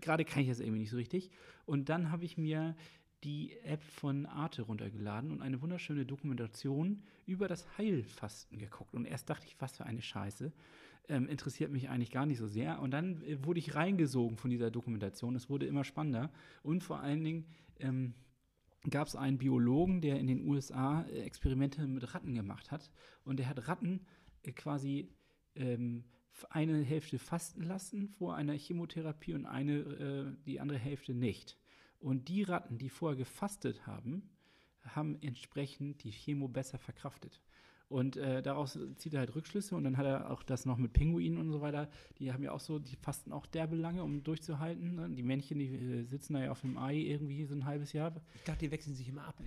gerade 0.00 0.24
kann 0.24 0.42
ich 0.42 0.48
das 0.48 0.60
irgendwie 0.60 0.80
nicht 0.80 0.90
so 0.90 0.96
richtig. 0.96 1.30
Und 1.64 1.88
dann 1.88 2.10
habe 2.10 2.24
ich 2.24 2.36
mir 2.36 2.76
die 3.24 3.56
App 3.62 3.82
von 3.82 4.26
Arte 4.26 4.62
runtergeladen 4.62 5.30
und 5.30 5.42
eine 5.42 5.62
wunderschöne 5.62 6.04
Dokumentation 6.04 7.02
über 7.26 7.46
das 7.46 7.66
Heilfasten 7.78 8.58
geguckt. 8.58 8.94
Und 8.94 9.04
erst 9.04 9.30
dachte 9.30 9.46
ich, 9.46 9.60
was 9.60 9.76
für 9.76 9.86
eine 9.86 10.02
Scheiße. 10.02 10.52
Ähm, 11.08 11.28
interessiert 11.28 11.70
mich 11.70 11.88
eigentlich 11.88 12.10
gar 12.10 12.26
nicht 12.26 12.38
so 12.38 12.46
sehr. 12.46 12.80
Und 12.80 12.92
dann 12.92 13.22
äh, 13.22 13.44
wurde 13.44 13.60
ich 13.60 13.74
reingesogen 13.74 14.36
von 14.36 14.50
dieser 14.50 14.70
Dokumentation. 14.70 15.36
Es 15.36 15.48
wurde 15.48 15.66
immer 15.66 15.84
spannender. 15.84 16.30
Und 16.62 16.82
vor 16.82 17.00
allen 17.00 17.22
Dingen 17.22 17.46
ähm, 17.80 18.14
gab 18.88 19.06
es 19.06 19.16
einen 19.16 19.38
Biologen, 19.38 20.00
der 20.00 20.18
in 20.18 20.26
den 20.26 20.46
USA 20.46 21.02
äh, 21.02 21.22
Experimente 21.22 21.86
mit 21.86 22.14
Ratten 22.14 22.34
gemacht 22.34 22.70
hat. 22.70 22.90
Und 23.24 23.38
der 23.38 23.48
hat 23.48 23.68
Ratten 23.68 24.06
äh, 24.42 24.52
quasi 24.52 25.08
ähm, 25.54 26.04
eine 26.50 26.82
Hälfte 26.82 27.18
fasten 27.18 27.62
lassen 27.62 28.08
vor 28.08 28.34
einer 28.34 28.54
Chemotherapie 28.54 29.34
und 29.34 29.46
eine, 29.46 29.78
äh, 29.78 30.44
die 30.46 30.60
andere 30.60 30.78
Hälfte 30.78 31.14
nicht. 31.14 31.58
Und 31.98 32.28
die 32.28 32.42
Ratten, 32.42 32.78
die 32.78 32.88
vorher 32.88 33.16
gefastet 33.16 33.86
haben, 33.86 34.30
haben 34.84 35.16
entsprechend 35.20 36.02
die 36.02 36.10
Chemo 36.10 36.48
besser 36.48 36.78
verkraftet. 36.78 37.40
Und 37.92 38.16
äh, 38.16 38.42
daraus 38.42 38.78
zieht 38.96 39.12
er 39.12 39.20
halt 39.20 39.34
Rückschlüsse 39.34 39.76
und 39.76 39.84
dann 39.84 39.98
hat 39.98 40.06
er 40.06 40.30
auch 40.30 40.42
das 40.42 40.64
noch 40.64 40.78
mit 40.78 40.94
Pinguinen 40.94 41.36
und 41.36 41.50
so 41.50 41.60
weiter. 41.60 41.90
Die 42.18 42.32
haben 42.32 42.42
ja 42.42 42.52
auch 42.52 42.60
so, 42.60 42.78
die 42.78 42.96
fasten 42.96 43.32
auch 43.32 43.44
derbe 43.44 43.76
lange, 43.76 44.02
um 44.02 44.22
durchzuhalten. 44.22 44.94
Ne? 44.94 45.10
Die 45.10 45.22
Männchen, 45.22 45.58
die 45.58 45.66
äh, 45.66 46.02
sitzen 46.04 46.32
da 46.32 46.40
ja 46.42 46.50
auf 46.50 46.62
dem 46.62 46.78
Ei 46.78 46.96
irgendwie 46.96 47.44
so 47.44 47.54
ein 47.54 47.66
halbes 47.66 47.92
Jahr. 47.92 48.14
Ich 48.34 48.44
dachte, 48.44 48.60
die 48.60 48.70
wechseln 48.70 48.94
sich 48.94 49.10
immer 49.10 49.26
ab. 49.26 49.42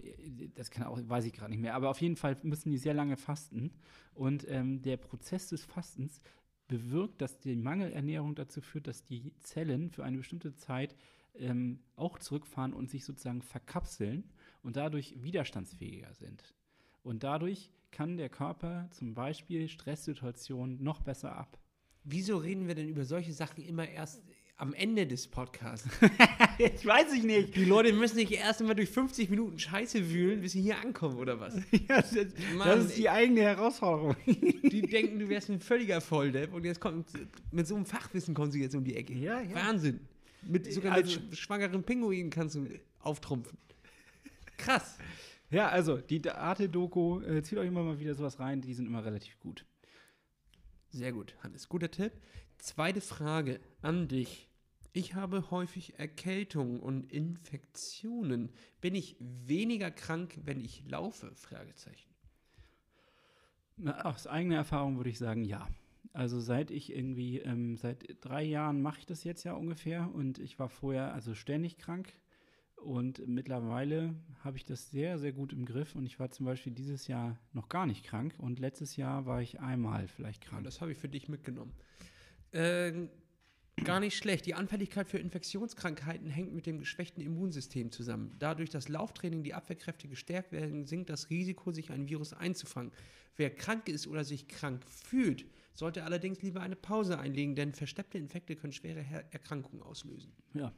Das 0.53 0.69
kann 0.69 0.85
auch, 0.85 0.99
weiß 1.01 1.25
ich 1.25 1.33
gerade 1.33 1.49
nicht 1.49 1.59
mehr. 1.59 1.73
Aber 1.73 1.89
auf 1.89 1.99
jeden 1.99 2.17
Fall 2.17 2.37
müssen 2.43 2.69
die 2.69 2.77
sehr 2.77 2.93
lange 2.93 3.17
fasten. 3.17 3.71
Und 4.13 4.45
ähm, 4.47 4.79
der 4.83 4.97
Prozess 4.97 5.49
des 5.49 5.65
Fastens 5.65 6.21
bewirkt, 6.67 7.21
dass 7.21 7.39
die 7.39 7.55
Mangelernährung 7.55 8.35
dazu 8.35 8.61
führt, 8.61 8.87
dass 8.87 9.03
die 9.03 9.33
Zellen 9.39 9.89
für 9.89 10.03
eine 10.03 10.17
bestimmte 10.17 10.55
Zeit 10.55 10.95
ähm, 11.35 11.79
auch 11.95 12.19
zurückfahren 12.19 12.73
und 12.73 12.89
sich 12.89 13.05
sozusagen 13.05 13.41
verkapseln 13.41 14.23
und 14.63 14.75
dadurch 14.75 15.21
widerstandsfähiger 15.21 16.13
sind. 16.13 16.55
Und 17.03 17.23
dadurch 17.23 17.69
kann 17.91 18.17
der 18.17 18.29
Körper 18.29 18.87
zum 18.91 19.13
Beispiel 19.13 19.67
Stresssituationen 19.67 20.81
noch 20.81 21.01
besser 21.01 21.35
ab. 21.35 21.59
Wieso 22.03 22.37
reden 22.37 22.67
wir 22.67 22.75
denn 22.75 22.89
über 22.89 23.05
solche 23.05 23.33
Sachen 23.33 23.63
immer 23.63 23.87
erst 23.87 24.23
am 24.57 24.73
Ende 24.73 25.05
des 25.05 25.27
Podcasts? 25.27 25.87
ich 26.57 26.85
weiß 26.85 27.13
ich 27.13 27.23
nicht. 27.23 27.55
Die 27.55 27.65
Leute 27.65 27.91
müssen 27.93 28.15
sich 28.15 28.31
erst 28.31 28.61
einmal 28.61 28.75
durch 28.75 28.89
50 28.89 29.29
Minuten 29.29 29.59
Scheiße 29.59 30.09
wühlen, 30.09 30.41
bis 30.41 30.53
sie 30.53 30.61
hier 30.61 30.79
ankommen, 30.79 31.17
oder 31.17 31.39
was? 31.39 31.55
Ja, 31.89 32.01
das, 32.01 32.13
Mann, 32.55 32.67
das 32.67 32.85
ist 32.85 32.97
die 32.97 33.09
eigene 33.09 33.41
Herausforderung. 33.41 34.15
Die 34.25 34.81
denken, 34.81 35.19
du 35.19 35.27
wärst 35.29 35.49
ein 35.49 35.59
völliger 35.59 35.99
Volldepp 36.01 36.53
und 36.53 36.63
jetzt 36.63 36.79
kommt 36.79 37.09
mit 37.51 37.67
so 37.67 37.75
einem 37.75 37.85
Fachwissen 37.85 38.33
kommen 38.33 38.51
sie 38.51 38.61
jetzt 38.61 38.75
um 38.75 38.83
die 38.83 38.95
Ecke. 38.95 39.13
Ja, 39.13 39.41
ja. 39.41 39.55
Wahnsinn. 39.55 39.99
Mit, 40.43 40.71
sogar 40.71 40.93
Also- 40.93 41.19
mit 41.19 41.33
sch- 41.33 41.35
schwangeren 41.35 41.83
Pinguinen 41.83 42.29
kannst 42.29 42.55
du 42.55 42.67
auftrumpfen. 42.99 43.57
Krass. 44.57 44.97
Ja, 45.51 45.67
also 45.69 45.97
die 45.97 46.27
Arte-Doku, 46.29 47.19
äh, 47.21 47.43
zieht 47.43 47.57
euch 47.57 47.67
immer 47.67 47.83
mal 47.83 47.99
wieder 47.99 48.15
sowas 48.15 48.39
rein, 48.39 48.61
die 48.61 48.73
sind 48.73 48.85
immer 48.87 49.03
relativ 49.05 49.37
gut. 49.39 49.65
Sehr 50.89 51.11
gut, 51.11 51.35
Hannes. 51.43 51.67
Guter 51.67 51.91
Tipp. 51.91 52.13
Zweite 52.65 52.99
Frage 52.99 53.59
an 53.83 54.07
dich. 54.07 54.49
Ich 54.91 55.13
habe 55.13 55.51
häufig 55.51 55.99
Erkältungen 55.99 56.79
und 56.79 57.11
Infektionen. 57.13 58.51
Bin 58.81 58.95
ich 58.95 59.15
weniger 59.19 59.91
krank, 59.91 60.39
wenn 60.45 60.59
ich 60.59 60.83
laufe? 60.89 61.31
Fragezeichen. 61.35 62.09
Na, 63.77 64.01
aus 64.05 64.25
eigener 64.25 64.55
Erfahrung 64.55 64.97
würde 64.97 65.11
ich 65.11 65.19
sagen, 65.19 65.45
ja. 65.45 65.67
Also 66.11 66.39
seit 66.39 66.71
ich 66.71 66.91
irgendwie, 66.91 67.37
ähm, 67.37 67.77
seit 67.77 68.17
drei 68.21 68.41
Jahren 68.41 68.81
mache 68.81 68.97
ich 68.97 69.05
das 69.05 69.23
jetzt 69.23 69.43
ja 69.43 69.53
ungefähr 69.53 70.09
und 70.11 70.39
ich 70.39 70.57
war 70.57 70.69
vorher 70.69 71.13
also 71.13 71.35
ständig 71.35 71.77
krank 71.77 72.13
und 72.77 73.27
mittlerweile 73.27 74.15
habe 74.43 74.57
ich 74.57 74.65
das 74.65 74.89
sehr, 74.89 75.19
sehr 75.19 75.33
gut 75.33 75.53
im 75.53 75.65
Griff 75.65 75.93
und 75.93 76.07
ich 76.07 76.19
war 76.19 76.31
zum 76.31 76.47
Beispiel 76.47 76.73
dieses 76.73 77.05
Jahr 77.05 77.37
noch 77.53 77.69
gar 77.69 77.85
nicht 77.85 78.03
krank 78.03 78.33
und 78.39 78.59
letztes 78.59 78.95
Jahr 78.95 79.27
war 79.27 79.43
ich 79.43 79.59
einmal 79.59 80.07
vielleicht 80.07 80.41
krank. 80.41 80.63
das 80.63 80.81
habe 80.81 80.93
ich 80.93 80.97
für 80.97 81.09
dich 81.09 81.29
mitgenommen. 81.29 81.71
Ähm, 82.55 83.09
gar 83.83 83.99
nicht 83.99 84.17
schlecht. 84.17 84.45
Die 84.45 84.53
Anfälligkeit 84.53 85.09
für 85.09 85.17
Infektionskrankheiten 85.17 86.29
hängt 86.29 86.53
mit 86.53 86.65
dem 86.65 86.79
geschwächten 86.79 87.21
Immunsystem 87.21 87.91
zusammen. 87.91 88.33
Dadurch, 88.39 88.69
dass 88.69 88.87
Lauftraining 88.87 89.43
die 89.43 89.53
Abwehrkräfte 89.53 90.07
gestärkt 90.07 90.53
werden, 90.53 90.85
sinkt 90.85 91.09
das 91.09 91.29
Risiko, 91.29 91.71
sich 91.71 91.91
ein 91.91 92.07
Virus 92.07 92.31
einzufangen. 92.31 92.93
Wer 93.35 93.53
krank 93.53 93.89
ist 93.89 94.07
oder 94.07 94.23
sich 94.23 94.47
krank 94.47 94.85
fühlt, 94.85 95.45
sollte 95.73 96.05
allerdings 96.05 96.41
lieber 96.41 96.61
eine 96.61 96.77
Pause 96.77 97.19
einlegen, 97.19 97.55
denn 97.55 97.73
versteppte 97.73 98.17
Infekte 98.17 98.55
können 98.55 98.71
schwere 98.71 99.01
Her 99.01 99.25
Erkrankungen 99.31 99.83
auslösen. 99.83 100.31
Ja, 100.53 100.73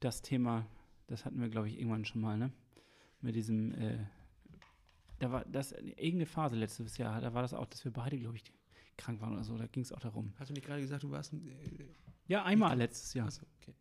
das 0.00 0.20
Thema, 0.20 0.66
das 1.06 1.24
hatten 1.24 1.40
wir, 1.40 1.48
glaube 1.48 1.68
ich, 1.68 1.78
irgendwann 1.78 2.04
schon 2.04 2.20
mal, 2.20 2.36
ne? 2.36 2.52
Mit 3.22 3.34
diesem, 3.34 3.72
äh, 3.72 3.98
da 5.18 5.32
war 5.32 5.46
das 5.46 5.72
irgendeine 5.72 6.26
Phase 6.26 6.56
letztes 6.56 6.98
Jahr, 6.98 7.22
da 7.22 7.32
war 7.32 7.40
das 7.40 7.54
auch, 7.54 7.66
dass 7.66 7.82
wir 7.84 7.92
beide, 7.92 8.18
glaube 8.18 8.36
ich, 8.36 8.44
krank 9.00 9.20
waren 9.20 9.32
oder 9.32 9.44
so, 9.44 9.56
da 9.56 9.66
ging 9.66 9.82
es 9.82 9.92
auch 9.92 10.00
darum. 10.00 10.32
Hast 10.38 10.50
du 10.50 10.54
nicht 10.54 10.66
gerade 10.66 10.80
gesagt, 10.80 11.02
du 11.02 11.10
warst 11.10 11.32
ein. 11.32 11.46
Äh, 11.46 11.86
Ja, 12.28 12.44
einmal 12.44 12.76
letztes 12.76 13.14
Jahr. 13.14 13.26
Achso, 13.26 13.44
okay. 13.60 13.74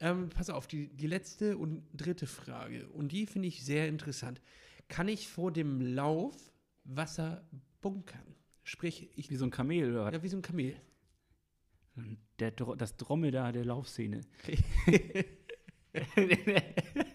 Ähm, 0.00 0.28
pass 0.28 0.50
auf, 0.50 0.66
die, 0.66 0.88
die 0.88 1.06
letzte 1.06 1.56
und 1.56 1.84
dritte 1.92 2.26
Frage. 2.26 2.88
Und 2.88 3.12
die 3.12 3.26
finde 3.26 3.48
ich 3.48 3.64
sehr 3.64 3.88
interessant. 3.88 4.40
Kann 4.88 5.08
ich 5.08 5.28
vor 5.28 5.52
dem 5.52 5.80
Lauf 5.80 6.34
Wasser 6.84 7.46
bunkern? 7.80 8.34
Sprich, 8.64 9.08
ich. 9.16 9.30
Wie 9.30 9.36
so 9.36 9.44
ein 9.44 9.50
Kamel 9.50 9.92
oder? 9.92 10.12
Ja, 10.12 10.22
wie 10.22 10.28
so 10.28 10.36
ein 10.36 10.42
Kamel. 10.42 10.76
Der, 12.40 12.50
das 12.50 12.96
Dromedar 12.96 13.52
der 13.52 13.64
Laufszene. 13.64 14.22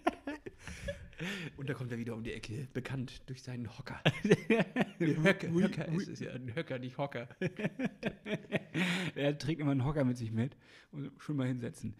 Und 1.57 1.69
da 1.69 1.73
kommt 1.73 1.91
er 1.91 1.97
wieder 1.97 2.13
um 2.13 2.23
die 2.23 2.33
Ecke, 2.33 2.67
bekannt 2.73 3.23
durch 3.27 3.43
seinen 3.43 3.77
Hocker. 3.77 4.01
Höcker, 4.99 5.51
Höcker 5.51 5.87
ist 5.89 6.07
es 6.07 6.19
ja, 6.19 6.31
ein 6.31 6.55
Höcker, 6.55 6.79
nicht 6.79 6.97
Hocker. 6.97 7.27
er 9.15 9.37
trägt 9.37 9.61
immer 9.61 9.71
einen 9.71 9.85
Hocker 9.85 10.05
mit 10.05 10.17
sich 10.17 10.31
mit 10.31 10.55
und 10.91 11.11
schon 11.17 11.35
mal 11.35 11.47
hinsetzen. 11.47 11.95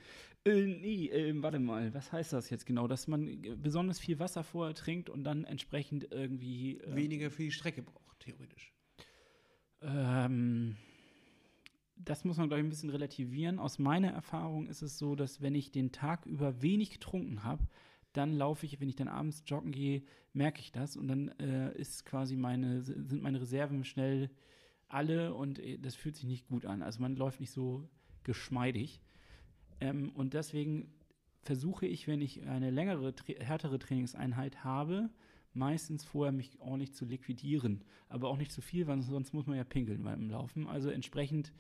Äh, 0.45 0.65
nee, 0.65 1.07
äh, 1.07 1.33
warte 1.41 1.59
mal, 1.59 1.93
was 1.93 2.11
heißt 2.11 2.33
das 2.33 2.49
jetzt 2.49 2.65
genau? 2.65 2.87
Dass 2.87 3.07
man 3.07 3.41
besonders 3.61 3.99
viel 3.99 4.19
Wasser 4.19 4.43
vorher 4.43 4.73
trinkt 4.73 5.09
und 5.09 5.23
dann 5.23 5.43
entsprechend 5.43 6.07
irgendwie. 6.11 6.79
Äh, 6.79 6.95
Weniger 6.95 7.29
für 7.31 7.43
die 7.43 7.51
Strecke 7.51 7.81
braucht, 7.81 8.19
theoretisch. 8.19 8.73
Ähm, 9.81 10.77
das 11.97 12.23
muss 12.23 12.37
man, 12.37 12.47
glaube 12.47 12.61
ich, 12.61 12.65
ein 12.65 12.69
bisschen 12.69 12.89
relativieren. 12.89 13.59
Aus 13.59 13.79
meiner 13.79 14.11
Erfahrung 14.11 14.67
ist 14.67 14.81
es 14.81 14.97
so, 14.97 15.15
dass 15.15 15.41
wenn 15.41 15.55
ich 15.55 15.71
den 15.71 15.91
Tag 15.91 16.25
über 16.25 16.61
wenig 16.61 16.91
getrunken 16.91 17.43
habe, 17.43 17.67
dann 18.13 18.33
laufe 18.33 18.65
ich, 18.65 18.79
wenn 18.79 18.89
ich 18.89 18.95
dann 18.95 19.07
abends 19.07 19.43
joggen 19.45 19.71
gehe, 19.71 20.03
merke 20.33 20.59
ich 20.61 20.71
das 20.71 20.97
und 20.97 21.07
dann 21.07 21.29
äh, 21.39 21.75
ist 21.77 22.05
quasi 22.05 22.35
meine, 22.35 22.81
sind 22.81 23.21
meine 23.21 23.41
Reserven 23.41 23.83
schnell 23.83 24.29
alle 24.87 25.33
und 25.33 25.59
äh, 25.59 25.77
das 25.77 25.95
fühlt 25.95 26.15
sich 26.15 26.25
nicht 26.25 26.47
gut 26.47 26.65
an. 26.65 26.81
Also 26.81 27.01
man 27.01 27.15
läuft 27.15 27.39
nicht 27.39 27.51
so 27.51 27.87
geschmeidig. 28.23 29.01
Ähm, 29.79 30.11
und 30.13 30.33
deswegen 30.33 30.91
versuche 31.41 31.85
ich, 31.85 32.07
wenn 32.07 32.21
ich 32.21 32.45
eine 32.47 32.69
längere, 32.69 33.13
härtere 33.39 33.79
Trainingseinheit 33.79 34.63
habe, 34.63 35.09
meistens 35.53 36.03
vorher 36.03 36.31
mich 36.31 36.59
ordentlich 36.59 36.93
zu 36.93 37.05
liquidieren. 37.05 37.83
Aber 38.07 38.29
auch 38.29 38.37
nicht 38.37 38.51
zu 38.51 38.61
viel, 38.61 38.87
weil 38.87 39.01
sonst 39.01 39.33
muss 39.33 39.47
man 39.47 39.57
ja 39.57 39.63
pinkeln 39.63 40.03
beim 40.03 40.29
Laufen. 40.29 40.67
Also 40.67 40.89
entsprechend, 40.89 41.53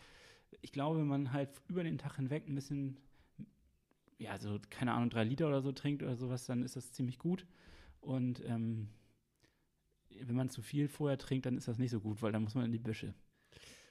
ich 0.61 0.71
glaube, 0.71 0.99
wenn 0.99 1.07
man 1.07 1.31
halt 1.31 1.49
über 1.67 1.83
den 1.83 1.97
Tag 1.97 2.17
hinweg 2.17 2.47
ein 2.47 2.55
bisschen, 2.55 2.97
ja, 4.19 4.37
so, 4.37 4.59
keine 4.69 4.93
Ahnung, 4.93 5.09
drei 5.09 5.23
Liter 5.23 5.47
oder 5.47 5.61
so 5.61 5.71
trinkt 5.71 6.03
oder 6.03 6.15
sowas, 6.15 6.45
dann 6.45 6.61
ist 6.63 6.75
das 6.75 6.91
ziemlich 6.91 7.17
gut. 7.19 7.47
Und 8.01 8.43
ähm, 8.45 8.89
wenn 10.21 10.35
man 10.35 10.49
zu 10.49 10.61
viel 10.61 10.87
vorher 10.87 11.17
trinkt, 11.17 11.45
dann 11.45 11.57
ist 11.57 11.67
das 11.67 11.79
nicht 11.79 11.91
so 11.91 11.99
gut, 11.99 12.21
weil 12.21 12.31
dann 12.31 12.43
muss 12.43 12.55
man 12.55 12.65
in 12.65 12.71
die 12.71 12.79
Büsche. 12.79 13.13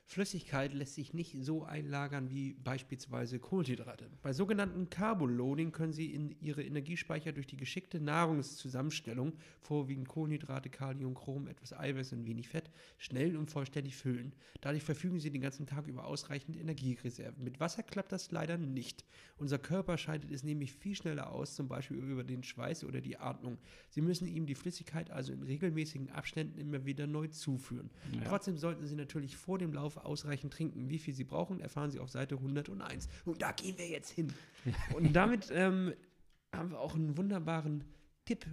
Flüssigkeit 0.09 0.72
lässt 0.72 0.94
sich 0.94 1.12
nicht 1.12 1.36
so 1.38 1.64
einlagern 1.64 2.30
wie 2.30 2.54
beispielsweise 2.54 3.38
Kohlenhydrate. 3.38 4.09
Bei 4.22 4.32
sogenannten 4.32 4.88
Carboloading 4.88 5.70
können 5.70 5.92
Sie 5.92 6.14
in 6.14 6.34
Ihre 6.40 6.64
Energiespeicher 6.64 7.32
durch 7.32 7.46
die 7.46 7.59
geschickte 7.59 8.00
Nahrungszusammenstellung, 8.00 9.34
vorwiegend 9.61 10.09
Kohlenhydrate, 10.09 10.70
Kalium, 10.70 11.12
Chrom, 11.12 11.46
etwas 11.46 11.74
Eiweiß 11.74 12.14
und 12.14 12.24
wenig 12.24 12.48
Fett, 12.48 12.70
schnell 12.96 13.36
und 13.36 13.50
vollständig 13.50 13.96
füllen. 13.96 14.32
Dadurch 14.62 14.82
verfügen 14.82 15.20
Sie 15.20 15.30
den 15.30 15.42
ganzen 15.42 15.66
Tag 15.66 15.86
über 15.86 16.06
ausreichend 16.06 16.56
Energiereserven. 16.56 17.44
Mit 17.44 17.61
Wasser 17.61 17.82
klappt 17.82 18.12
das 18.12 18.30
leider 18.30 18.56
nicht. 18.56 19.04
Unser 19.36 19.59
Körper 19.59 19.98
scheidet 19.98 20.30
es 20.30 20.42
nämlich 20.42 20.72
viel 20.72 20.96
schneller 20.96 21.30
aus, 21.30 21.54
zum 21.54 21.68
Beispiel 21.68 21.98
über 21.98 22.24
den 22.24 22.42
Schweiß 22.42 22.84
oder 22.84 23.02
die 23.02 23.18
Atmung. 23.18 23.59
Sie 23.90 24.00
müssen 24.00 24.26
ihm 24.26 24.46
die 24.46 24.54
Flüssigkeit 24.54 25.11
also 25.11 25.34
in 25.34 25.42
regelmäßigen 25.42 26.09
Abständen 26.12 26.59
immer 26.59 26.86
wieder 26.86 27.06
neu 27.06 27.26
zuführen. 27.26 27.90
Ja. 28.14 28.22
Trotzdem 28.24 28.56
sollten 28.56 28.86
Sie 28.86 28.96
natürlich 28.96 29.36
vor 29.36 29.59
dem 29.59 29.74
Lauf 29.74 29.97
ausreichend 30.05 30.53
trinken. 30.53 30.88
Wie 30.88 30.99
viel 30.99 31.14
Sie 31.14 31.24
brauchen, 31.24 31.61
erfahren 31.61 31.90
Sie 31.90 31.99
auf 31.99 32.11
Seite 32.11 32.36
101. 32.36 33.09
Und 33.24 33.42
da 33.42 33.53
gehen 33.53 33.76
wir 33.78 33.88
jetzt 33.88 34.11
hin. 34.11 34.32
Und 34.94 35.12
damit 35.14 35.51
ähm, 35.53 35.92
haben 36.53 36.70
wir 36.70 36.80
auch 36.80 36.94
einen 36.94 37.16
wunderbaren 37.16 37.84
Tipp 38.24 38.46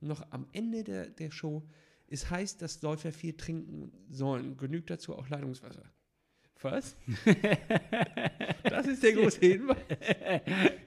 noch 0.00 0.24
am 0.30 0.46
Ende 0.52 0.84
der, 0.84 1.06
der 1.08 1.30
Show. 1.30 1.62
Es 2.08 2.30
heißt, 2.30 2.60
dass 2.60 2.82
Läufer 2.82 3.12
viel 3.12 3.34
trinken 3.36 3.92
sollen. 4.10 4.56
Genügt 4.56 4.90
dazu 4.90 5.16
auch 5.16 5.28
Leitungswasser. 5.28 5.84
Was? 6.62 6.96
das 8.62 8.86
ist 8.86 9.02
der 9.02 9.12
große 9.12 9.40
Hinweis. 9.40 9.78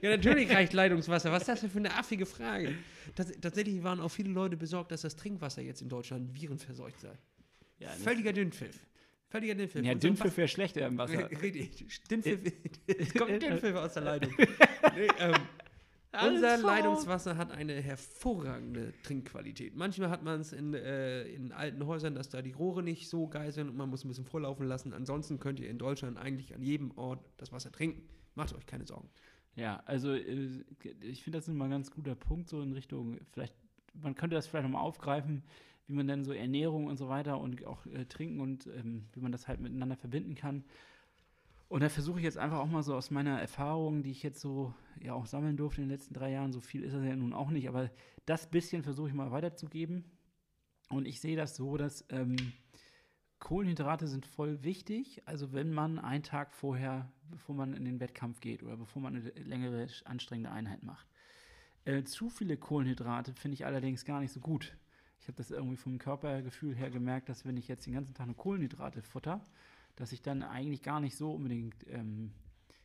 Ja, 0.02 0.12
natürlich 0.12 0.50
reicht 0.50 0.74
Leitungswasser. 0.74 1.32
Was 1.32 1.42
ist 1.42 1.50
das 1.50 1.62
denn 1.62 1.70
für 1.70 1.80
eine 1.80 1.94
affige 1.94 2.26
Frage? 2.26 2.76
Das, 3.16 3.32
tatsächlich 3.42 3.84
waren 3.84 4.00
auch 4.00 4.10
viele 4.10 4.30
Leute 4.30 4.56
besorgt, 4.56 4.92
dass 4.92 5.02
das 5.02 5.16
Trinkwasser 5.16 5.62
jetzt 5.62 5.82
in 5.82 5.90
Deutschland 5.90 6.34
virenverseucht 6.34 7.00
sei. 7.02 7.18
Ja, 7.80 7.90
Völliger 7.90 8.32
Dünnpfiff. 8.32 8.80
Völliger 9.36 9.56
Dünnpfiff. 9.56 9.84
ja 9.84 9.96
Dünnpfiff 9.96 10.38
wäre 10.38 10.48
schlechter 10.48 10.88
im 10.88 10.98
Wasser. 10.98 11.30
Richtig. 11.30 11.86
Dünnpfiff. 12.10 12.40
Es 12.88 13.14
kommt 13.14 13.42
Dünnpfiff 13.42 13.76
aus 13.76 13.94
der 13.94 14.04
Leitung. 14.04 14.34
Nee, 14.96 15.10
ähm, 15.20 15.34
unser. 16.24 16.58
Leitungswasser 16.58 17.36
hat 17.36 17.52
eine 17.52 17.74
hervorragende 17.74 18.94
Trinkqualität. 19.04 19.76
Manchmal 19.76 20.10
hat 20.10 20.24
man 20.24 20.40
es 20.40 20.54
in, 20.54 20.74
äh, 20.74 21.24
in 21.24 21.52
alten 21.52 21.86
Häusern, 21.86 22.16
dass 22.16 22.30
da 22.30 22.42
die 22.42 22.54
Rohre 22.54 22.82
nicht 22.82 23.10
so 23.10 23.28
geil 23.28 23.52
sind 23.52 23.68
und 23.68 23.76
man 23.76 23.90
muss 23.90 24.06
ein 24.06 24.08
bisschen 24.08 24.24
vorlaufen 24.24 24.68
lassen. 24.68 24.94
Ansonsten 24.94 25.38
könnt 25.40 25.60
ihr 25.60 25.70
in 25.70 25.78
Deutschland 25.78 26.18
eigentlich 26.18 26.56
an 26.56 26.62
jedem 26.62 26.92
Ort 26.98 27.20
das 27.36 27.52
Wasser 27.52 27.74
trinken. 27.74 28.08
Macht 28.36 28.56
euch 28.56 28.66
keine 28.66 28.86
Sorgen. 28.86 29.10
Ja, 29.58 29.82
also 29.86 30.14
äh, 30.14 30.64
ich 31.02 31.24
finde, 31.24 31.40
das 31.40 31.50
ist 31.50 31.54
mal 31.54 31.66
ein 31.66 31.72
ganz 31.72 31.92
guter 31.92 32.16
Punkt, 32.16 32.48
so 32.48 32.62
in 32.62 32.72
Richtung, 32.72 33.20
vielleicht, 33.34 33.56
man 33.94 34.16
könnte 34.16 34.36
das 34.36 34.48
vielleicht 34.48 34.64
nochmal 34.64 34.84
aufgreifen, 34.84 35.44
wie 35.88 35.94
man 35.94 36.08
dann 36.08 36.24
so 36.24 36.34
Ernährung 36.34 36.88
und 36.88 36.98
so 36.98 37.08
weiter 37.10 37.40
und 37.40 37.66
auch 37.66 37.86
äh, 37.88 38.06
Trinken 38.06 38.40
und 38.40 38.68
ähm, 38.68 39.06
wie 39.14 39.20
man 39.20 39.32
das 39.32 39.48
halt 39.48 39.60
miteinander 39.60 39.96
verbinden 39.96 40.36
kann. 40.36 40.64
Und 41.68 41.82
da 41.82 41.90
versuche 41.90 42.20
ich 42.20 42.24
jetzt 42.24 42.38
einfach 42.38 42.60
auch 42.60 42.68
mal 42.68 42.84
so 42.84 42.96
aus 42.96 43.12
meiner 43.12 43.40
Erfahrung, 43.40 44.04
die 44.04 44.12
ich 44.12 44.24
jetzt 44.24 44.40
so 44.40 44.74
ja 45.02 45.14
auch 45.14 45.26
sammeln 45.26 45.58
durfte 45.58 45.82
in 45.82 45.88
den 45.88 45.98
letzten 45.98 46.14
drei 46.14 46.32
Jahren, 46.32 46.52
so 46.52 46.60
viel 46.60 46.84
ist 46.84 46.94
das 46.94 47.04
ja 47.04 47.16
nun 47.16 47.34
auch 47.34 47.50
nicht, 47.50 47.68
aber 47.68 47.90
das 48.26 48.50
bisschen 48.50 48.84
versuche 48.84 49.10
ich 49.10 49.14
mal 49.14 49.32
weiterzugeben. 49.32 50.06
Und 50.90 51.08
ich 51.08 51.20
sehe 51.20 51.36
das 51.36 51.56
so, 51.56 51.78
dass 51.78 52.06
ähm, 52.10 52.36
Kohlenhydrate 53.40 54.08
sind 54.08 54.26
voll 54.26 54.64
wichtig. 54.64 55.24
Also 55.26 55.54
wenn 55.54 55.74
man 55.74 56.00
einen 56.00 56.24
Tag 56.24 56.54
vorher, 56.54 57.12
bevor 57.30 57.56
man 57.56 57.74
in 57.74 57.86
den 57.86 58.00
Wettkampf 58.00 58.40
geht 58.40 58.64
oder 58.64 58.78
bevor 58.78 59.02
man 59.02 59.16
eine 59.16 59.30
längere, 59.32 59.88
anstrengende 60.06 60.52
Einheit 60.52 60.84
macht. 60.84 61.08
Äh, 61.86 62.04
zu 62.04 62.30
viele 62.30 62.58
Kohlenhydrate 62.58 63.34
finde 63.34 63.56
ich 63.56 63.66
allerdings 63.66 64.06
gar 64.06 64.20
nicht 64.20 64.32
so 64.32 64.40
gut. 64.40 64.76
Ich 65.26 65.28
habe 65.28 65.38
das 65.38 65.50
irgendwie 65.50 65.76
vom 65.76 65.98
Körpergefühl 65.98 66.76
her 66.76 66.92
gemerkt, 66.92 67.30
dass 67.30 67.46
wenn 67.46 67.58
ich 67.58 67.68
jetzt 67.68 67.88
den 67.88 67.94
ganzen 67.96 68.14
Tag 68.14 68.28
nur 68.28 68.38
Kohlenhydrate 68.38 69.02
futter, 69.02 69.44
dass 69.96 70.12
ich 70.12 70.22
dann 70.22 70.44
eigentlich 70.44 70.84
gar 70.84 71.00
nicht 71.00 71.16
so 71.18 71.32
unbedingt 71.34 71.74
ähm, 71.88 72.32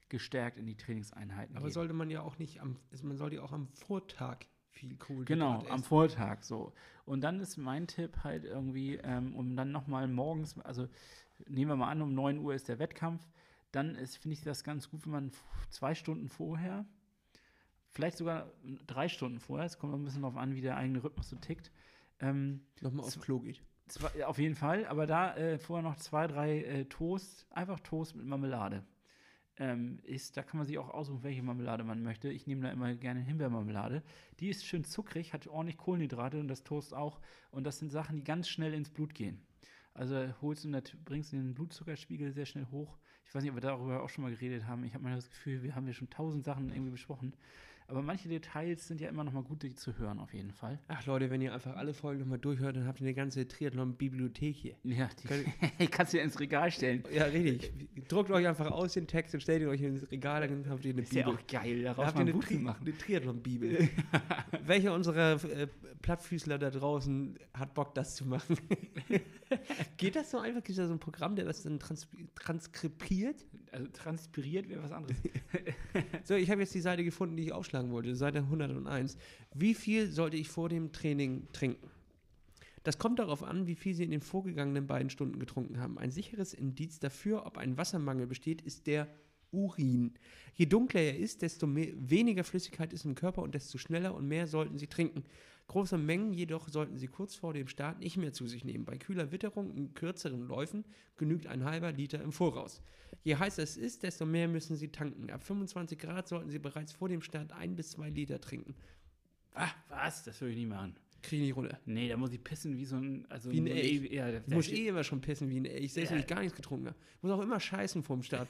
gestärkt 0.09 0.57
in 0.57 0.64
die 0.64 0.74
Trainingseinheiten 0.74 1.55
Aber 1.55 1.66
gehe. 1.66 1.74
sollte 1.74 1.93
man 1.93 2.09
ja 2.09 2.22
auch 2.22 2.38
nicht 2.38 2.62
am, 2.62 2.76
man 3.03 3.18
sollte 3.18 3.36
ja 3.36 3.43
auch 3.43 3.53
am 3.53 3.68
Vortag 3.68 4.38
viel 4.70 4.97
Kohlenhydrat 4.97 5.26
Genau, 5.26 5.59
am 5.68 5.80
essen. 5.80 5.84
Vortag 5.84 6.43
so. 6.43 6.72
Und 7.05 7.20
dann 7.20 7.41
ist 7.41 7.59
mein 7.59 7.86
Tipp 7.86 8.24
halt 8.24 8.45
irgendwie, 8.47 8.95
ähm, 8.95 9.34
um 9.36 9.55
dann 9.55 9.70
nochmal 9.70 10.09
morgens, 10.09 10.59
also 10.61 10.88
nehmen 11.47 11.70
wir 11.72 11.76
mal 11.76 11.91
an, 11.91 12.01
um 12.01 12.14
9 12.14 12.38
Uhr 12.38 12.55
ist 12.55 12.68
der 12.70 12.78
Wettkampf, 12.78 13.22
dann 13.70 13.97
finde 13.97 14.32
ich 14.32 14.43
das 14.43 14.64
ganz 14.64 14.88
gut, 14.88 15.05
wenn 15.05 15.12
man 15.12 15.32
zwei 15.68 15.95
Stunden 15.95 16.30
vorher, 16.30 16.86
vielleicht 17.91 18.16
sogar 18.16 18.51
drei 18.86 19.09
Stunden 19.09 19.41
vorher, 19.41 19.66
es 19.66 19.78
kommt 19.78 19.93
ein 19.93 20.05
bisschen 20.05 20.22
darauf 20.22 20.38
an, 20.38 20.55
wie 20.55 20.62
der 20.62 20.78
eigene 20.78 21.05
Rhythmus 21.05 21.28
so 21.28 21.36
tickt, 21.36 21.70
ähm, 22.20 22.60
Nochmal 22.80 23.06
aufs 23.06 23.20
Klo 23.20 23.40
geht. 23.40 23.62
zwei, 23.88 24.24
auf 24.24 24.38
jeden 24.38 24.54
Fall, 24.54 24.86
aber 24.86 25.06
da 25.06 25.36
äh, 25.36 25.58
vorher 25.58 25.88
noch 25.88 25.96
zwei, 25.96 26.26
drei 26.26 26.62
äh, 26.62 26.84
Toast, 26.86 27.46
einfach 27.50 27.80
Toast 27.80 28.14
mit 28.16 28.26
Marmelade. 28.26 28.84
Ähm, 29.56 29.98
ist, 30.04 30.38
da 30.38 30.42
kann 30.42 30.56
man 30.56 30.66
sich 30.66 30.78
auch 30.78 30.88
aussuchen, 30.88 31.22
welche 31.22 31.42
Marmelade 31.42 31.84
man 31.84 32.02
möchte. 32.02 32.30
Ich 32.30 32.46
nehme 32.46 32.62
da 32.62 32.70
immer 32.70 32.94
gerne 32.94 33.20
Himbeermarmelade. 33.20 34.02
Die 34.38 34.48
ist 34.48 34.64
schön 34.64 34.84
zuckrig, 34.84 35.34
hat 35.34 35.46
ordentlich 35.48 35.76
Kohlenhydrate 35.76 36.40
und 36.40 36.48
das 36.48 36.64
Toast 36.64 36.94
auch. 36.94 37.20
Und 37.50 37.64
das 37.64 37.78
sind 37.78 37.90
Sachen, 37.90 38.16
die 38.16 38.24
ganz 38.24 38.48
schnell 38.48 38.72
ins 38.72 38.88
Blut 38.88 39.14
gehen. 39.14 39.42
Also 39.92 40.32
holst 40.40 40.64
du 40.64 40.70
bringst 41.04 41.32
den 41.32 41.52
Blutzuckerspiegel 41.52 42.32
sehr 42.32 42.46
schnell 42.46 42.66
hoch. 42.70 42.96
Ich 43.26 43.34
weiß 43.34 43.42
nicht, 43.42 43.50
ob 43.50 43.56
wir 43.56 43.60
darüber 43.60 44.02
auch 44.02 44.08
schon 44.08 44.24
mal 44.24 44.30
geredet 44.30 44.66
haben. 44.66 44.82
Ich 44.84 44.94
habe 44.94 45.04
mal 45.04 45.14
das 45.14 45.28
Gefühl, 45.28 45.62
wir 45.62 45.74
haben 45.74 45.86
ja 45.86 45.92
schon 45.92 46.08
tausend 46.08 46.44
Sachen 46.44 46.70
irgendwie 46.70 46.92
besprochen. 46.92 47.34
Aber 47.91 48.03
manche 48.03 48.28
Details 48.28 48.86
sind 48.86 49.01
ja 49.01 49.09
immer 49.09 49.24
noch 49.24 49.32
mal 49.32 49.43
gut 49.43 49.64
die 49.64 49.74
zu 49.74 49.99
hören, 49.99 50.20
auf 50.20 50.32
jeden 50.32 50.53
Fall. 50.53 50.78
Ach 50.86 51.05
Leute, 51.07 51.28
wenn 51.28 51.43
ihr 51.43 51.53
einfach 51.53 51.74
alle 51.74 51.93
Folgen 51.93 52.20
nochmal 52.20 52.38
durchhört, 52.38 52.76
dann 52.76 52.86
habt 52.86 53.01
ihr 53.01 53.07
eine 53.07 53.14
ganze 53.14 53.49
Triathlon-Bibliothek 53.49 54.55
hier. 54.55 54.76
Ja, 54.84 55.09
die 55.20 55.26
Könnt- 55.26 55.47
kannst 55.91 56.12
du 56.12 56.18
ja 56.18 56.22
ins 56.22 56.38
Regal 56.38 56.70
stellen. 56.70 57.03
Ja, 57.12 57.24
richtig. 57.24 57.72
Druckt 58.09 58.30
euch 58.30 58.47
einfach 58.47 58.70
aus 58.70 58.93
den 58.95 59.09
Text 59.09 59.34
und 59.34 59.41
stellt 59.41 59.62
ihn 59.62 59.68
euch 59.68 59.82
ins 59.82 60.09
Regal, 60.11 60.47
dann 60.47 60.68
habt 60.70 60.84
ihr 60.84 60.93
eine 60.93 61.03
Ist 61.03 61.12
ja 61.12 61.24
Bibel. 61.24 61.38
auch 61.41 61.47
geil, 61.49 61.82
Da 61.82 61.88
daraus 61.95 62.07
habt 62.07 62.18
ihr 62.18 62.24
ein 62.26 62.28
eine, 62.32 62.41
Tri 62.41 62.57
eine 62.57 62.97
Triathlon-Bibel. 62.99 63.88
Welcher 64.66 64.95
unserer 64.95 65.43
äh, 65.45 65.66
Plattfüßler 66.01 66.59
da 66.59 66.70
draußen 66.70 67.38
hat 67.55 67.74
Bock, 67.74 67.93
das 67.97 68.14
zu 68.14 68.24
machen? 68.24 68.57
Geht 69.97 70.14
das 70.16 70.30
so 70.30 70.38
einfach? 70.38 70.61
Gibt 70.62 70.70
es 70.70 70.76
da 70.76 70.86
so 70.86 70.93
ein 70.95 71.01
Programm, 71.01 71.34
der 71.34 71.45
das 71.45 71.64
dann 71.64 71.80
trans 71.80 72.09
transkribiert? 72.36 73.45
Also 73.72 73.86
transpiriert 73.93 74.68
wäre 74.68 74.82
was 74.82 74.93
anderes. 74.93 75.16
So, 76.24 76.34
ich 76.34 76.51
habe 76.51 76.61
jetzt 76.61 76.74
die 76.74 76.80
Seite 76.80 77.05
gefunden, 77.05 77.36
die 77.36 77.45
ich 77.45 77.53
aufschlagen 77.80 77.90
wollte, 77.90 78.14
Seite 78.14 78.38
101. 78.40 79.16
Wie 79.54 79.74
viel 79.74 80.10
sollte 80.10 80.36
ich 80.36 80.48
vor 80.48 80.68
dem 80.68 80.92
Training 80.92 81.48
trinken? 81.52 81.90
Das 82.82 82.98
kommt 82.98 83.18
darauf 83.18 83.42
an, 83.42 83.66
wie 83.66 83.74
viel 83.74 83.94
Sie 83.94 84.04
in 84.04 84.10
den 84.10 84.22
vorgegangenen 84.22 84.86
beiden 84.86 85.10
Stunden 85.10 85.38
getrunken 85.38 85.80
haben. 85.80 85.98
Ein 85.98 86.10
sicheres 86.10 86.54
Indiz 86.54 86.98
dafür, 86.98 87.44
ob 87.46 87.58
ein 87.58 87.76
Wassermangel 87.76 88.26
besteht, 88.26 88.62
ist 88.62 88.86
der 88.86 89.06
Urin. 89.52 90.14
Je 90.54 90.66
dunkler 90.66 91.00
er 91.00 91.18
ist, 91.18 91.42
desto 91.42 91.66
mehr, 91.66 91.92
weniger 91.96 92.44
Flüssigkeit 92.44 92.92
ist 92.92 93.04
im 93.04 93.14
Körper 93.14 93.42
und 93.42 93.54
desto 93.54 93.78
schneller 93.78 94.14
und 94.14 94.28
mehr 94.28 94.46
sollten 94.46 94.78
Sie 94.78 94.86
trinken. 94.86 95.24
Große 95.70 95.98
Mengen 95.98 96.32
jedoch 96.32 96.68
sollten 96.68 96.98
Sie 96.98 97.06
kurz 97.06 97.36
vor 97.36 97.54
dem 97.54 97.68
Start 97.68 98.00
nicht 98.00 98.16
mehr 98.16 98.32
zu 98.32 98.48
sich 98.48 98.64
nehmen. 98.64 98.84
Bei 98.84 98.98
kühler 98.98 99.30
Witterung 99.30 99.70
und 99.70 99.94
kürzeren 99.94 100.48
Läufen 100.48 100.84
genügt 101.16 101.46
ein 101.46 101.62
halber 101.62 101.92
Liter 101.92 102.20
im 102.20 102.32
Voraus. 102.32 102.82
Je 103.22 103.36
heißer 103.36 103.62
es 103.62 103.76
ist, 103.76 104.02
desto 104.02 104.26
mehr 104.26 104.48
müssen 104.48 104.74
Sie 104.74 104.88
tanken. 104.88 105.30
Ab 105.30 105.44
25 105.44 105.96
Grad 105.96 106.26
sollten 106.26 106.50
Sie 106.50 106.58
bereits 106.58 106.90
vor 106.90 107.08
dem 107.08 107.22
Start 107.22 107.52
ein 107.52 107.76
bis 107.76 107.92
zwei 107.92 108.10
Liter 108.10 108.40
trinken. 108.40 108.74
Ah, 109.54 109.70
was? 109.88 110.24
Das 110.24 110.40
würde 110.40 110.54
ich 110.54 110.58
nie 110.58 110.66
machen. 110.66 110.96
Kriege 111.22 111.42
ich 111.42 111.48
nicht 111.48 111.56
runter. 111.56 111.78
Nee, 111.84 112.08
da 112.08 112.16
muss 112.16 112.32
ich 112.32 112.42
pissen 112.42 112.76
wie 112.78 112.84
so 112.86 112.96
ein. 112.96 113.26
Also 113.28 113.50
Wie 113.52 113.60
ein 113.60 113.66
Elch. 113.66 114.10
Ja, 114.10 114.28
Ich 114.30 114.54
muss 114.54 114.68
eh 114.68 114.88
immer 114.88 115.04
schon 115.04 115.20
pissen 115.20 115.50
wie 115.50 115.58
ein 115.60 115.66
Elch, 115.66 115.92
selbst 115.92 116.10
wenn 116.10 116.18
Ja. 116.18 116.22
ich 116.22 116.26
gar 116.26 116.40
nichts 116.40 116.56
getrunken 116.56 116.86
habe. 116.86 116.96
Ich 117.18 117.22
muss 117.22 117.32
auch 117.32 117.42
immer 117.42 117.60
scheißen 117.60 118.02
vorm 118.02 118.22
Start. 118.22 118.48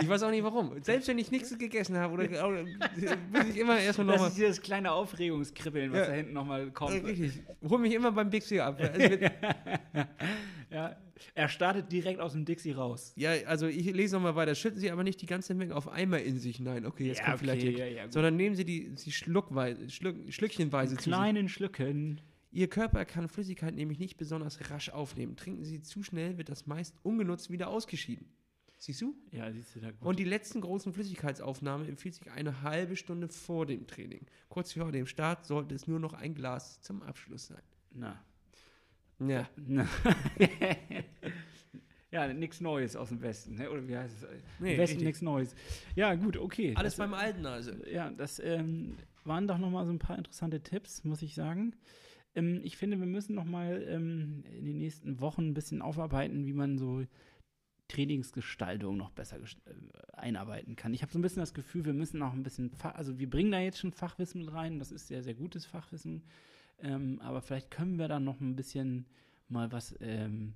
ich 0.00 0.08
weiß 0.08 0.22
auch 0.22 0.30
nicht 0.30 0.44
warum. 0.44 0.80
Selbst 0.82 1.08
wenn 1.08 1.18
ich 1.18 1.30
nichts 1.32 1.58
gegessen 1.58 1.96
habe, 1.96 2.14
oder, 2.14 2.22
oder 2.48 2.62
muss 2.62 3.48
ich 3.50 3.56
immer 3.58 3.80
erstmal 3.80 4.06
Das 4.06 4.16
nochmal. 4.16 4.28
ist 4.28 4.38
dieses 4.38 4.62
kleine 4.62 4.92
Aufregungskribbeln, 4.92 5.90
was 5.90 5.98
Ja. 6.00 6.06
da 6.06 6.12
hinten 6.12 6.32
nochmal 6.34 6.70
kommt. 6.70 7.02
Richtig. 7.04 7.40
Hol 7.68 7.78
mich 7.80 7.92
immer 7.94 8.12
beim 8.12 8.30
Bixi 8.30 8.60
ab. 8.60 8.80
Also, 8.80 9.16
Ja, 10.70 10.96
er 11.34 11.48
startet 11.48 11.90
direkt 11.90 12.20
aus 12.20 12.32
dem 12.32 12.44
Dixie 12.44 12.72
raus. 12.72 13.12
ja, 13.16 13.30
also 13.46 13.66
ich 13.66 13.86
lese 13.92 14.16
nochmal 14.16 14.36
weiter. 14.36 14.54
Schütten 14.54 14.78
Sie 14.78 14.90
aber 14.90 15.02
nicht 15.04 15.20
die 15.22 15.26
ganze 15.26 15.54
Menge 15.54 15.74
auf 15.74 15.88
einmal 15.88 16.20
in 16.20 16.38
sich 16.38 16.56
hinein. 16.58 16.84
Okay, 16.86 17.06
jetzt 17.06 17.18
Ja, 17.20 17.26
kommt 17.26 17.38
vielleicht 17.40 17.62
okay, 17.62 17.74
hier. 17.74 17.88
ja, 17.90 18.04
ja. 18.04 18.10
Sondern 18.10 18.36
nehmen 18.36 18.54
Sie 18.54 18.64
die, 18.64 18.92
sie 18.96 19.12
schluckweise, 19.12 19.88
schluck, 19.90 20.16
schlückchenweise 20.28 20.94
In 20.94 20.98
zu 21.00 21.10
kleinen 21.10 21.48
Schlücken. 21.48 22.20
Ihr 22.50 22.68
Körper 22.68 23.04
kann 23.04 23.28
Flüssigkeit 23.28 23.74
nämlich 23.74 23.98
nicht 23.98 24.16
besonders 24.16 24.70
rasch 24.70 24.88
aufnehmen. 24.90 25.36
Trinken 25.36 25.64
Sie 25.64 25.82
zu 25.82 26.02
schnell, 26.02 26.38
wird 26.38 26.48
das 26.48 26.66
meist 26.66 26.94
ungenutzt 27.02 27.50
wieder 27.50 27.68
ausgeschieden. 27.68 28.26
Siehst 28.80 29.00
du? 29.02 29.14
Ja, 29.32 29.50
siehst 29.52 29.74
du 29.74 29.80
da 29.80 29.90
gut. 29.90 30.02
Und 30.06 30.18
die 30.20 30.24
letzten 30.24 30.60
großen 30.60 30.92
Flüssigkeitsaufnahme 30.92 31.88
empfiehlt 31.88 32.14
sich 32.14 32.30
eine 32.30 32.62
halbe 32.62 32.94
Stunde 32.96 33.28
vor 33.28 33.66
dem 33.66 33.86
Training. 33.86 34.24
Kurz 34.48 34.72
vor 34.72 34.92
dem 34.92 35.06
Start 35.06 35.46
sollte 35.46 35.74
es 35.74 35.88
nur 35.88 35.98
noch 35.98 36.12
ein 36.14 36.34
Glas 36.34 36.80
zum 36.80 37.02
Abschluss 37.02 37.48
sein. 37.48 37.62
Na. 37.92 38.22
Ja. 39.20 39.48
Ja, 42.10 42.26
nichts 42.32 42.62
Neues 42.62 42.96
aus 42.96 43.10
dem 43.10 43.20
Westen, 43.20 43.56
ne? 43.56 43.70
oder 43.70 43.86
wie 43.86 43.94
heißt 43.94 44.22
es? 44.22 44.28
Nee, 44.60 44.72
Im 44.72 44.78
Westen 44.78 45.04
nichts 45.04 45.20
Neues. 45.20 45.54
Ja, 45.94 46.14
gut, 46.14 46.38
okay. 46.38 46.72
Alles 46.74 46.94
das, 46.94 46.98
beim 46.98 47.12
Alten 47.12 47.44
also. 47.44 47.72
Ja, 47.84 48.10
das 48.10 48.38
ähm, 48.38 48.96
waren 49.24 49.46
doch 49.46 49.58
noch 49.58 49.70
mal 49.70 49.84
so 49.84 49.92
ein 49.92 49.98
paar 49.98 50.16
interessante 50.16 50.62
Tipps, 50.62 51.04
muss 51.04 51.20
ich 51.20 51.34
sagen. 51.34 51.76
Ähm, 52.34 52.60
ich 52.62 52.78
finde, 52.78 52.98
wir 52.98 53.06
müssen 53.06 53.34
noch 53.34 53.44
mal 53.44 53.84
ähm, 53.88 54.42
in 54.56 54.64
den 54.64 54.78
nächsten 54.78 55.20
Wochen 55.20 55.48
ein 55.48 55.54
bisschen 55.54 55.82
aufarbeiten, 55.82 56.46
wie 56.46 56.54
man 56.54 56.78
so 56.78 57.04
Trainingsgestaltung 57.88 58.96
noch 58.96 59.10
besser 59.10 59.38
äh, 59.38 59.72
einarbeiten 60.12 60.76
kann. 60.76 60.94
Ich 60.94 61.02
habe 61.02 61.12
so 61.12 61.18
ein 61.18 61.22
bisschen 61.22 61.40
das 61.40 61.52
Gefühl, 61.52 61.84
wir 61.84 61.94
müssen 61.94 62.18
noch 62.18 62.32
ein 62.32 62.42
bisschen, 62.42 62.70
Fach, 62.70 62.94
also 62.94 63.18
wir 63.18 63.28
bringen 63.28 63.52
da 63.52 63.60
jetzt 63.60 63.78
schon 63.78 63.92
Fachwissen 63.92 64.42
mit 64.42 64.52
rein, 64.54 64.78
das 64.78 64.92
ist 64.92 65.08
sehr, 65.08 65.22
sehr 65.22 65.34
gutes 65.34 65.66
Fachwissen, 65.66 66.22
ähm, 66.82 67.20
aber 67.20 67.42
vielleicht 67.42 67.70
können 67.70 67.98
wir 67.98 68.08
da 68.08 68.20
noch 68.20 68.40
ein 68.40 68.56
bisschen 68.56 69.06
mal 69.48 69.72
was 69.72 69.94
ähm, 70.00 70.54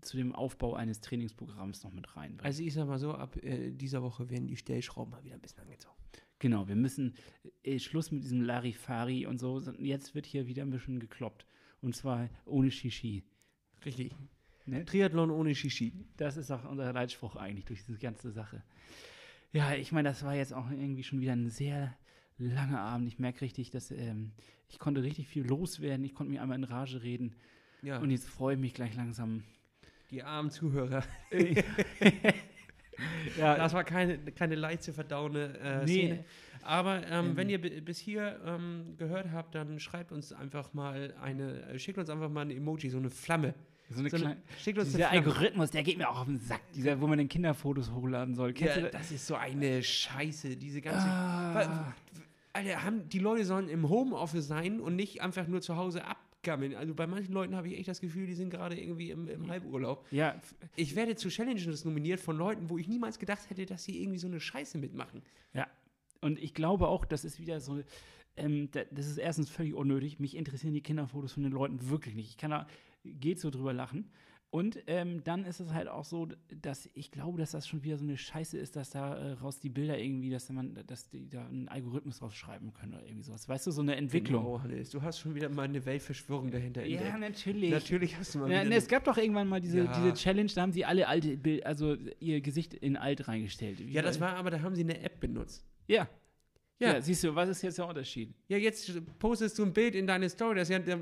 zu 0.00 0.16
dem 0.16 0.34
Aufbau 0.34 0.74
eines 0.74 1.00
Trainingsprogramms 1.00 1.82
noch 1.82 1.92
mit 1.92 2.16
reinbringen. 2.16 2.44
Also 2.44 2.62
ich 2.62 2.74
sag 2.74 2.86
mal 2.86 2.98
so, 2.98 3.12
ab 3.12 3.36
äh, 3.42 3.70
dieser 3.70 4.02
Woche 4.02 4.28
werden 4.30 4.46
die 4.46 4.56
Stellschrauben 4.56 5.12
mal 5.12 5.24
wieder 5.24 5.34
ein 5.34 5.40
bisschen 5.40 5.60
angezogen. 5.60 5.94
Genau, 6.38 6.68
wir 6.68 6.76
müssen 6.76 7.14
äh, 7.62 7.78
Schluss 7.78 8.10
mit 8.10 8.24
diesem 8.24 8.42
Larifari 8.42 9.26
und 9.26 9.38
so. 9.38 9.60
Jetzt 9.78 10.14
wird 10.14 10.26
hier 10.26 10.46
wieder 10.46 10.62
ein 10.62 10.70
bisschen 10.70 11.00
gekloppt. 11.00 11.46
Und 11.80 11.94
zwar 11.94 12.28
ohne 12.44 12.70
Shishi. 12.70 13.24
Richtig. 13.84 14.14
Ne? 14.66 14.84
Triathlon 14.84 15.30
ohne 15.30 15.54
Shishi. 15.54 15.92
Das 16.16 16.36
ist 16.36 16.50
auch 16.50 16.64
unser 16.68 16.92
Leitspruch 16.92 17.36
eigentlich 17.36 17.64
durch 17.66 17.84
diese 17.84 17.98
ganze 17.98 18.30
Sache. 18.30 18.62
Ja, 19.52 19.74
ich 19.74 19.92
meine, 19.92 20.08
das 20.08 20.24
war 20.24 20.34
jetzt 20.34 20.52
auch 20.52 20.70
irgendwie 20.70 21.04
schon 21.04 21.20
wieder 21.20 21.32
ein 21.32 21.48
sehr 21.48 21.96
langer 22.38 22.80
Abend. 22.80 23.08
Ich 23.08 23.18
merke 23.18 23.40
richtig, 23.42 23.70
dass 23.70 23.90
ähm, 23.90 24.32
ich 24.68 24.78
konnte 24.78 25.02
richtig 25.02 25.28
viel 25.28 25.46
loswerden. 25.46 26.04
Ich 26.04 26.14
konnte 26.14 26.32
mir 26.32 26.42
einmal 26.42 26.58
in 26.58 26.64
Rage 26.64 27.02
reden. 27.02 27.34
Ja, 27.82 27.98
Und 27.98 28.10
jetzt 28.10 28.28
freue 28.28 28.54
ich 28.54 28.60
mich 28.60 28.74
gleich 28.74 28.94
langsam. 28.96 29.42
die 30.10 30.22
armen 30.22 30.50
Zuhörer. 30.50 31.02
ja, 33.38 33.56
Das 33.56 33.72
war 33.72 33.84
keine, 33.84 34.18
keine 34.32 34.54
leicht 34.54 34.82
zu 34.82 34.92
verdauende 34.92 35.58
äh, 35.60 35.84
Nee. 35.84 35.92
Szene. 36.06 36.24
Aber 36.62 37.06
ähm, 37.06 37.26
Ähm. 37.30 37.36
wenn 37.36 37.50
ihr 37.50 37.60
bi- 37.60 37.80
bis 37.82 37.98
hier 37.98 38.40
ähm, 38.46 38.94
gehört 38.96 39.30
habt, 39.32 39.54
dann 39.54 39.78
schreibt 39.80 40.12
uns 40.12 40.32
einfach 40.32 40.72
mal 40.72 41.14
eine, 41.20 41.60
äh, 41.68 41.78
schickt 41.78 41.98
uns 41.98 42.08
einfach 42.08 42.30
mal 42.30 42.42
ein 42.42 42.50
Emoji, 42.50 42.88
so 42.88 42.96
eine 42.98 43.10
Flamme. 43.10 43.54
So 43.90 44.00
eine 44.00 44.10
So 44.10 44.16
eine, 44.16 44.36
schickt 44.58 44.78
uns 44.78 44.92
dieser. 44.92 45.10
Algorithmus, 45.10 45.70
der 45.70 45.82
geht 45.82 45.98
mir 45.98 46.08
auch 46.08 46.20
auf 46.20 46.26
den 46.26 46.38
Sack. 46.40 46.60
Dieser, 46.74 47.00
wo 47.00 47.06
man 47.06 47.18
den 47.18 47.28
Kinderfotos 47.28 47.90
hochladen 47.92 48.34
soll. 48.34 48.52
Kennst 48.52 48.76
Ja, 48.76 48.82
das? 48.82 48.92
das 48.92 49.10
ist 49.12 49.26
so 49.26 49.34
eine 49.34 49.82
Scheiße, 49.82 50.56
diese 50.56 50.80
ganze. 50.80 51.06
Ah. 51.06 51.94
Alter, 52.52 52.84
haben, 52.84 53.08
die 53.08 53.18
Leute 53.18 53.44
sollen 53.44 53.68
im 53.68 53.88
Homeoffice 53.88 54.46
sein 54.46 54.80
und 54.80 54.94
nicht 54.96 55.20
einfach 55.22 55.46
nur 55.48 55.60
zu 55.60 55.76
Hause 55.76 56.04
abgammeln. 56.04 56.74
Also 56.76 56.94
bei 56.94 57.06
manchen 57.06 57.32
Leuten 57.34 57.56
habe 57.56 57.66
ich 57.68 57.76
echt 57.78 57.88
das 57.88 58.00
Gefühl, 58.00 58.26
die 58.26 58.34
sind 58.34 58.50
gerade 58.50 58.80
irgendwie 58.80 59.10
im, 59.10 59.28
im 59.28 59.50
Halburlaub. 59.50 60.06
Ja, 60.12 60.40
Ich 60.76 60.94
werde 60.94 61.16
zu 61.16 61.28
Challenges 61.30 61.84
nominiert 61.84 62.20
von 62.20 62.36
Leuten, 62.36 62.70
wo 62.70 62.78
ich 62.78 62.86
niemals 62.86 63.18
gedacht 63.18 63.50
hätte, 63.50 63.66
dass 63.66 63.82
sie 63.84 64.00
irgendwie 64.00 64.18
so 64.18 64.28
eine 64.28 64.38
Scheiße 64.40 64.78
mitmachen. 64.78 65.22
Ja, 65.52 65.66
und 66.20 66.38
ich 66.38 66.54
glaube 66.54 66.86
auch, 66.88 67.04
das 67.04 67.24
ist 67.24 67.40
wieder 67.40 67.60
so, 67.60 67.82
ähm, 68.36 68.68
da- 68.70 68.84
das 68.90 69.06
ist 69.08 69.18
erstens 69.18 69.50
völlig 69.50 69.74
unnötig. 69.74 70.20
Mich 70.20 70.36
interessieren 70.36 70.74
die 70.74 70.80
Kinderfotos 70.80 71.32
von 71.32 71.42
den 71.42 71.52
Leuten 71.52 71.88
wirklich 71.90 72.14
nicht. 72.14 72.30
Ich 72.30 72.36
kann 72.36 72.52
da, 72.52 72.66
geht 73.04 73.40
so 73.40 73.50
drüber 73.50 73.72
lachen. 73.72 74.10
Und 74.50 74.78
ähm, 74.86 75.24
dann 75.24 75.44
ist 75.44 75.58
es 75.58 75.72
halt 75.72 75.88
auch 75.88 76.04
so, 76.04 76.28
dass 76.62 76.88
ich 76.94 77.10
glaube, 77.10 77.38
dass 77.40 77.50
das 77.50 77.66
schon 77.66 77.82
wieder 77.82 77.98
so 77.98 78.04
eine 78.04 78.16
Scheiße 78.16 78.56
ist, 78.56 78.76
dass 78.76 78.90
da 78.90 79.16
äh, 79.16 79.32
raus 79.32 79.58
die 79.58 79.68
Bilder 79.68 79.98
irgendwie, 79.98 80.30
dass 80.30 80.48
man, 80.48 80.78
dass 80.86 81.08
die 81.08 81.28
da 81.28 81.44
einen 81.44 81.66
Algorithmus 81.68 82.22
rausschreiben 82.22 82.72
können 82.72 82.94
oder 82.94 83.02
irgendwie 83.04 83.24
sowas. 83.24 83.48
Weißt 83.48 83.66
du, 83.66 83.72
so 83.72 83.82
eine 83.82 83.96
Entwicklung. 83.96 84.44
Genau, 84.44 84.62
Hannes, 84.62 84.90
du 84.90 85.02
hast 85.02 85.18
schon 85.18 85.34
wieder 85.34 85.48
mal 85.48 85.64
eine 85.64 85.84
Weltverschwörung 85.84 86.52
dahinter 86.52 86.86
Ja, 86.86 87.00
entdeckt. 87.00 87.18
natürlich. 87.20 87.70
Natürlich 87.72 88.16
hast 88.16 88.36
du 88.36 88.38
mal 88.38 88.48
Ja, 88.52 88.60
wieder 88.60 88.70
ne, 88.70 88.76
es 88.76 88.86
gab 88.86 89.02
doch 89.02 89.16
irgendwann 89.18 89.48
mal 89.48 89.60
diese, 89.60 89.78
Ja. 89.86 89.92
diese 89.92 90.14
Challenge, 90.14 90.50
da 90.54 90.62
haben 90.62 90.72
sie 90.72 90.84
alle 90.84 91.08
alte 91.08 91.36
Bild, 91.36 91.66
also 91.66 91.96
ihr 92.20 92.40
Gesicht 92.40 92.74
in 92.74 92.96
alt 92.96 93.26
reingestellt. 93.26 93.80
Wie 93.84 93.90
Ja, 93.92 94.02
das 94.02 94.20
war 94.20 94.36
aber, 94.36 94.52
da 94.52 94.62
haben 94.62 94.76
sie 94.76 94.82
eine 94.84 95.00
App 95.00 95.18
benutzt. 95.18 95.64
Ja. 95.88 96.08
Ja. 96.80 96.94
ja. 96.94 97.00
siehst 97.00 97.22
du, 97.24 97.34
was 97.34 97.48
ist 97.48 97.62
jetzt 97.62 97.78
der 97.78 97.86
Unterschied? 97.86 98.34
Ja, 98.48 98.56
jetzt 98.58 98.90
postest 99.18 99.58
du 99.58 99.64
ein 99.64 99.72
Bild 99.72 99.94
in 99.94 100.06
deine 100.06 100.28
Story, 100.28 100.56
das 100.56 100.68
ja, 100.68 100.78
der 100.80 100.98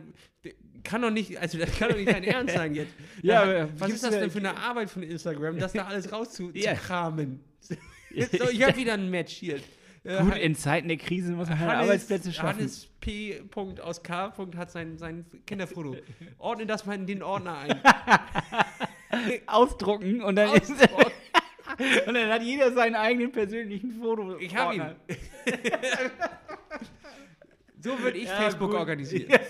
kann 0.84 1.00
doch 1.02 1.10
nicht, 1.10 1.38
also 1.38 1.56
das 1.58 1.76
kann 1.78 1.88
doch 1.90 1.96
nicht 1.96 2.10
dein 2.10 2.24
Ernst 2.24 2.54
sein 2.54 2.74
jetzt. 2.74 2.92
Ja, 3.22 3.42
aber 3.42 3.68
was 3.78 3.90
ist 3.90 4.04
das 4.04 4.10
da- 4.10 4.20
denn 4.20 4.30
für 4.30 4.38
eine 4.38 4.56
Arbeit 4.56 4.90
von 4.90 5.02
Instagram, 5.02 5.58
das 5.58 5.72
da 5.72 5.86
alles 5.86 6.06
Ja. 6.06 6.12
rauszukramen? 6.16 7.40
so, 7.60 7.74
ich 8.50 8.62
habe 8.62 8.76
wieder 8.76 8.94
ein 8.94 9.08
Match 9.10 9.32
hier. 9.34 9.60
Äh, 10.04 10.20
Gut, 10.20 10.36
in 10.36 10.56
Zeiten 10.56 10.88
der 10.88 10.96
Krise 10.96 11.32
muss 11.32 11.48
man 11.48 11.60
halt 11.60 11.70
Hannes, 11.70 11.82
Arbeitsplätze 11.84 12.32
schaffen. 12.32 12.58
Hannes 12.58 12.88
P. 13.00 13.40
Aus 13.80 14.02
K. 14.02 14.30
Punkt 14.30 14.56
hat 14.56 14.70
sein, 14.72 14.98
sein 14.98 15.24
Kinderfoto. 15.46 15.96
Ordne 16.38 16.66
das 16.66 16.84
mal 16.86 16.94
in 16.96 17.06
den 17.06 17.22
Ordner 17.22 17.58
ein. 17.58 17.80
ausdrucken 19.46 20.22
und 20.22 20.36
dann, 20.36 20.54
ist, 20.54 20.70
Ausdrucken. 20.72 21.11
Und 22.06 22.14
dann 22.14 22.28
hat 22.30 22.42
jeder 22.42 22.72
seinen 22.72 22.94
eigenen 22.94 23.32
persönlichen 23.32 23.92
Foto. 24.00 24.36
Ich 24.38 24.54
habe 24.56 24.74
ihn. 24.74 24.82
so 27.80 27.98
würde 28.00 28.18
ich 28.18 28.28
Ja, 28.28 28.36
Facebook 28.36 28.70
gut. 28.70 28.78
organisieren. 28.80 29.28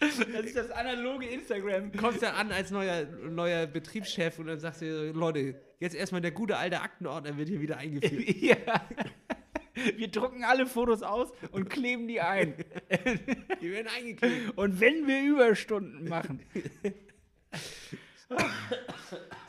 Das 0.00 0.18
ist 0.46 0.56
das 0.56 0.70
analoge 0.70 1.26
Instagram. 1.26 1.92
Kommst 1.92 2.22
du 2.22 2.32
an 2.32 2.50
als 2.52 2.70
neuer, 2.70 3.04
neuer 3.04 3.66
Betriebschef 3.66 4.38
und 4.38 4.46
dann 4.46 4.58
sagst 4.58 4.80
du, 4.80 5.12
Leute, 5.12 5.60
jetzt 5.78 5.94
erstmal 5.94 6.22
der 6.22 6.30
gute 6.30 6.56
alte 6.56 6.80
Aktenordner 6.80 7.36
wird 7.36 7.50
hier 7.50 7.60
wieder 7.60 7.76
eingeführt. 7.76 8.26
ja. 8.40 8.56
Wir 9.96 10.08
drucken 10.08 10.42
alle 10.42 10.66
Fotos 10.66 11.02
aus 11.02 11.32
und 11.52 11.68
kleben 11.68 12.08
die 12.08 12.20
ein. 12.20 12.54
Die 13.60 13.70
werden 13.70 13.88
eingeklebt. 13.94 14.56
Und 14.56 14.80
wenn 14.80 15.06
wir 15.06 15.22
Überstunden 15.22 16.08
machen, 16.08 16.40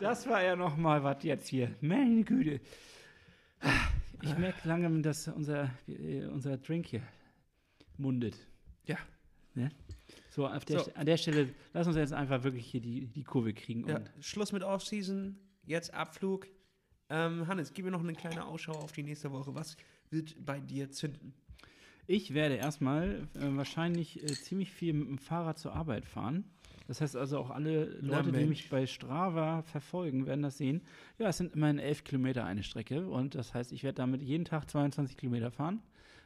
Das 0.02 0.28
war 0.28 0.43
ja 0.43 0.56
noch 0.56 0.78
mal 0.78 1.04
was 1.04 1.24
jetzt 1.24 1.47
hier. 1.47 1.76
Meine 1.80 2.24
Güte. 2.24 2.60
Ich 4.24 4.36
merke 4.38 4.68
langsam, 4.68 5.04
dass 5.04 5.28
unser, 5.28 5.70
äh, 5.88 6.26
unser 6.26 6.58
Drink 6.58 6.88
hier 6.88 7.04
mundet. 7.97 8.36
Ja. 8.86 8.97
Ne? 9.54 9.72
So, 10.32 10.47
der, 10.47 10.80
So. 10.80 10.91
An 10.95 11.06
der 11.06 11.18
Stelle, 11.18 11.54
lass 11.74 11.86
uns 11.86 11.95
jetzt 11.97 12.14
einfach 12.14 12.43
wirklich 12.43 12.66
hier 12.66 12.82
die, 12.82 13.06
die 13.06 13.24
Kurve 13.24 13.54
kriegen. 13.54 13.88
Ja, 13.88 14.02
Schluss 14.20 14.52
mit 14.52 14.64
Offseason, 14.64 15.38
jetzt 15.66 15.93
Abflug. 15.93 16.47
Ähm, 17.10 17.47
Hannes, 17.47 17.72
gib 17.74 17.86
mir 17.86 17.91
noch 17.91 18.02
eine 18.02 18.14
kleine 18.14 18.45
Ausschau 18.45 18.74
auf 18.74 18.91
die 18.93 19.04
nächste 19.04 19.32
Woche. 19.32 19.54
Was 19.54 19.78
wird 20.10 20.36
bei 20.43 20.60
dir 20.60 20.89
zünden? 20.89 21.34
ich 22.08 22.34
werde 22.34 22.56
erstmal 22.56 23.28
äh, 23.36 23.56
wahrscheinlich 23.56 24.22
äh, 24.24 24.28
ziemlich 24.28 24.72
viel 24.72 24.93
mit 24.93 25.08
dem 25.08 25.18
Fahrrad 25.18 25.60
zur 25.60 25.74
Arbeit 25.74 26.06
fahren. 26.06 26.43
Das 26.92 27.00
heißt 27.00 27.16
also 27.16 27.38
auch 27.38 27.52
alle 27.52 27.86
Leute, 28.02 28.34
die 28.34 28.44
mich 28.44 28.70
bei 28.70 28.86
Strava 28.86 29.62
verfolgen, 29.62 30.26
werden 30.26 30.42
das 30.42 30.58
sehen. 30.58 30.82
Ja, 31.20 31.30
es 31.30 31.38
sind 31.38 31.56
immerhin 31.56 31.80
elf 31.80 32.04
Kilometer 32.04 32.44
eine 32.44 32.64
Strecke 32.64 33.08
und 33.08 33.34
das 33.34 33.54
heißt, 33.54 33.72
ich 33.72 33.86
werde 33.86 33.96
damit 33.96 34.22
jeden 34.22 34.44
Tag 34.44 34.70
22 34.70 35.16
Kilometer 35.16 35.52
fahren, 35.52 35.82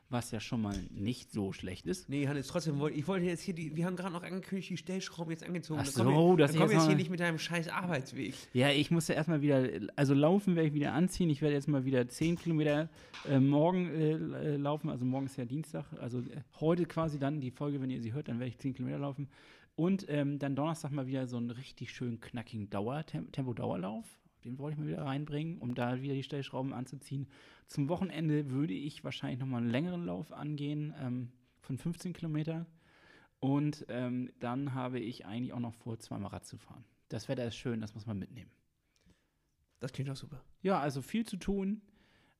was 0.09 0.31
ja 0.31 0.39
schon 0.39 0.63
mal 0.63 0.75
nicht 0.89 1.31
so 1.31 1.53
schlecht 1.53 1.85
ist. 1.85 2.09
Nee, 2.09 2.27
Hannes, 2.27 2.47
trotzdem 2.47 2.79
wollte 2.79 2.97
ich 2.97 3.07
wollte 3.07 3.27
jetzt 3.27 3.43
hier 3.43 3.53
die, 3.53 3.75
wir 3.75 3.85
haben 3.85 3.95
gerade 3.95 4.13
noch 4.13 4.23
angekündigt, 4.23 4.71
die 4.71 4.77
Stellschrauben 4.77 5.29
jetzt 5.29 5.43
angezogen. 5.43 5.81
Ach 5.83 5.85
Dann 5.85 6.07
so, 6.07 6.31
wir, 6.31 6.37
das 6.37 6.53
dann 6.53 6.61
wir 6.61 6.65
jetzt 6.65 6.73
jetzt 6.73 6.87
hier 6.87 6.95
nicht 6.95 7.11
mit 7.11 7.19
deinem 7.19 7.37
scheiß 7.37 7.67
Arbeitsweg. 7.67 8.33
Ja, 8.53 8.71
ich 8.71 8.89
muss 8.89 9.07
ja 9.07 9.13
erstmal 9.13 9.43
wieder, 9.43 9.69
also 9.95 10.15
laufen 10.15 10.55
werde 10.55 10.69
ich 10.69 10.73
wieder 10.73 10.93
anziehen. 10.93 11.29
Ich 11.29 11.43
werde 11.43 11.53
jetzt 11.53 11.67
mal 11.67 11.85
wieder 11.85 12.07
10 12.07 12.39
Kilometer 12.39 12.89
äh, 13.29 13.39
morgen 13.39 13.89
äh, 13.89 14.13
äh, 14.13 14.55
laufen. 14.57 14.89
Also 14.89 15.05
morgen 15.05 15.27
ist 15.27 15.37
ja 15.37 15.45
Dienstag. 15.45 15.85
Also 16.01 16.21
äh, 16.21 16.41
heute 16.59 16.87
quasi 16.87 17.19
dann 17.19 17.39
die 17.39 17.51
Folge, 17.51 17.79
wenn 17.81 17.91
ihr 17.91 18.01
sie 18.01 18.13
hört, 18.13 18.29
dann 18.29 18.39
werde 18.39 18.49
ich 18.49 18.57
10 18.57 18.73
Kilometer 18.73 18.97
laufen. 18.97 19.27
Und 19.75 20.05
ähm, 20.07 20.39
dann 20.39 20.55
Donnerstag 20.55 20.91
mal 20.91 21.07
wieder 21.07 21.27
so 21.27 21.37
einen 21.37 21.51
richtig 21.51 21.91
schön 21.91 22.19
knackigen 22.21 22.69
Dauer, 22.69 23.05
Tem 23.05 23.31
Tempo-Dauerlauf. 23.31 24.05
Den 24.45 24.57
wollte 24.57 24.75
ich 24.75 24.79
mal 24.79 24.87
wieder 24.87 25.03
reinbringen, 25.05 25.57
um 25.57 25.73
da 25.75 26.01
wieder 26.01 26.13
die 26.13 26.23
Stellschrauben 26.23 26.71
anzuziehen. 26.71 27.27
Zum 27.67 27.89
Wochenende 27.89 28.51
würde 28.51 28.73
ich 28.73 29.03
wahrscheinlich 29.03 29.39
nochmal 29.39 29.61
einen 29.61 29.71
längeren 29.71 30.05
Lauf 30.05 30.31
angehen, 30.31 30.93
ähm, 31.01 31.31
von 31.61 31.77
15 31.77 32.13
Kilometer. 32.13 32.67
Und 33.39 33.85
ähm, 33.89 34.29
dann 34.39 34.73
habe 34.73 34.99
ich 34.99 35.25
eigentlich 35.25 35.51
auch 35.51 35.59
noch 35.59 35.73
vor, 35.73 35.99
zweimal 35.99 36.29
Rad 36.31 36.45
zu 36.45 36.57
fahren. 36.57 36.85
Das 37.09 37.27
Wetter 37.27 37.45
ist 37.45 37.55
schön, 37.57 37.81
das 37.81 37.93
muss 37.95 38.05
man 38.05 38.17
mitnehmen. 38.19 38.51
Das 39.79 39.91
klingt 39.91 40.09
doch 40.09 40.15
super. 40.15 40.41
Ja, 40.61 40.79
also 40.79 41.01
viel 41.01 41.25
zu 41.25 41.37
tun. 41.37 41.81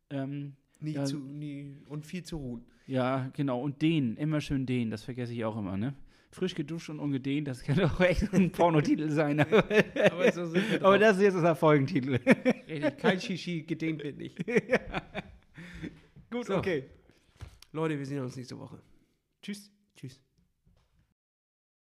Ähm, 0.10 0.56
Nie 0.80 0.92
Ja. 0.94 1.06
zu, 1.06 1.18
nie, 1.20 1.76
und 1.88 2.06
viel 2.06 2.24
zu 2.24 2.38
ruhen. 2.38 2.66
ja, 2.86 3.30
genau. 3.34 3.62
Und 3.62 3.82
dehnen, 3.82 4.18
immer 4.18 4.42
schön 4.42 4.66
dehnen, 4.66 4.92
das 4.92 5.04
vergesse 5.04 5.34
ich 5.34 5.44
auch 5.46 5.58
immer, 5.58 5.78
ne? 5.78 5.96
Frisch 6.36 6.54
geduscht 6.54 6.90
und 6.90 7.00
ungedehnt, 7.00 7.48
das 7.48 7.64
kann 7.64 7.78
doch 7.78 7.98
echt 8.02 8.34
ein 8.34 8.52
Pornotitel 8.52 9.10
sein. 9.10 9.40
Aber, 9.40 9.64
Aber 10.12 10.32
so 10.34 10.54
aber 10.82 11.00
das 11.00 11.16
ist 11.16 11.24
jetzt 11.24 11.36
unser 11.36 11.56
Folgentitel. 11.56 12.16
Richtig, 12.68 12.98
kein 12.98 13.22
Shishi, 13.22 13.62
gedehnt 13.64 14.04
wird 14.04 14.18
nicht. 14.18 14.38
Gut, 16.30 16.48
So. 16.48 16.58
okay. 16.58 16.90
Leute, 17.72 17.98
wir 17.98 18.06
sehen 18.06 18.20
uns 18.22 18.36
nächste 18.36 18.60
Woche. 18.60 18.82
Tschüss. 19.42 19.72
Tschüss. 19.96 20.22